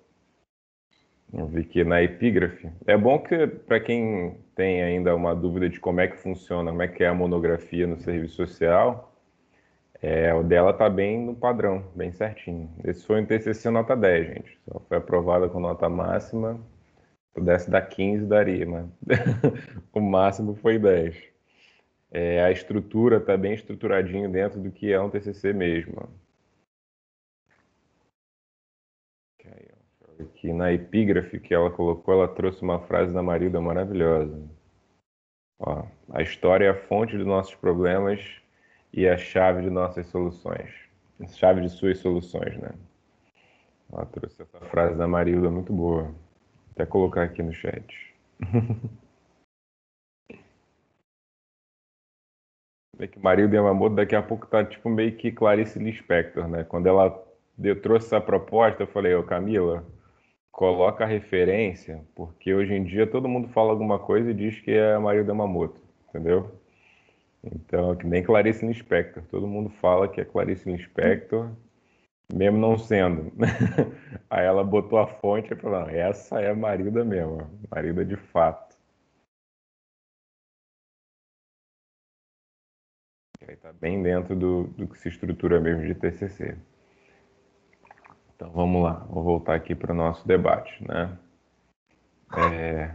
[1.33, 2.71] Eu vi que na epígrafe.
[2.87, 6.83] É bom que, para quem tem ainda uma dúvida de como é que funciona, como
[6.83, 9.18] é que é a monografia no serviço social,
[10.01, 12.71] é, o dela tá bem no padrão, bem certinho.
[12.85, 14.59] Esse foi um TCC nota 10, gente.
[14.69, 16.55] Só foi aprovada com nota máxima.
[16.55, 18.87] Se pudesse dar 15, daria, mas
[19.93, 21.17] o máximo foi 10.
[22.11, 26.09] É, a estrutura tá bem estruturadinho dentro do que é um TCC mesmo.
[30.21, 34.43] Aqui na epígrafe que ela colocou, ela trouxe uma frase da Marilda maravilhosa.
[35.61, 38.21] Ó, a história é a fonte dos nossos problemas
[38.93, 40.71] e a chave de nossas soluções.
[41.35, 42.71] Chave de suas soluções, né?
[43.93, 46.05] Ela trouxe essa frase da Marilda muito boa.
[46.05, 46.15] Vou
[46.73, 48.15] até colocar aqui no chat.
[53.01, 56.65] É que Marilda Yamamoto daqui a pouco tá tipo meio que Clarice Lispector, né?
[56.65, 57.25] Quando ela
[57.57, 59.87] deu, trouxe essa proposta, eu falei, ô Camila,
[60.51, 64.73] coloca a referência, porque hoje em dia todo mundo fala alguma coisa e diz que
[64.73, 66.58] é a Marilda Yamamoto, entendeu?
[67.43, 69.23] Então, que nem Clarice Lispector.
[69.25, 71.51] Todo mundo fala que é Clarice Lispector,
[72.33, 73.33] mesmo não sendo.
[74.29, 78.77] Aí ela botou a fonte e falou: essa é a Marida mesmo, Marida de fato.
[83.47, 86.59] Aí tá bem dentro do, do que se estrutura mesmo de TCC.
[88.35, 91.19] Então vamos lá, vou voltar aqui para o nosso debate, né?
[92.37, 92.95] É,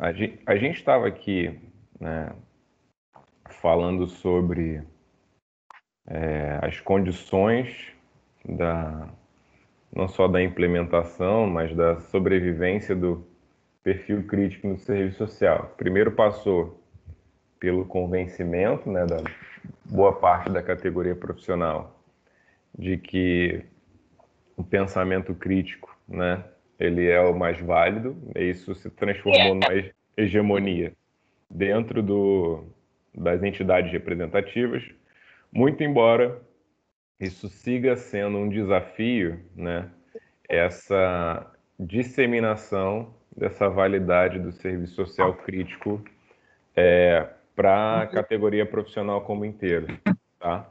[0.00, 1.60] a gente estava aqui,
[2.00, 2.34] né,
[3.60, 4.82] falando sobre
[6.06, 7.92] é, as condições
[8.44, 9.08] da
[9.94, 13.26] não só da implementação, mas da sobrevivência do
[13.82, 15.74] perfil crítico no serviço social.
[15.76, 16.78] Primeiro passou
[17.58, 19.22] pelo convencimento né, da
[19.84, 21.98] boa parte da categoria profissional
[22.78, 23.64] de que
[24.56, 26.44] o pensamento crítico né,
[26.78, 30.92] ele é o mais válido, e isso se transformou numa hegemonia
[31.50, 32.64] dentro do,
[33.18, 34.84] das entidades representativas,
[35.52, 36.40] muito embora
[37.20, 39.90] isso siga sendo um desafio, né,
[40.48, 46.02] essa disseminação dessa validade do serviço social crítico
[46.74, 49.86] é, para a categoria profissional como inteiro,
[50.38, 50.70] tá?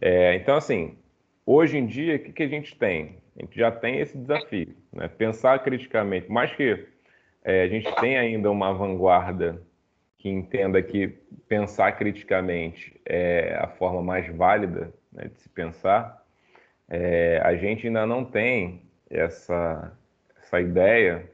[0.00, 0.98] É, então, assim,
[1.46, 3.16] hoje em dia, o que, que, a gente tem?
[3.36, 5.08] A gente já tem esse desafio, né?
[5.08, 6.86] Pensar criticamente, mais que
[7.44, 9.62] é, a gente tem ainda uma vanguarda
[10.18, 11.08] que entenda que
[11.48, 16.24] pensar criticamente é a forma mais válida né, de se pensar,
[16.88, 19.96] é, a gente ainda não tem essa,
[20.42, 21.30] essa ideia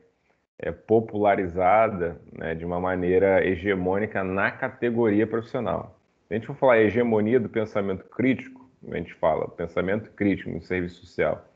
[0.58, 5.98] é, popularizada né, de uma maneira hegemônica na categoria profissional.
[6.28, 10.60] Se a gente for falar hegemonia do pensamento crítico, a gente fala pensamento crítico no
[10.60, 11.48] serviço social,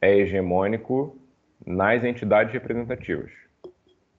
[0.00, 1.18] é hegemônico
[1.66, 3.30] nas entidades representativas.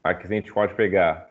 [0.04, 1.31] Aqui a gente pode pegar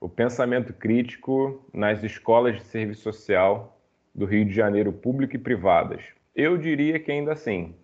[0.00, 3.78] o pensamento crítico nas escolas de serviço social
[4.14, 6.02] do Rio de Janeiro, público e privadas.
[6.34, 7.74] Eu diria que ainda assim,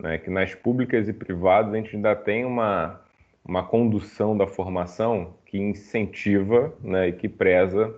[0.00, 3.00] né, que nas públicas e privadas a gente ainda tem uma,
[3.44, 7.94] uma condução da formação que incentiva né, e que preza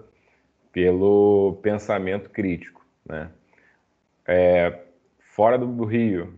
[0.73, 2.85] pelo pensamento crítico.
[3.07, 3.31] Né?
[4.27, 4.81] É,
[5.19, 6.35] fora do Rio,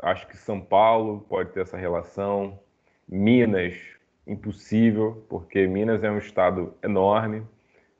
[0.00, 2.58] acho que São Paulo pode ter essa relação,
[3.06, 3.91] Minas
[4.26, 7.42] impossível, porque Minas é um estado enorme,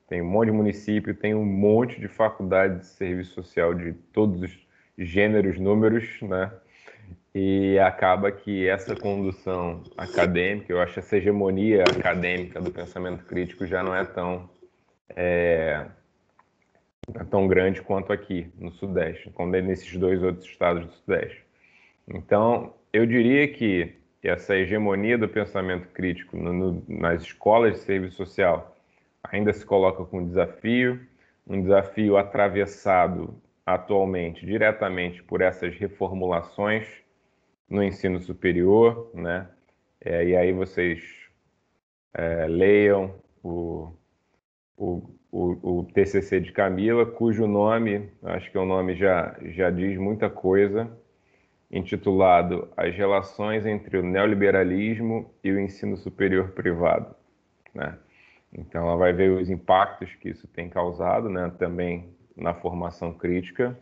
[0.07, 4.41] tem um monte de município, tem um monte de faculdade de serviço social de todos
[4.41, 6.51] os gêneros, números, né?
[7.35, 13.81] E acaba que essa condução acadêmica, eu acho essa hegemonia acadêmica do pensamento crítico já
[13.81, 14.47] não é tão
[15.15, 15.87] é,
[17.15, 21.43] é tão grande quanto aqui no Sudeste, quando é nesses dois outros estados do Sudeste.
[22.07, 28.17] Então, eu diria que essa hegemonia do pensamento crítico no, no, nas escolas de serviço
[28.17, 28.75] social
[29.23, 30.99] ainda se coloca com desafio,
[31.47, 36.87] um desafio atravessado atualmente diretamente por essas reformulações
[37.69, 39.47] no ensino superior, né?
[40.01, 41.01] É, e aí vocês
[42.13, 43.93] é, leiam o,
[44.77, 49.97] o, o, o, TCC de Camila, cujo nome, acho que o nome já, já diz
[49.97, 50.91] muita coisa,
[51.73, 57.15] intitulado As Relações entre o Neoliberalismo e o Ensino Superior Privado.
[57.73, 57.97] Né?
[58.53, 63.77] Então, ela vai ver os impactos que isso tem causado né, também na formação crítica.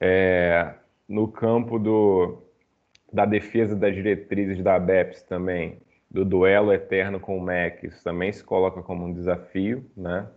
[0.00, 0.74] É,
[1.08, 2.42] no campo do,
[3.12, 8.32] da defesa das diretrizes da ABEPS também, do duelo eterno com o MEC, isso também
[8.32, 10.28] se coloca como um desafio, né?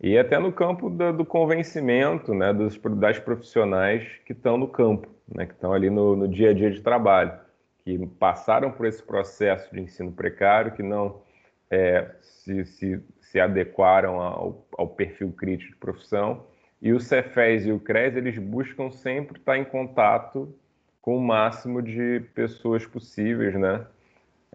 [0.00, 5.08] E até no campo do, do convencimento né, dos, das profissionais que estão no campo,
[5.32, 7.32] né, que estão ali no, no dia a dia de trabalho,
[7.84, 11.22] que passaram por esse processo de ensino precário, que não
[11.70, 16.46] é, se, se, se, adequaram ao, ao, perfil crítico de profissão.
[16.80, 20.54] E o Cefes e o CRES, eles buscam sempre estar em contato
[21.00, 23.86] com o máximo de pessoas possíveis, né?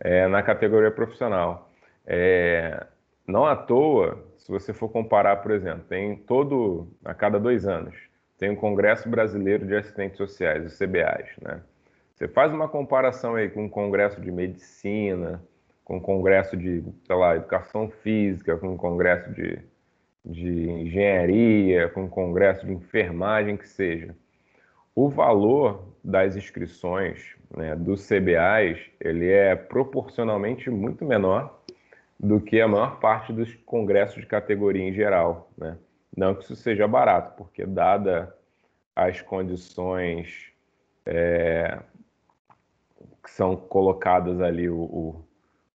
[0.01, 1.69] É, na categoria profissional.
[2.06, 2.85] É,
[3.27, 7.95] não à toa, se você for comparar, por exemplo, tem todo, a cada dois anos,
[8.38, 11.61] tem o Congresso Brasileiro de Assistentes Sociais, os CBAs, né?
[12.16, 15.42] Você faz uma comparação aí com o Congresso de Medicina,
[15.85, 19.59] com o Congresso de, sei lá, Educação Física, com o Congresso de,
[20.26, 24.16] de Engenharia, com o Congresso de Enfermagem, que seja.
[24.93, 31.59] O valor das inscrições né, dos CBAs, ele é proporcionalmente muito menor
[32.19, 35.49] do que a maior parte dos congressos de categoria em geral.
[35.57, 35.77] Né?
[36.15, 38.35] Não que isso seja barato, porque dada
[38.95, 40.51] as condições
[41.06, 41.80] é,
[43.23, 45.25] que são colocadas ali o,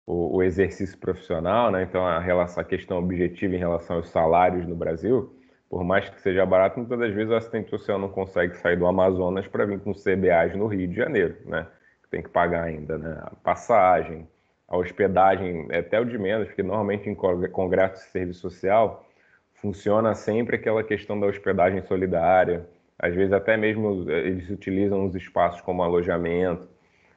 [0.07, 1.83] o, o, exercício profissional, né?
[1.83, 5.35] então a, relação, a questão objetiva em relação aos salários no Brasil,
[5.71, 8.87] por mais que seja barato, muitas das vezes o assistente social não consegue sair do
[8.87, 11.67] Amazonas para vir com CBAs no Rio de Janeiro, né?
[12.11, 13.19] Tem que pagar ainda, né?
[13.23, 14.29] A passagem,
[14.69, 19.07] a hospedagem é até o de menos, porque normalmente em congresso de serviço social
[19.55, 22.69] funciona sempre aquela questão da hospedagem solidária.
[22.99, 26.69] Às vezes até mesmo eh, eles utilizam os espaços como alojamento,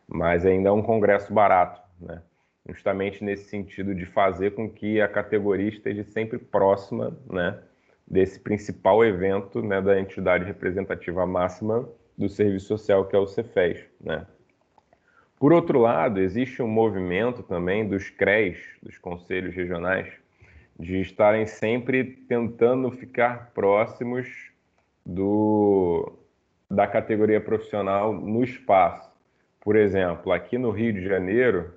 [0.08, 2.22] mas ainda é um congresso barato, né?
[2.70, 7.60] Justamente nesse sentido de fazer com que a categoria esteja sempre próxima, né?
[8.06, 9.82] Desse principal evento, né?
[9.82, 14.26] Da entidade representativa máxima do serviço social, que é o Cefes, né?
[15.40, 20.12] Por outro lado, existe um movimento também dos CREs, dos conselhos regionais,
[20.80, 24.28] de estarem sempre tentando ficar próximos
[25.06, 26.12] do,
[26.70, 29.12] da categoria profissional no espaço.
[29.62, 31.72] Por exemplo, aqui no Rio de Janeiro,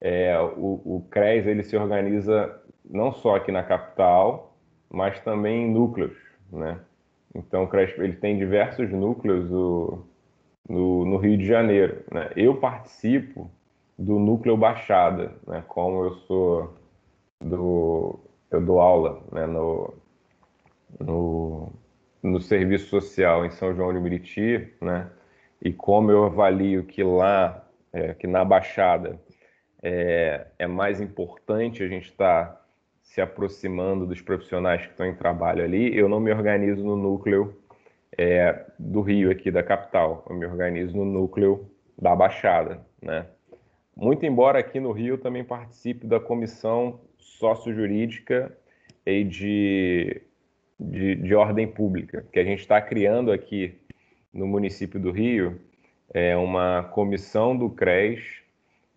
[0.00, 4.56] é, o, o CRES ele se organiza não só aqui na capital,
[4.90, 6.16] mas também em núcleos,
[6.52, 6.78] né?
[7.34, 10.04] Então, o CRES ele tem diversos núcleos, o,
[10.70, 12.04] no, no Rio de Janeiro.
[12.12, 12.30] Né?
[12.36, 13.50] Eu participo
[13.98, 15.64] do núcleo Baixada, né?
[15.66, 16.74] como eu sou
[17.40, 19.46] do eu dou aula né?
[19.46, 19.94] no,
[20.98, 21.72] no,
[22.22, 25.10] no serviço social em São João de Meriti, né?
[25.62, 29.20] E como eu avalio que lá, é, que na Baixada,
[29.82, 32.60] é, é mais importante a gente estar tá
[33.02, 37.59] se aproximando dos profissionais que estão em trabalho ali, eu não me organizo no núcleo
[38.18, 40.24] é, do Rio, aqui da capital.
[40.28, 43.26] Eu me organizo no núcleo da Baixada, né?
[43.96, 48.56] Muito embora aqui no Rio também participe da comissão sócio-jurídica
[49.04, 50.22] e de,
[50.78, 53.78] de, de, ordem pública, que a gente está criando aqui
[54.32, 55.60] no município do Rio,
[56.14, 58.40] é uma comissão do CRES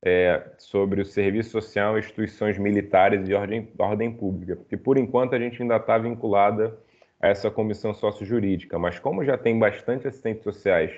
[0.01, 5.39] é, sobre o serviço social instituições militares e ordem, ordem pública, porque por enquanto a
[5.39, 6.77] gente ainda está vinculada
[7.23, 10.91] essa comissão sócio-jurídica, mas como já tem bastante assistentes sociais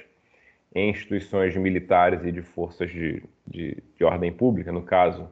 [0.73, 5.29] em instituições militares e de forças de, de, de ordem pública, no caso,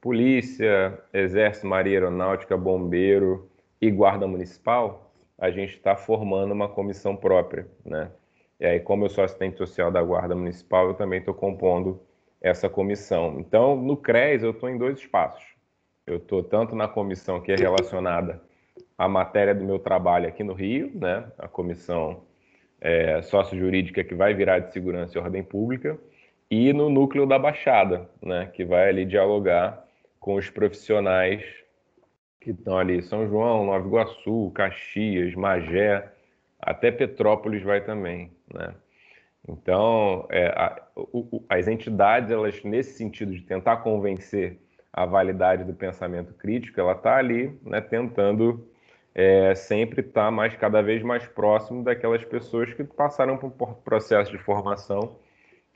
[0.00, 3.50] polícia, exército, marinha aeronáutica, bombeiro
[3.82, 8.10] e guarda municipal, a gente está formando uma comissão própria, né?
[8.58, 12.00] E aí, como eu sou assistente social da guarda municipal, eu também estou compondo
[12.40, 13.38] essa comissão.
[13.38, 15.44] Então, no CRES, eu estou em dois espaços.
[16.06, 18.42] Eu estou tanto na comissão que é relacionada
[19.00, 21.24] a matéria do meu trabalho aqui no Rio, né?
[21.38, 22.22] A comissão
[22.78, 25.98] é, sócio-jurídica que vai virar de segurança e ordem pública,
[26.50, 28.50] e no núcleo da Baixada, né?
[28.52, 29.82] Que vai ali dialogar
[30.18, 31.42] com os profissionais
[32.42, 36.06] que estão ali, São João, Nova Iguaçu, Caxias, Magé,
[36.60, 38.74] até Petrópolis vai também, né?
[39.48, 44.58] Então, é, a, o, as entidades, elas nesse sentido de tentar convencer
[44.92, 48.68] a validade do pensamento crítico, ela está ali, né, tentando
[49.14, 53.74] é, sempre estar tá mais cada vez mais próximo daquelas pessoas que passaram por um
[53.74, 55.16] processo de formação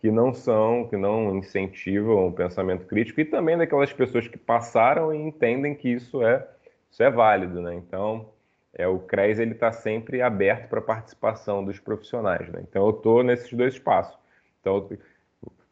[0.05, 5.15] que não são, que não incentivam o pensamento crítico e também daquelas pessoas que passaram
[5.15, 6.47] e entendem que isso é,
[6.91, 7.75] isso é válido, né?
[7.75, 8.29] Então,
[8.75, 12.63] é, o CRES ele está sempre aberto para a participação dos profissionais, né?
[12.69, 14.15] Então, eu estou nesses dois espaços.
[14.61, 14.91] Então,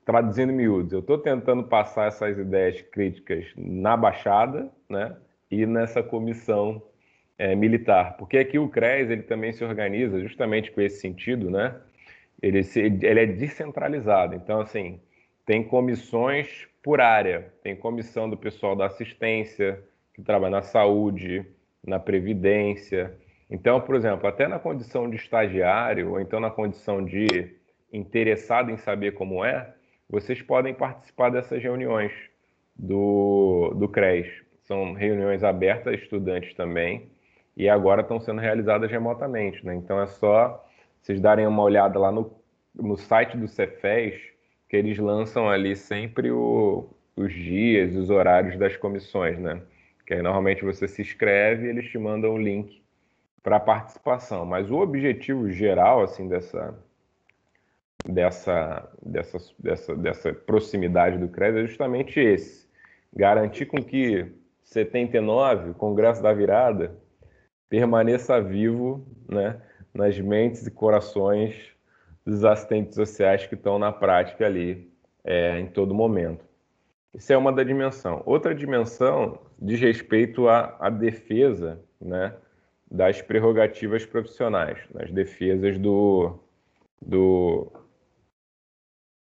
[0.02, 5.14] traduzindo miúdos, eu estou tentando passar essas ideias críticas na Baixada, né?
[5.50, 6.82] E nessa comissão
[7.42, 11.74] é, militar, porque aqui o CRES ele também se organiza justamente com esse sentido, né?
[12.42, 14.34] ele, se, ele é descentralizado.
[14.34, 15.00] Então, assim,
[15.46, 17.52] tem comissões por área.
[17.62, 21.46] Tem comissão do pessoal da assistência, que trabalha na saúde,
[21.84, 23.14] na previdência.
[23.48, 27.56] Então, por exemplo, até na condição de estagiário, ou então na condição de
[27.92, 29.72] interessado em saber como é,
[30.08, 32.12] vocês podem participar dessas reuniões
[32.74, 34.28] do, do CRES.
[34.62, 37.10] São reuniões abertas a estudantes também,
[37.56, 39.64] e agora estão sendo realizadas remotamente.
[39.64, 39.74] Né?
[39.74, 40.64] Então, é só
[41.00, 42.32] vocês darem uma olhada lá no,
[42.74, 44.20] no site do Cefes,
[44.68, 49.60] que eles lançam ali sempre o, os dias, os horários das comissões, né?
[50.06, 52.82] Que aí normalmente você se inscreve e eles te mandam o link
[53.42, 54.46] para participação.
[54.46, 56.74] Mas o objetivo geral, assim, dessa,
[58.06, 62.68] dessa, dessa, dessa, dessa proximidade do crédito é justamente esse:
[63.14, 64.32] garantir com que
[64.64, 66.96] 79, o Congresso da Virada,
[67.72, 69.58] permaneça vivo, né?
[69.94, 71.54] nas mentes e corações
[72.22, 74.92] dos assistentes sociais que estão na prática ali
[75.24, 76.44] é, em todo momento.
[77.14, 78.22] Isso é uma da dimensão.
[78.26, 82.34] Outra dimensão diz respeito à, à defesa né,
[82.90, 86.38] das prerrogativas profissionais, nas defesas do,
[87.00, 87.72] do,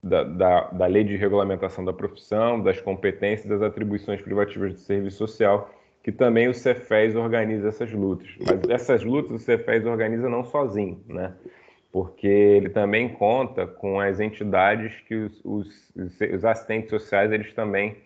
[0.02, 5.18] da, da, da, lei de regulamentação da profissão, das competências das atribuições privativas do serviço
[5.18, 5.70] social
[6.02, 8.28] que também o Cefes organiza essas lutas.
[8.38, 11.34] Mas essas lutas o Cefes organiza não sozinho, né?
[11.92, 17.96] Porque ele também conta com as entidades que os, os, os assistentes sociais eles também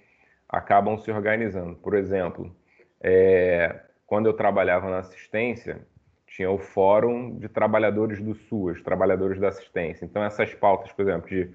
[0.48, 1.76] acabam se organizando.
[1.76, 2.54] Por exemplo,
[3.00, 5.86] é, quando eu trabalhava na assistência,
[6.26, 10.04] tinha o Fórum de Trabalhadores do SUAS, Trabalhadores da Assistência.
[10.04, 11.50] Então, essas pautas, por exemplo, de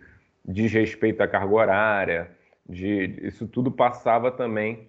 [0.46, 2.32] desrespeito à carga horária,
[2.68, 4.88] de, isso tudo passava também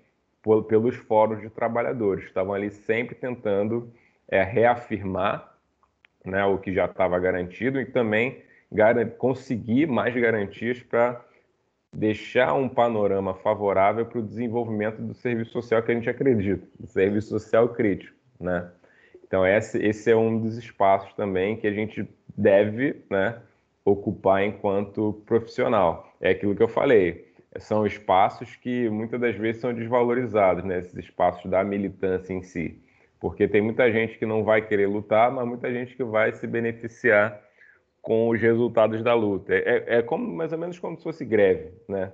[0.69, 2.25] pelos fóruns de trabalhadores.
[2.25, 3.93] Estavam ali sempre tentando
[4.29, 5.55] é, reafirmar
[6.25, 8.43] né, o que já estava garantido e também
[9.19, 11.25] conseguir mais garantias para
[11.93, 16.87] deixar um panorama favorável para o desenvolvimento do serviço social que a gente acredita, do
[16.87, 18.71] serviço social crítico, né?
[19.27, 23.41] Então esse, esse é um dos espaços também que a gente deve, né,
[23.85, 26.13] ocupar enquanto profissional.
[26.21, 30.79] É aquilo que eu falei são espaços que muitas das vezes são desvalorizados, né?
[30.79, 32.81] esses espaços da militância em si.
[33.19, 36.47] Porque tem muita gente que não vai querer lutar, mas muita gente que vai se
[36.47, 37.41] beneficiar
[38.01, 39.55] com os resultados da luta.
[39.55, 42.13] É, é como mais ou menos como se fosse greve, né?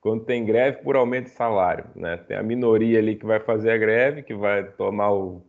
[0.00, 2.16] Quando tem greve por aumento de salário, né?
[2.16, 5.42] Tem a minoria ali que vai fazer a greve, que vai tomar o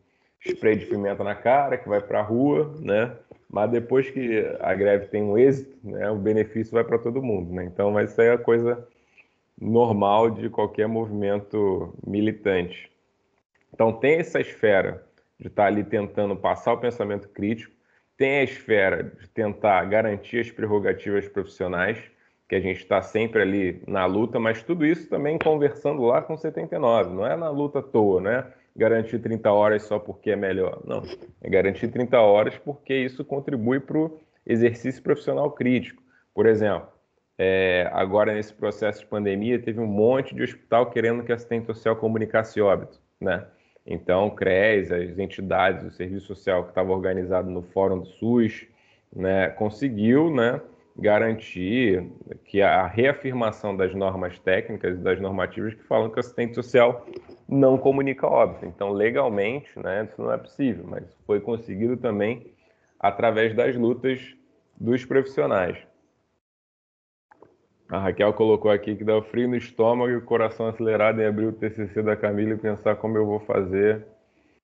[0.45, 3.15] spray de pimenta na cara, que vai para a rua, né?
[3.49, 6.09] Mas depois que a greve tem um êxito, né?
[6.09, 7.63] O benefício vai para todo mundo, né?
[7.63, 8.85] Então, mas isso aí é a coisa
[9.59, 12.91] normal de qualquer movimento militante.
[13.73, 15.05] Então, tem essa esfera
[15.39, 17.75] de estar ali tentando passar o pensamento crítico,
[18.17, 21.99] tem a esfera de tentar garantir as prerrogativas profissionais,
[22.49, 26.37] que a gente está sempre ali na luta, mas tudo isso também conversando lá com
[26.37, 28.45] 79, não é na luta à toa, né?
[28.75, 30.81] Garantir 30 horas só porque é melhor.
[30.85, 31.03] Não,
[31.41, 36.01] é garantir 30 horas porque isso contribui para o exercício profissional crítico.
[36.33, 36.87] Por exemplo,
[37.37, 41.95] é, agora, nesse processo de pandemia, teve um monte de hospital querendo que assistente social
[41.95, 43.45] comunicasse óbito, né?
[43.85, 48.67] Então, o CRES, as entidades, o serviço social que estava organizado no Fórum do SUS,
[49.15, 50.59] né, conseguiu né,
[50.97, 52.03] garantir
[52.43, 57.05] que a reafirmação das normas técnicas e das normativas que falam que o assistente social
[57.47, 58.65] não comunica óbito.
[58.65, 62.51] Então, legalmente, né, isso não é possível, mas foi conseguido também
[62.99, 64.35] através das lutas
[64.77, 65.77] dos profissionais.
[67.89, 71.45] A Raquel colocou aqui que dá frio no estômago e o coração acelerado em abrir
[71.45, 74.05] o TCC da Camila e pensar como eu vou fazer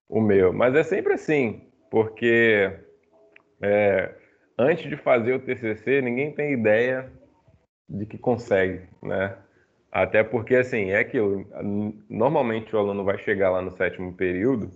[0.10, 0.52] o meu.
[0.52, 2.70] Mas é sempre assim, porque
[3.62, 4.14] é,
[4.58, 7.10] antes de fazer o TCC, ninguém tem ideia
[7.88, 9.38] de que consegue, né?
[9.92, 11.46] Até porque, assim, é aquilo.
[12.10, 14.72] Normalmente o aluno vai chegar lá no sétimo período,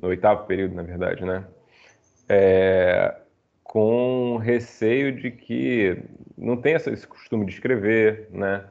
[0.00, 1.44] no oitavo período, na verdade, né?
[2.28, 3.16] É,
[3.64, 6.00] com receio de que
[6.42, 8.64] não tem esse costume de escrever, né?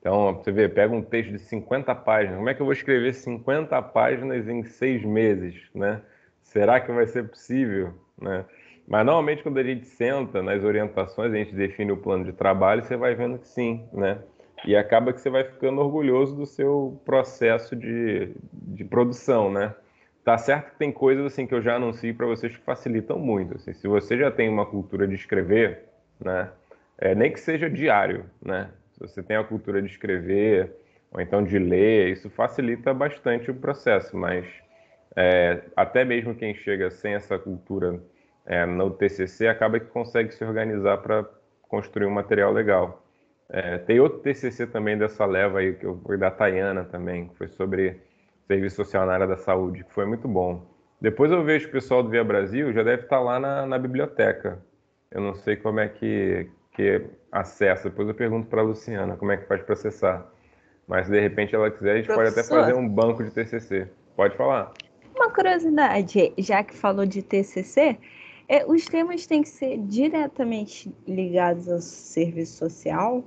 [0.00, 3.12] Então, você vê, pega um texto de 50 páginas, como é que eu vou escrever
[3.12, 6.00] 50 páginas em seis meses, né?
[6.42, 8.44] Será que vai ser possível, né?
[8.86, 12.82] Mas normalmente quando a gente senta nas orientações, a gente define o plano de trabalho,
[12.82, 14.18] você vai vendo que sim, né?
[14.64, 19.74] E acaba que você vai ficando orgulhoso do seu processo de, de produção, né?
[20.24, 23.56] Tá certo que tem coisas assim que eu já anuncio para vocês que facilitam muito.
[23.56, 25.84] Assim, se você já tem uma cultura de escrever,
[26.18, 26.50] né?
[26.98, 28.70] É, nem que seja diário, né?
[28.92, 30.74] Se você tem a cultura de escrever
[31.12, 34.16] ou então de ler, isso facilita bastante o processo.
[34.16, 34.46] Mas
[35.16, 38.00] é, até mesmo quem chega sem essa cultura
[38.46, 41.24] é, no TCC acaba que consegue se organizar para
[41.68, 43.04] construir um material legal.
[43.48, 47.48] É, tem outro TCC também dessa leva aí, que foi da Tayana também, que foi
[47.48, 48.00] sobre
[48.46, 50.66] serviço social na área da saúde, que foi muito bom.
[51.00, 54.58] Depois eu vejo o pessoal do Via Brasil, já deve estar lá na, na biblioteca.
[55.10, 59.32] Eu não sei como é que, que acessa, depois eu pergunto para a Luciana como
[59.32, 60.24] é que faz para acessar.
[60.86, 62.32] Mas se de repente ela quiser, a gente Professor.
[62.32, 63.88] pode até fazer um banco de TCC.
[64.14, 64.72] Pode falar.
[65.16, 67.98] Uma curiosidade, já que falou de TCC,
[68.48, 73.24] é, os temas têm que ser diretamente ligados ao serviço social?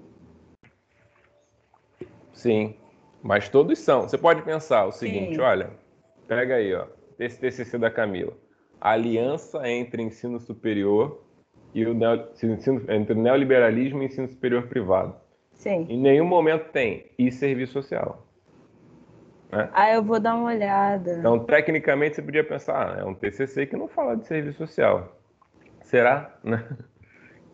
[2.31, 2.77] Sim,
[3.21, 4.03] mas todos são.
[4.03, 5.41] Você pode pensar o seguinte, Sim.
[5.41, 5.71] olha,
[6.25, 6.87] pega aí, ó,
[7.19, 8.33] esse TCC da Camila.
[8.79, 11.21] aliança entre ensino superior
[11.73, 15.15] e o neo, ensino, entre neoliberalismo e ensino superior privado.
[15.53, 15.85] Sim.
[15.89, 18.25] Em nenhum momento tem e serviço social.
[19.51, 19.69] Né?
[19.73, 21.17] Ah, eu vou dar uma olhada.
[21.19, 25.19] Então, tecnicamente, você podia pensar, ah, é um TCC que não fala de serviço social.
[25.83, 26.35] Será?
[26.43, 26.65] Né?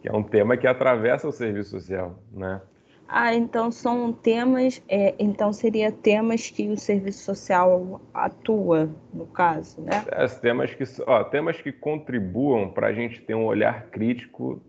[0.01, 2.61] Que é um tema que atravessa o serviço social, né?
[3.07, 9.81] Ah, então são temas, é, então seria temas que o serviço social atua, no caso,
[9.81, 10.03] né?
[10.11, 14.61] É, temas que, ó, temas que contribuam para a gente ter um olhar crítico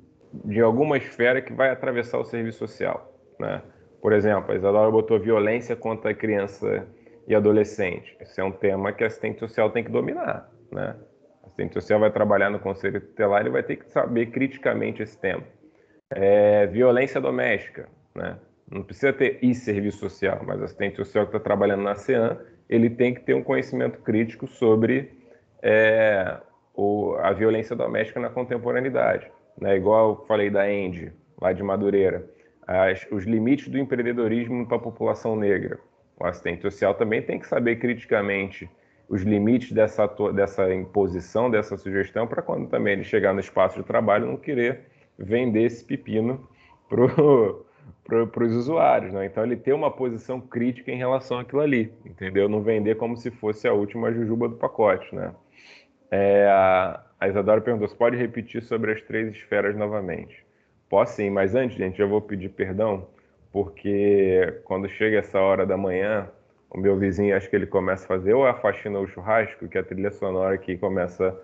[0.45, 3.61] de alguma esfera que vai atravessar o serviço social, né?
[4.01, 6.87] Por exemplo, a Isadora botou violência contra a criança
[7.27, 8.17] e adolescente.
[8.21, 10.95] Esse é um tema que a assistente social tem que dominar, né?
[11.43, 15.43] Assistente social vai trabalhar no conselho tutelar e vai ter que saber criticamente esse tema.
[16.11, 18.39] É, violência doméstica né?
[18.71, 22.37] Não precisa ter e serviço social, mas o assistente social que está trabalhando na CEAM,
[22.69, 25.11] ele tem que ter um conhecimento crítico sobre
[25.63, 26.37] é,
[26.75, 29.31] o, a violência doméstica na contemporaneidade.
[29.59, 29.77] Né?
[29.77, 32.29] Igual eu falei da ENDE, lá de Madureira,
[32.67, 35.79] as, os limites do empreendedorismo para a população negra.
[36.21, 38.69] O assistente social também tem que saber criticamente
[39.09, 43.87] os limites dessa, dessa imposição, dessa sugestão, para quando também ele chegar no espaço de
[43.87, 44.81] trabalho não querer
[45.19, 46.47] vender esse pepino
[46.89, 47.07] para
[48.05, 49.27] para os usuários, né?
[49.27, 52.49] Então ele ter uma posição crítica em relação àquilo ali, entendeu?
[52.49, 55.35] Não vender como se fosse a última jujuba do pacote, né?
[56.11, 56.47] É,
[57.21, 60.45] a Isadora perguntou, pode repetir sobre as três esferas novamente?
[60.89, 63.07] Posso sim, mas antes, gente, eu vou pedir perdão,
[63.53, 66.31] porque quando chega essa hora da manhã,
[66.71, 69.69] o meu vizinho, acho que ele começa a fazer ou a faxina ou o churrasco,
[69.69, 71.39] que é a trilha sonora aqui começa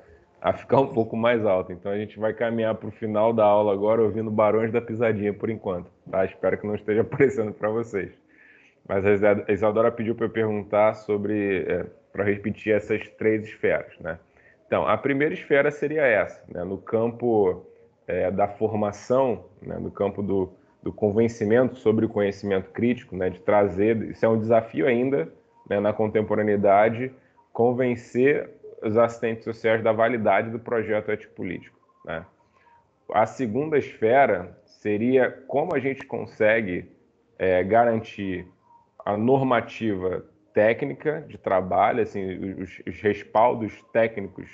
[0.44, 1.72] a ficar um pouco mais alta.
[1.72, 5.32] Então a gente vai caminhar para o final da aula agora ouvindo Barões da Pisadinha
[5.32, 5.90] por enquanto.
[6.10, 6.22] Tá?
[6.26, 8.12] Espero que não esteja aparecendo para vocês.
[8.86, 13.98] Mas a Isadora pediu para eu perguntar sobre, é, para repetir essas três esferas.
[13.98, 14.18] Né?
[14.66, 16.62] Então, a primeira esfera seria essa, né?
[16.62, 17.64] no campo
[18.06, 19.78] é, da formação, né?
[19.78, 23.30] no campo do, do convencimento sobre o conhecimento crítico, né?
[23.30, 25.26] de trazer, isso é um desafio ainda
[25.70, 25.80] né?
[25.80, 27.10] na contemporaneidade,
[27.50, 28.50] convencer
[28.84, 31.78] os assistentes sociais da validade do projeto ético-político.
[32.04, 32.24] Né?
[33.12, 36.90] A segunda esfera seria como a gente consegue
[37.38, 38.46] é, garantir
[39.04, 44.48] a normativa técnica de trabalho, assim, os, os respaldos técnicos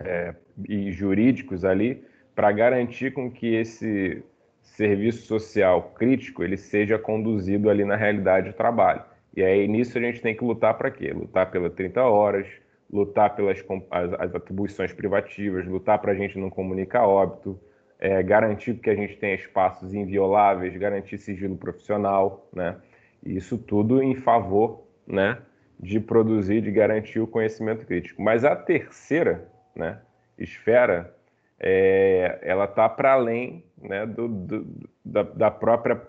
[0.00, 0.34] é,
[0.68, 2.04] e jurídicos ali,
[2.34, 4.22] para garantir com que esse
[4.62, 9.02] serviço social crítico ele seja conduzido ali na realidade do trabalho.
[9.36, 11.12] E aí nisso a gente tem que lutar para quê?
[11.12, 12.46] Lutar pelas 30 horas,
[12.92, 13.58] lutar pelas
[13.90, 17.58] as, as atribuições privativas, lutar para a gente não comunicar óbito,
[17.98, 22.76] é, garantir que a gente tenha espaços invioláveis, garantir sigilo profissional, né?
[23.22, 25.38] E isso tudo em favor, né,
[25.78, 28.22] de produzir, de garantir o conhecimento crítico.
[28.22, 29.46] Mas a terceira,
[29.76, 30.00] né,
[30.38, 31.14] esfera,
[31.58, 34.66] é, ela está para além, né, do, do,
[35.04, 36.00] da, da própria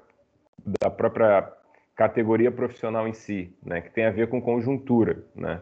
[0.64, 1.52] da própria
[1.96, 5.60] categoria profissional em si, né, que tem a ver com conjuntura, né?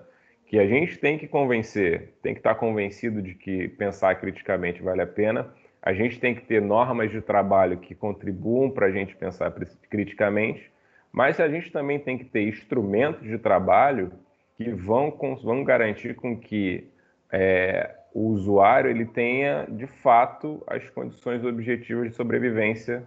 [0.49, 4.99] Que a gente tem que convencer, tem que estar convencido de que pensar criticamente vale
[4.99, 5.53] a pena.
[5.79, 9.53] A gente tem que ter normas de trabalho que contribuam para a gente pensar
[9.91, 10.71] criticamente,
[11.11, 14.11] mas a gente também tem que ter instrumentos de trabalho
[14.57, 16.89] que vão, vão garantir com que
[17.31, 23.03] é, o usuário ele tenha, de fato, as condições objetivas de sobrevivência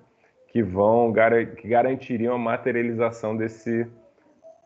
[0.47, 1.13] que vão
[1.61, 3.85] que garantiriam a materialização desse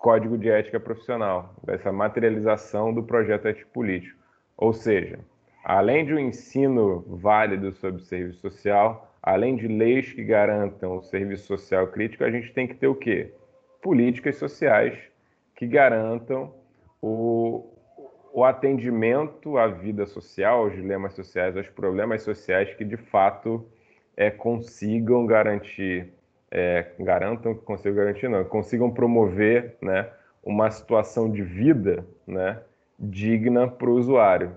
[0.06, 4.16] código de ética profissional, dessa materialização do projeto ético político.
[4.56, 5.18] Ou seja,
[5.64, 11.48] além de um ensino válido sobre serviço social, além de leis que garantam o serviço
[11.48, 13.34] social crítico, a gente tem que ter o quê?
[13.82, 14.96] Políticas sociais
[15.56, 16.54] que garantam
[17.02, 17.68] o,
[18.32, 23.66] o atendimento à vida social, aos dilemas sociais, aos problemas sociais que de fato
[24.16, 26.14] é, consigam garantir,
[26.50, 30.08] é, garantam que consigam garantir, não, consigam promover né,
[30.42, 32.60] uma situação de vida né,
[32.98, 34.54] digna para o usuário.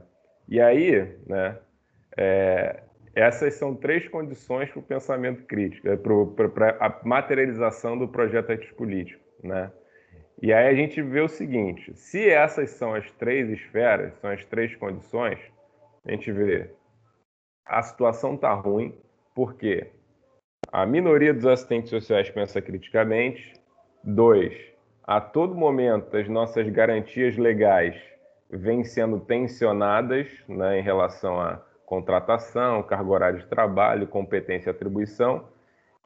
[0.47, 1.57] E aí, né,
[2.17, 2.83] é,
[3.15, 9.21] essas são três condições para o pensamento crítico, é, para a materialização do projeto político.
[9.43, 9.71] Né?
[10.41, 14.45] E aí a gente vê o seguinte: se essas são as três esferas, são as
[14.45, 15.39] três condições,
[16.05, 16.69] a gente vê
[17.69, 18.97] a situação está ruim,
[19.35, 19.91] porque
[20.71, 23.53] a minoria dos assistentes sociais pensa criticamente.
[24.03, 24.53] Dois,
[25.03, 27.95] a todo momento as nossas garantias legais
[28.49, 35.47] vêm sendo tensionadas né, em relação a contratação, cargo horário de trabalho, competência e atribuição.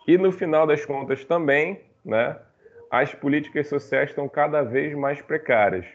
[0.07, 2.37] E no final das contas também, né,
[2.89, 5.85] as políticas sociais estão cada vez mais precárias.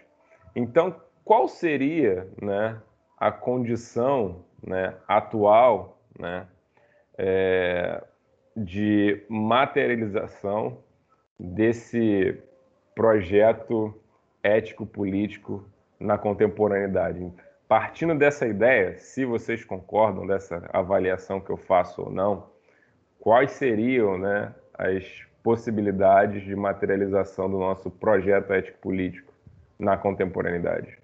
[0.55, 2.81] Então, qual seria né,
[3.19, 6.47] a condição né, atual né,
[7.17, 8.03] é,
[8.65, 10.79] de materialização
[11.39, 12.37] desse
[12.95, 13.95] projeto
[14.43, 15.65] ético-político
[16.01, 17.33] na contemporaneidade?
[17.69, 22.51] Partindo dessa ideia, se vocês concordam dessa avaliação que eu faço ou não,
[23.21, 25.05] quais seriam né, as
[25.43, 29.33] possibilidades de materialização do nosso projeto ético-político
[29.79, 30.98] na contemporaneidade?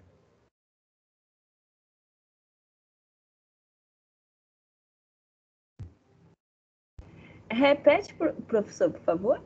[7.54, 8.14] Repete,
[8.46, 9.40] professor, por favor.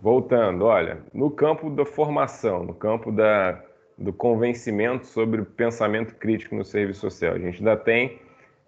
[0.00, 3.62] Voltando, olha, no campo da formação, no campo da
[3.98, 7.34] do convencimento sobre o pensamento crítico no serviço social.
[7.34, 8.20] A gente ainda tem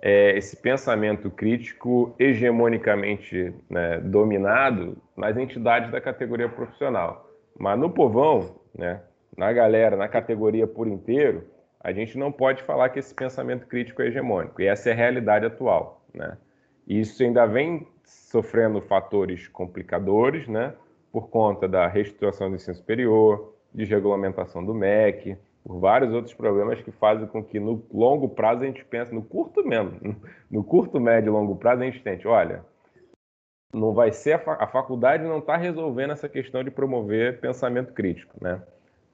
[0.02, 7.30] é, esse pensamento crítico hegemonicamente né, dominado nas entidades da categoria profissional.
[7.56, 9.00] Mas no povão, né,
[9.36, 11.46] na galera, na categoria por inteiro,
[11.78, 14.60] a gente não pode falar que esse pensamento crítico é hegemônico.
[14.60, 16.04] E essa é a realidade atual.
[16.12, 16.36] Né?
[16.88, 20.74] E isso ainda vem sofrendo fatores complicadores, né,
[21.12, 26.90] por conta da restituição do ensino superior, desregulamentação do MEC, por vários outros problemas que
[26.90, 30.16] fazem com que no longo prazo a gente pense, no curto mesmo,
[30.50, 32.64] no curto, médio e longo prazo a gente tente, olha,
[33.72, 37.92] não vai ser a, fa a faculdade não está resolvendo essa questão de promover pensamento
[37.92, 38.60] crítico, né?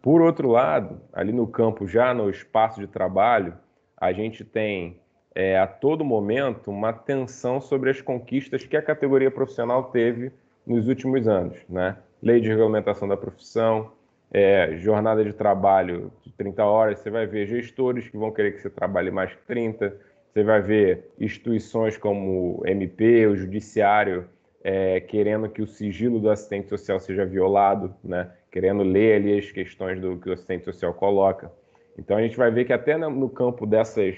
[0.01, 3.55] Por outro lado, ali no campo, já no espaço de trabalho,
[3.97, 5.01] a gente tem
[5.37, 10.33] é, a todo momento uma tensão sobre as conquistas que a categoria profissional teve
[10.67, 11.99] nos últimos anos, né?
[12.23, 13.93] Lei de regulamentação da profissão,
[14.33, 18.63] é, jornada de trabalho de 30 horas, você vai ver gestores que vão querer que
[18.63, 19.95] você trabalhe mais que 30,
[20.33, 24.27] você vai ver instituições como o MP, o Judiciário,
[24.65, 28.31] é, querendo que o sigilo do assistente social seja violado, né?
[28.51, 31.53] querendo ler ali as questões do que o assistente social coloca.
[31.99, 34.17] Então a gente vai ver que até no campo dessas,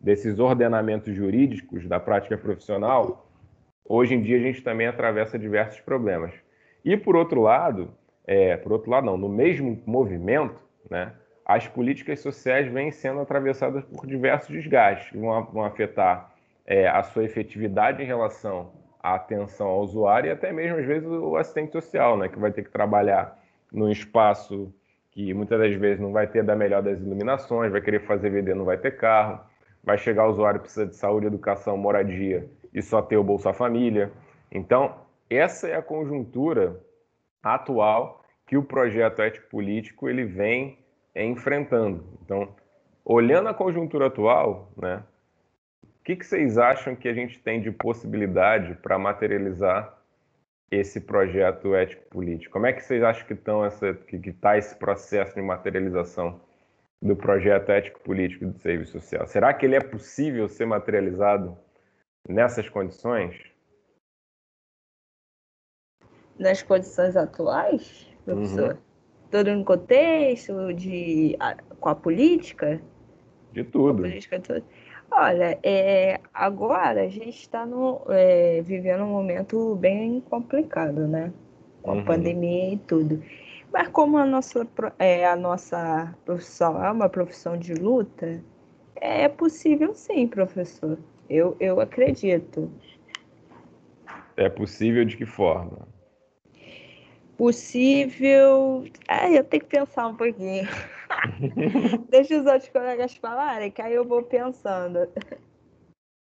[0.00, 3.28] desses ordenamentos jurídicos da prática profissional,
[3.84, 6.32] hoje em dia a gente também atravessa diversos problemas.
[6.84, 7.90] E por outro lado,
[8.26, 11.12] é, por outro lado, não, no mesmo movimento, né,
[11.44, 16.32] as políticas sociais vêm sendo atravessadas por diversos desgastes que vão, vão afetar
[16.66, 18.70] é, a sua efetividade em relação
[19.02, 22.52] à atenção ao usuário e até mesmo, às vezes, o assistente social, né, que vai
[22.52, 23.38] ter que trabalhar
[23.72, 24.72] num espaço
[25.10, 28.54] que muitas das vezes não vai ter da melhor das iluminações, vai querer fazer VD,
[28.54, 29.40] não vai ter carro,
[29.88, 34.12] vai chegar o usuário precisa de saúde, educação, moradia e só ter o Bolsa Família.
[34.52, 34.94] Então,
[35.30, 36.78] essa é a conjuntura
[37.42, 40.78] atual que o projeto ético-político ele vem
[41.14, 42.04] é, enfrentando.
[42.22, 42.54] Então,
[43.02, 45.02] olhando a conjuntura atual, né,
[45.82, 49.96] o que, que vocês acham que a gente tem de possibilidade para materializar
[50.70, 52.52] esse projeto ético-político?
[52.52, 56.46] Como é que vocês acham que estão essa, que está esse processo de materialização
[57.00, 59.26] do projeto ético-político do serviço social?
[59.26, 61.56] Será que ele é possível ser materializado
[62.28, 63.36] nessas condições?
[66.38, 68.08] Nas condições atuais?
[68.24, 68.72] professor?
[68.72, 68.78] Uhum.
[69.30, 72.80] Todo no contexto de, a, com a política?
[73.52, 74.02] De tudo.
[74.02, 74.62] política toda.
[75.10, 77.66] Olha, é, agora a gente está
[78.10, 81.32] é, vivendo um momento bem complicado, né?
[81.82, 82.04] Com a uhum.
[82.04, 83.22] pandemia e tudo.
[83.72, 84.66] Mas como a nossa,
[84.98, 88.42] é, a nossa profissão é uma profissão de luta,
[88.96, 90.98] é possível sim, professor.
[91.28, 92.70] Eu, eu acredito.
[94.36, 95.86] É possível de que forma?
[97.38, 98.84] possível.
[99.08, 100.68] Ai, eu tenho que pensar um pouquinho.
[102.10, 105.08] Deixa os outros colegas falarem, que aí eu vou pensando.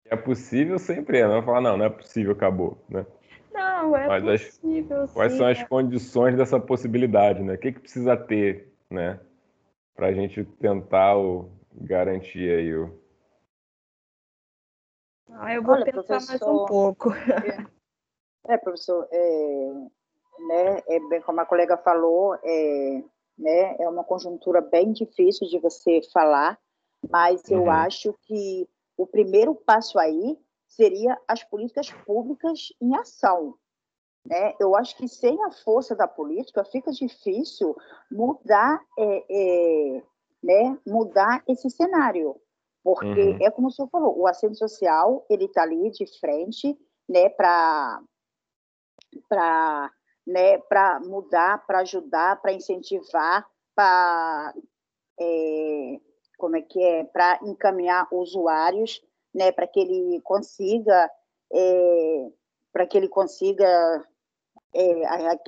[0.05, 3.07] É possível sempre é, não falar, não, não é possível, acabou, né?
[3.61, 5.03] Não, é Mas possível.
[5.03, 5.65] As, quais sim, são as é.
[5.67, 7.55] condições dessa possibilidade, né?
[7.55, 9.21] O que, que precisa ter, né?
[9.95, 12.99] Para a gente tentar o, garantir aí o.
[15.33, 17.11] Ah, eu vou Olha, pensar mais um pouco.
[18.49, 19.73] É, professor, é,
[20.49, 23.05] né, é bem como a colega falou, é,
[23.39, 26.59] né, é uma conjuntura bem difícil de você falar,
[27.11, 27.71] mas eu Uhum.
[27.71, 28.67] acho que
[28.97, 30.39] o primeiro passo aí
[30.71, 33.55] seria as políticas públicas em ação.
[34.25, 34.55] Né?
[34.61, 37.77] Eu acho que sem a força da política fica difícil
[38.11, 40.03] mudar, é, é,
[40.43, 42.37] né, mudar esse cenário,
[42.83, 43.39] porque Uhum.
[43.41, 48.01] é como o senhor falou, o assento social ele está ali de frente, né, para
[49.29, 49.93] para
[50.27, 54.55] né, para mudar, para ajudar, para incentivar, para
[55.19, 56.01] é,
[56.39, 59.03] como é que é, para encaminhar usuários,
[59.35, 61.11] né, para que ele consiga
[61.53, 62.31] é,
[62.73, 63.67] para que ele consiga
[64.75, 65.03] é,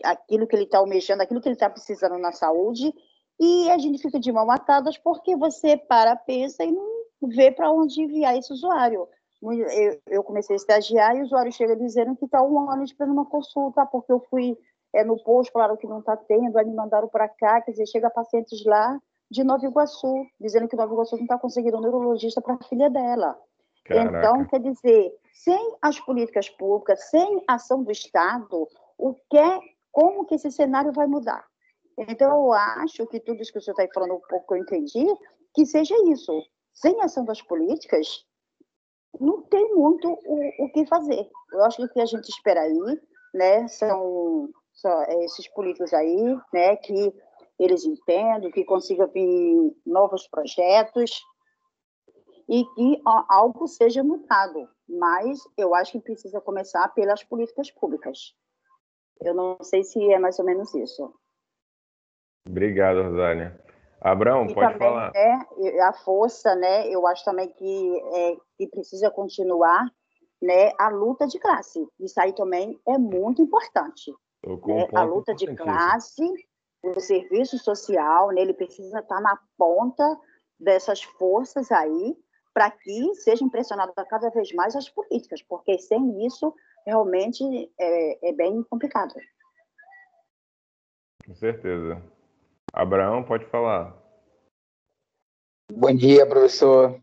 [0.05, 2.93] aquilo que ele está almejando, aquilo que ele está precisando na saúde,
[3.39, 7.71] e a gente fica de mão atadas porque você para, pensa e não vê para
[7.71, 9.09] onde enviar esse usuário.
[9.43, 13.13] Eu, eu comecei a estagiar e o usuário chega dizendo que está um ano esperando
[13.13, 14.57] uma consulta, porque eu fui
[14.95, 17.87] é, no posto, falaram que não está tendo, aí me mandaram para cá, quer dizer,
[17.87, 22.41] chega pacientes lá de Nova Iguaçu, dizendo que Nova Iguaçu não está conseguindo um neurologista
[22.41, 23.37] para a filha dela.
[23.85, 24.19] Caraca.
[24.19, 30.25] Então, quer dizer, sem as políticas públicas, sem ação do Estado, o que, é- como
[30.25, 31.45] que esse cenário vai mudar?
[31.99, 34.59] Então, eu acho que tudo isso que o senhor está falando, um pouco que eu
[34.59, 35.07] entendi,
[35.55, 36.33] que seja isso.
[36.73, 38.25] Sem ação das políticas,
[39.21, 41.29] não tem muito o, o que fazer.
[41.53, 43.01] Eu acho que o que a gente espera aí,
[43.35, 47.13] né, são, são esses políticos aí, né, que
[47.59, 51.23] eles entendam, que consigam vir novos projetos,
[52.53, 53.01] e que
[53.31, 54.69] algo seja mudado.
[54.87, 58.35] Mas eu acho que precisa começar pelas políticas públicas.
[59.23, 61.15] Eu não sei se é mais ou menos isso.
[62.47, 63.59] Obrigado, Rosália.
[64.03, 65.13] Abraão, e pode também, falar.
[65.59, 69.89] e a força, né, eu acho também que, é, que precisa continuar
[70.43, 71.89] né, a luta de classe.
[72.01, 74.13] Isso aí também é muito importante.
[74.45, 74.89] Um né?
[74.93, 76.29] A luta de classe,
[76.83, 80.05] o serviço social, né, ele precisa estar na ponta
[80.59, 82.17] dessas forças aí,
[82.55, 86.55] para que sejam pressionadas cada vez mais as políticas, porque sem isso,
[86.87, 87.43] realmente,
[87.79, 89.15] é, é bem complicado.
[91.25, 92.03] Com certeza.
[92.73, 93.97] Abraão, pode falar.
[95.73, 97.01] Bom dia, professor.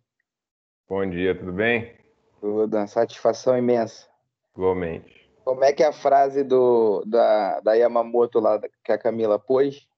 [0.88, 1.98] Bom dia, tudo bem?
[2.40, 4.08] Tudo, uma satisfação imensa.
[4.56, 5.30] Igualmente.
[5.44, 9.89] Como é que é a frase do, da, da Yamamoto lá que a Camila pôs?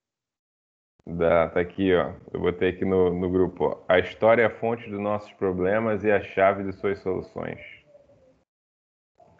[1.05, 2.13] Dá, tá aqui, ó.
[2.31, 3.65] Eu botei aqui no, no grupo.
[3.65, 3.83] Ó.
[3.87, 7.59] A história é a fonte dos nossos problemas e a chave de suas soluções.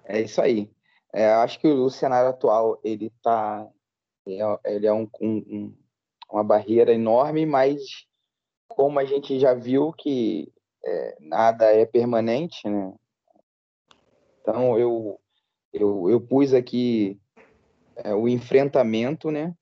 [0.06, 0.70] É isso aí.
[1.14, 3.68] É, acho que o, cenário atual ele tá,
[4.26, 5.78] é- ele é um, um- um-
[6.32, 7.82] uma barreira enorme, mas
[8.68, 10.52] como a gente já viu que
[10.84, 12.94] é, nada é permanente, né?
[14.42, 15.20] Então eu
[15.74, 17.20] eu, eu pus aqui
[17.96, 19.56] é, o enfrentamento, né?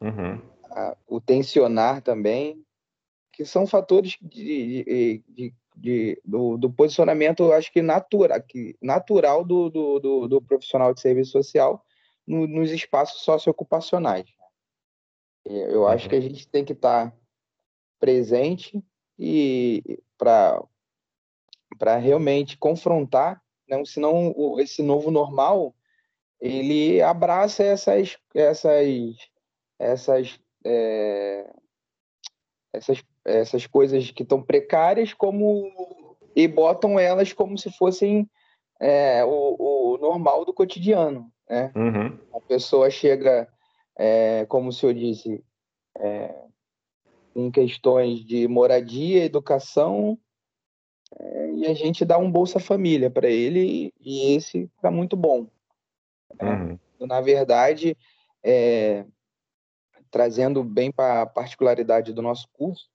[0.00, 0.40] Uhum.
[0.76, 2.62] A- o tensionar também,
[3.32, 9.44] que são fatores de, de- de- de- do, do posicionamento, acho que, natura, que natural
[9.44, 11.84] do, do, do, profissional de serviço social
[12.26, 14.26] no- nos espaços socioocupacionais.
[15.46, 16.10] É, Eu acho Uhum.
[16.10, 17.14] que a gente tem que estar
[17.98, 18.82] presente
[19.18, 25.74] e para realmente confrontar, não, senão esse novo normal
[26.40, 28.86] ele abraça essas essas
[29.78, 31.50] essas é,
[32.72, 35.70] essas, essas coisas que estão precárias como
[36.34, 38.28] e botam elas como se fossem
[38.78, 41.72] é, o, o normal do cotidiano, né?
[41.74, 42.18] Uhum.
[42.34, 43.48] A pessoa chega,
[43.96, 45.42] é, como o senhor disse,
[45.98, 46.34] é,
[47.34, 50.18] em questões de moradia, educação,
[51.18, 55.46] é, e a gente dá um Bolsa Família para ele e esse está muito bom.
[56.42, 56.78] Uhum.
[57.06, 57.96] Na verdade,
[58.42, 59.04] é,
[60.16, 62.88] trazendo bem para a particularidade do nosso curso,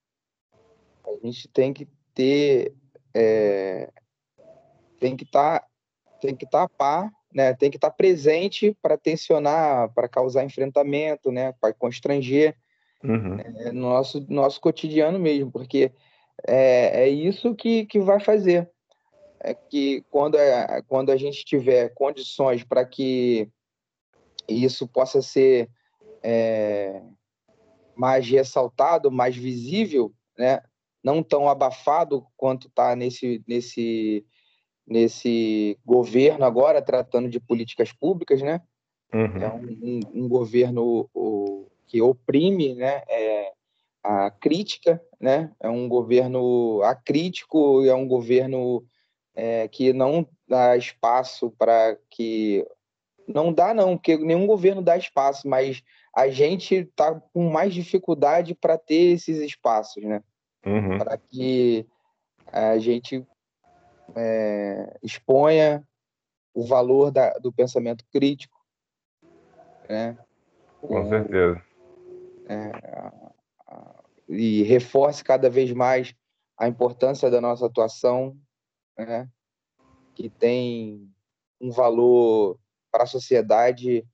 [1.06, 2.74] a gente tem que ter,
[3.14, 3.92] é,
[5.00, 5.64] tem que estar,
[6.20, 7.54] tem que estar a par, né?
[7.54, 11.52] Tem que estar presente para tensionar, para causar enfrentamento, né?
[11.62, 12.58] Para constranger
[13.04, 13.40] Uhum.
[13.40, 15.92] é, no nosso nosso cotidiano mesmo, porque
[16.48, 18.68] é, é isso que, que vai fazer.
[19.40, 23.48] É que quando, é, quando a gente tiver condições para que
[24.48, 25.70] isso possa ser
[26.24, 27.02] é,
[27.96, 30.62] mais ressaltado, mais visível, né?
[31.04, 34.26] não tão abafado quanto está nesse, nesse,
[34.88, 38.62] nesse governo agora, tratando de políticas públicas, né?
[39.14, 39.42] Uhum.
[39.42, 43.04] É um, um, um governo o, que oprime né?
[43.10, 43.52] É,
[44.04, 45.52] a crítica, né?
[45.60, 48.84] é um governo acrítico, é um governo
[49.36, 52.66] é, que não dá espaço para que.
[53.28, 55.82] Não dá, não, porque nenhum governo dá espaço, mas
[56.14, 60.24] a gente está com mais dificuldade para ter esses espaços, né?
[60.66, 60.98] Uhum.
[60.98, 61.88] Para que
[62.48, 63.26] a gente
[64.16, 65.88] é, exponha
[66.54, 68.60] o valor da, do pensamento crítico,
[69.88, 70.18] né?
[70.82, 71.62] Com certeza.
[72.50, 73.32] É,
[74.28, 76.14] e reforce cada vez mais
[76.58, 78.38] a importância da nossa atuação,
[78.98, 79.30] né?
[80.14, 81.10] Que tem
[81.60, 82.60] um valor
[82.92, 84.06] para a sociedade,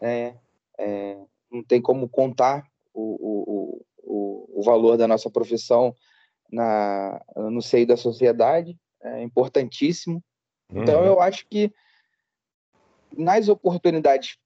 [0.00, 0.38] né?
[0.78, 1.18] É,
[1.56, 5.94] não tem como contar o, o, o, o valor da nossa profissão
[6.50, 10.22] na, no seio da sociedade, é importantíssimo.
[10.70, 11.06] Então, uhum.
[11.06, 11.72] eu acho que
[13.16, 14.36] nas oportunidades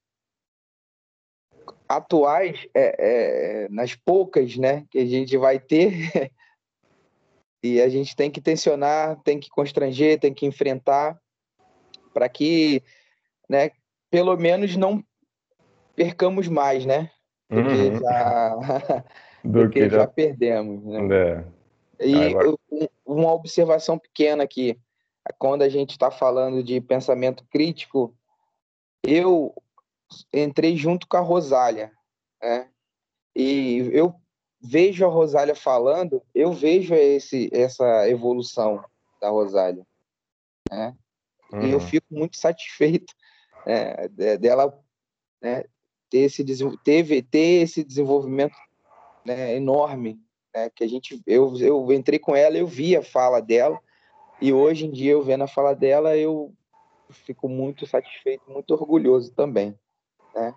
[1.88, 5.92] atuais, é, é, nas poucas né, que a gente vai ter,
[7.62, 11.20] e a gente tem que tensionar, tem que constranger, tem que enfrentar,
[12.12, 12.82] para que,
[13.48, 13.70] né,
[14.10, 15.04] pelo menos não
[16.00, 17.10] percamos mais, né?
[17.50, 17.66] Do uhum.
[17.66, 18.56] que já,
[19.44, 19.98] do, do que, que já...
[19.98, 20.06] já...
[20.06, 21.44] perdemos, né?
[21.98, 22.06] É.
[22.06, 22.56] E Agora...
[23.04, 24.80] uma observação pequena aqui,
[25.36, 28.14] quando a gente está falando de pensamento crítico,
[29.02, 29.52] eu
[30.32, 31.92] entrei junto com a Rosália,
[32.40, 32.68] né?
[33.36, 34.14] E eu
[34.62, 38.82] vejo a Rosália falando, eu vejo esse, essa evolução
[39.20, 39.84] da Rosália,
[40.70, 40.96] né?
[41.52, 41.62] Uhum.
[41.62, 41.86] E eu uhum.
[41.86, 43.12] fico muito satisfeito
[43.66, 44.72] é, dela
[45.42, 45.64] né,
[46.10, 46.44] ter esse,
[46.84, 48.56] teve, ter esse desenvolvimento
[49.24, 50.18] né, enorme,
[50.54, 53.78] né, que a gente, eu, eu entrei com ela, eu vi a fala dela,
[54.40, 56.52] e hoje em dia eu vendo a fala dela, eu
[57.10, 59.78] fico muito satisfeito, muito orgulhoso também,
[60.34, 60.54] né?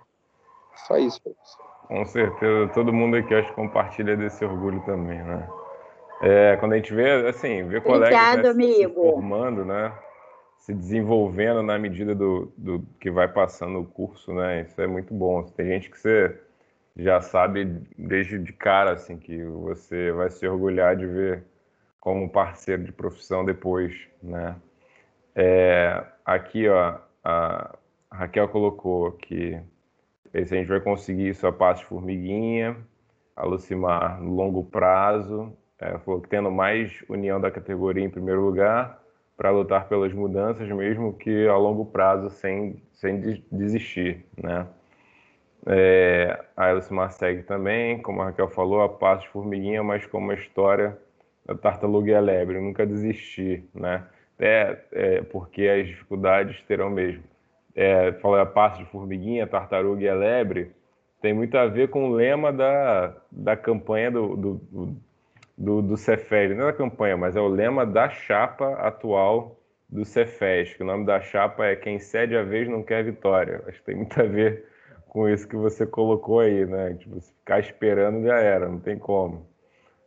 [0.87, 1.65] Só isso, professor.
[1.87, 5.47] Com certeza, todo mundo aqui acho que compartilha desse orgulho também, né?
[6.21, 9.93] É, quando a gente vê, assim, vê colegas né, se formando, né?
[10.63, 14.61] Se desenvolvendo na medida do, do que vai passando o curso, né?
[14.61, 15.43] Isso é muito bom.
[15.43, 16.39] Tem gente que você
[16.95, 17.65] já sabe
[17.97, 21.43] desde de cara, assim, que você vai se orgulhar de ver
[21.99, 24.55] como parceiro de profissão depois, né?
[25.35, 27.75] É, aqui, ó, a
[28.09, 29.59] Raquel colocou que
[30.33, 32.77] a gente vai conseguir isso a passo formiguinha,
[33.35, 38.39] a Lucimar no longo prazo, é, falou que tendo mais união da categoria em primeiro
[38.39, 39.02] lugar,
[39.43, 43.19] para lutar pelas mudanças, mesmo que a longo prazo, sem, sem
[43.51, 44.65] desistir, né?
[45.67, 50.31] É, a Elcimar segue também, como a Raquel falou, a passo de formiguinha, mas como
[50.31, 50.97] a história
[51.45, 54.05] da tartaruga e a lebre, nunca desistir, né?
[54.39, 57.23] É, é, porque as dificuldades terão mesmo.
[57.75, 60.71] É, falei a passo de formiguinha, tartaruga e a lebre,
[61.21, 64.95] tem muito a ver com o lema da, da campanha do, do
[65.57, 70.03] do, do Cefes, não é da campanha, mas é o lema da chapa atual do
[70.03, 73.63] Cefes, que o nome da chapa é Quem cede a vez não quer vitória.
[73.67, 74.65] Acho que tem muito a ver
[75.07, 76.95] com isso que você colocou aí, né?
[76.95, 79.45] Tipo, se ficar esperando já era, não tem como.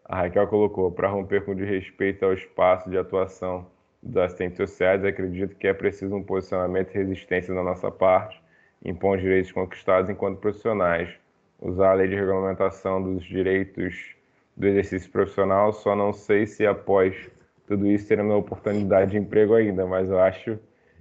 [0.05, 3.67] A Raquel colocou, para romper com desrespeito ao espaço de atuação
[4.03, 8.41] dos assistentes sociais, acredito que é preciso um posicionamento e resistência da nossa parte,
[8.85, 11.09] impor os direitos conquistados enquanto profissionais,
[11.61, 14.16] usar a lei de regulamentação dos direitos
[14.57, 17.15] do exercício profissional, só não sei se após
[17.67, 20.59] tudo isso terá uma oportunidade de emprego ainda, mas eu acho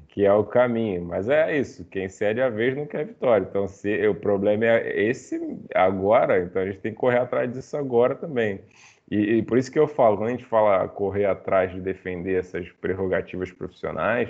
[0.09, 1.03] que é o caminho.
[1.05, 3.45] Mas é isso, quem cede a vez não quer vitória.
[3.47, 5.39] Então, se o problema é esse
[5.73, 8.61] agora, então a gente tem que correr atrás disso agora também.
[9.09, 12.39] E, e por isso que eu falo, quando a gente fala correr atrás de defender
[12.39, 14.29] essas prerrogativas profissionais,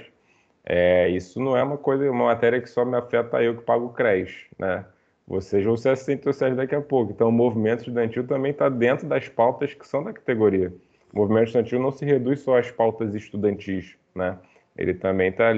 [0.66, 3.86] é, isso não é uma coisa, uma matéria que só me afeta eu que pago
[3.86, 4.86] o CRES, né?
[5.28, 7.12] Vocês vão ser assistentes daqui a pouco.
[7.12, 10.72] Então, o movimento estudantil também está dentro das pautas que são da categoria.
[11.12, 14.38] O movimento estudantil não se reduz só às pautas estudantis, né?
[14.78, 15.54] Ele também está ali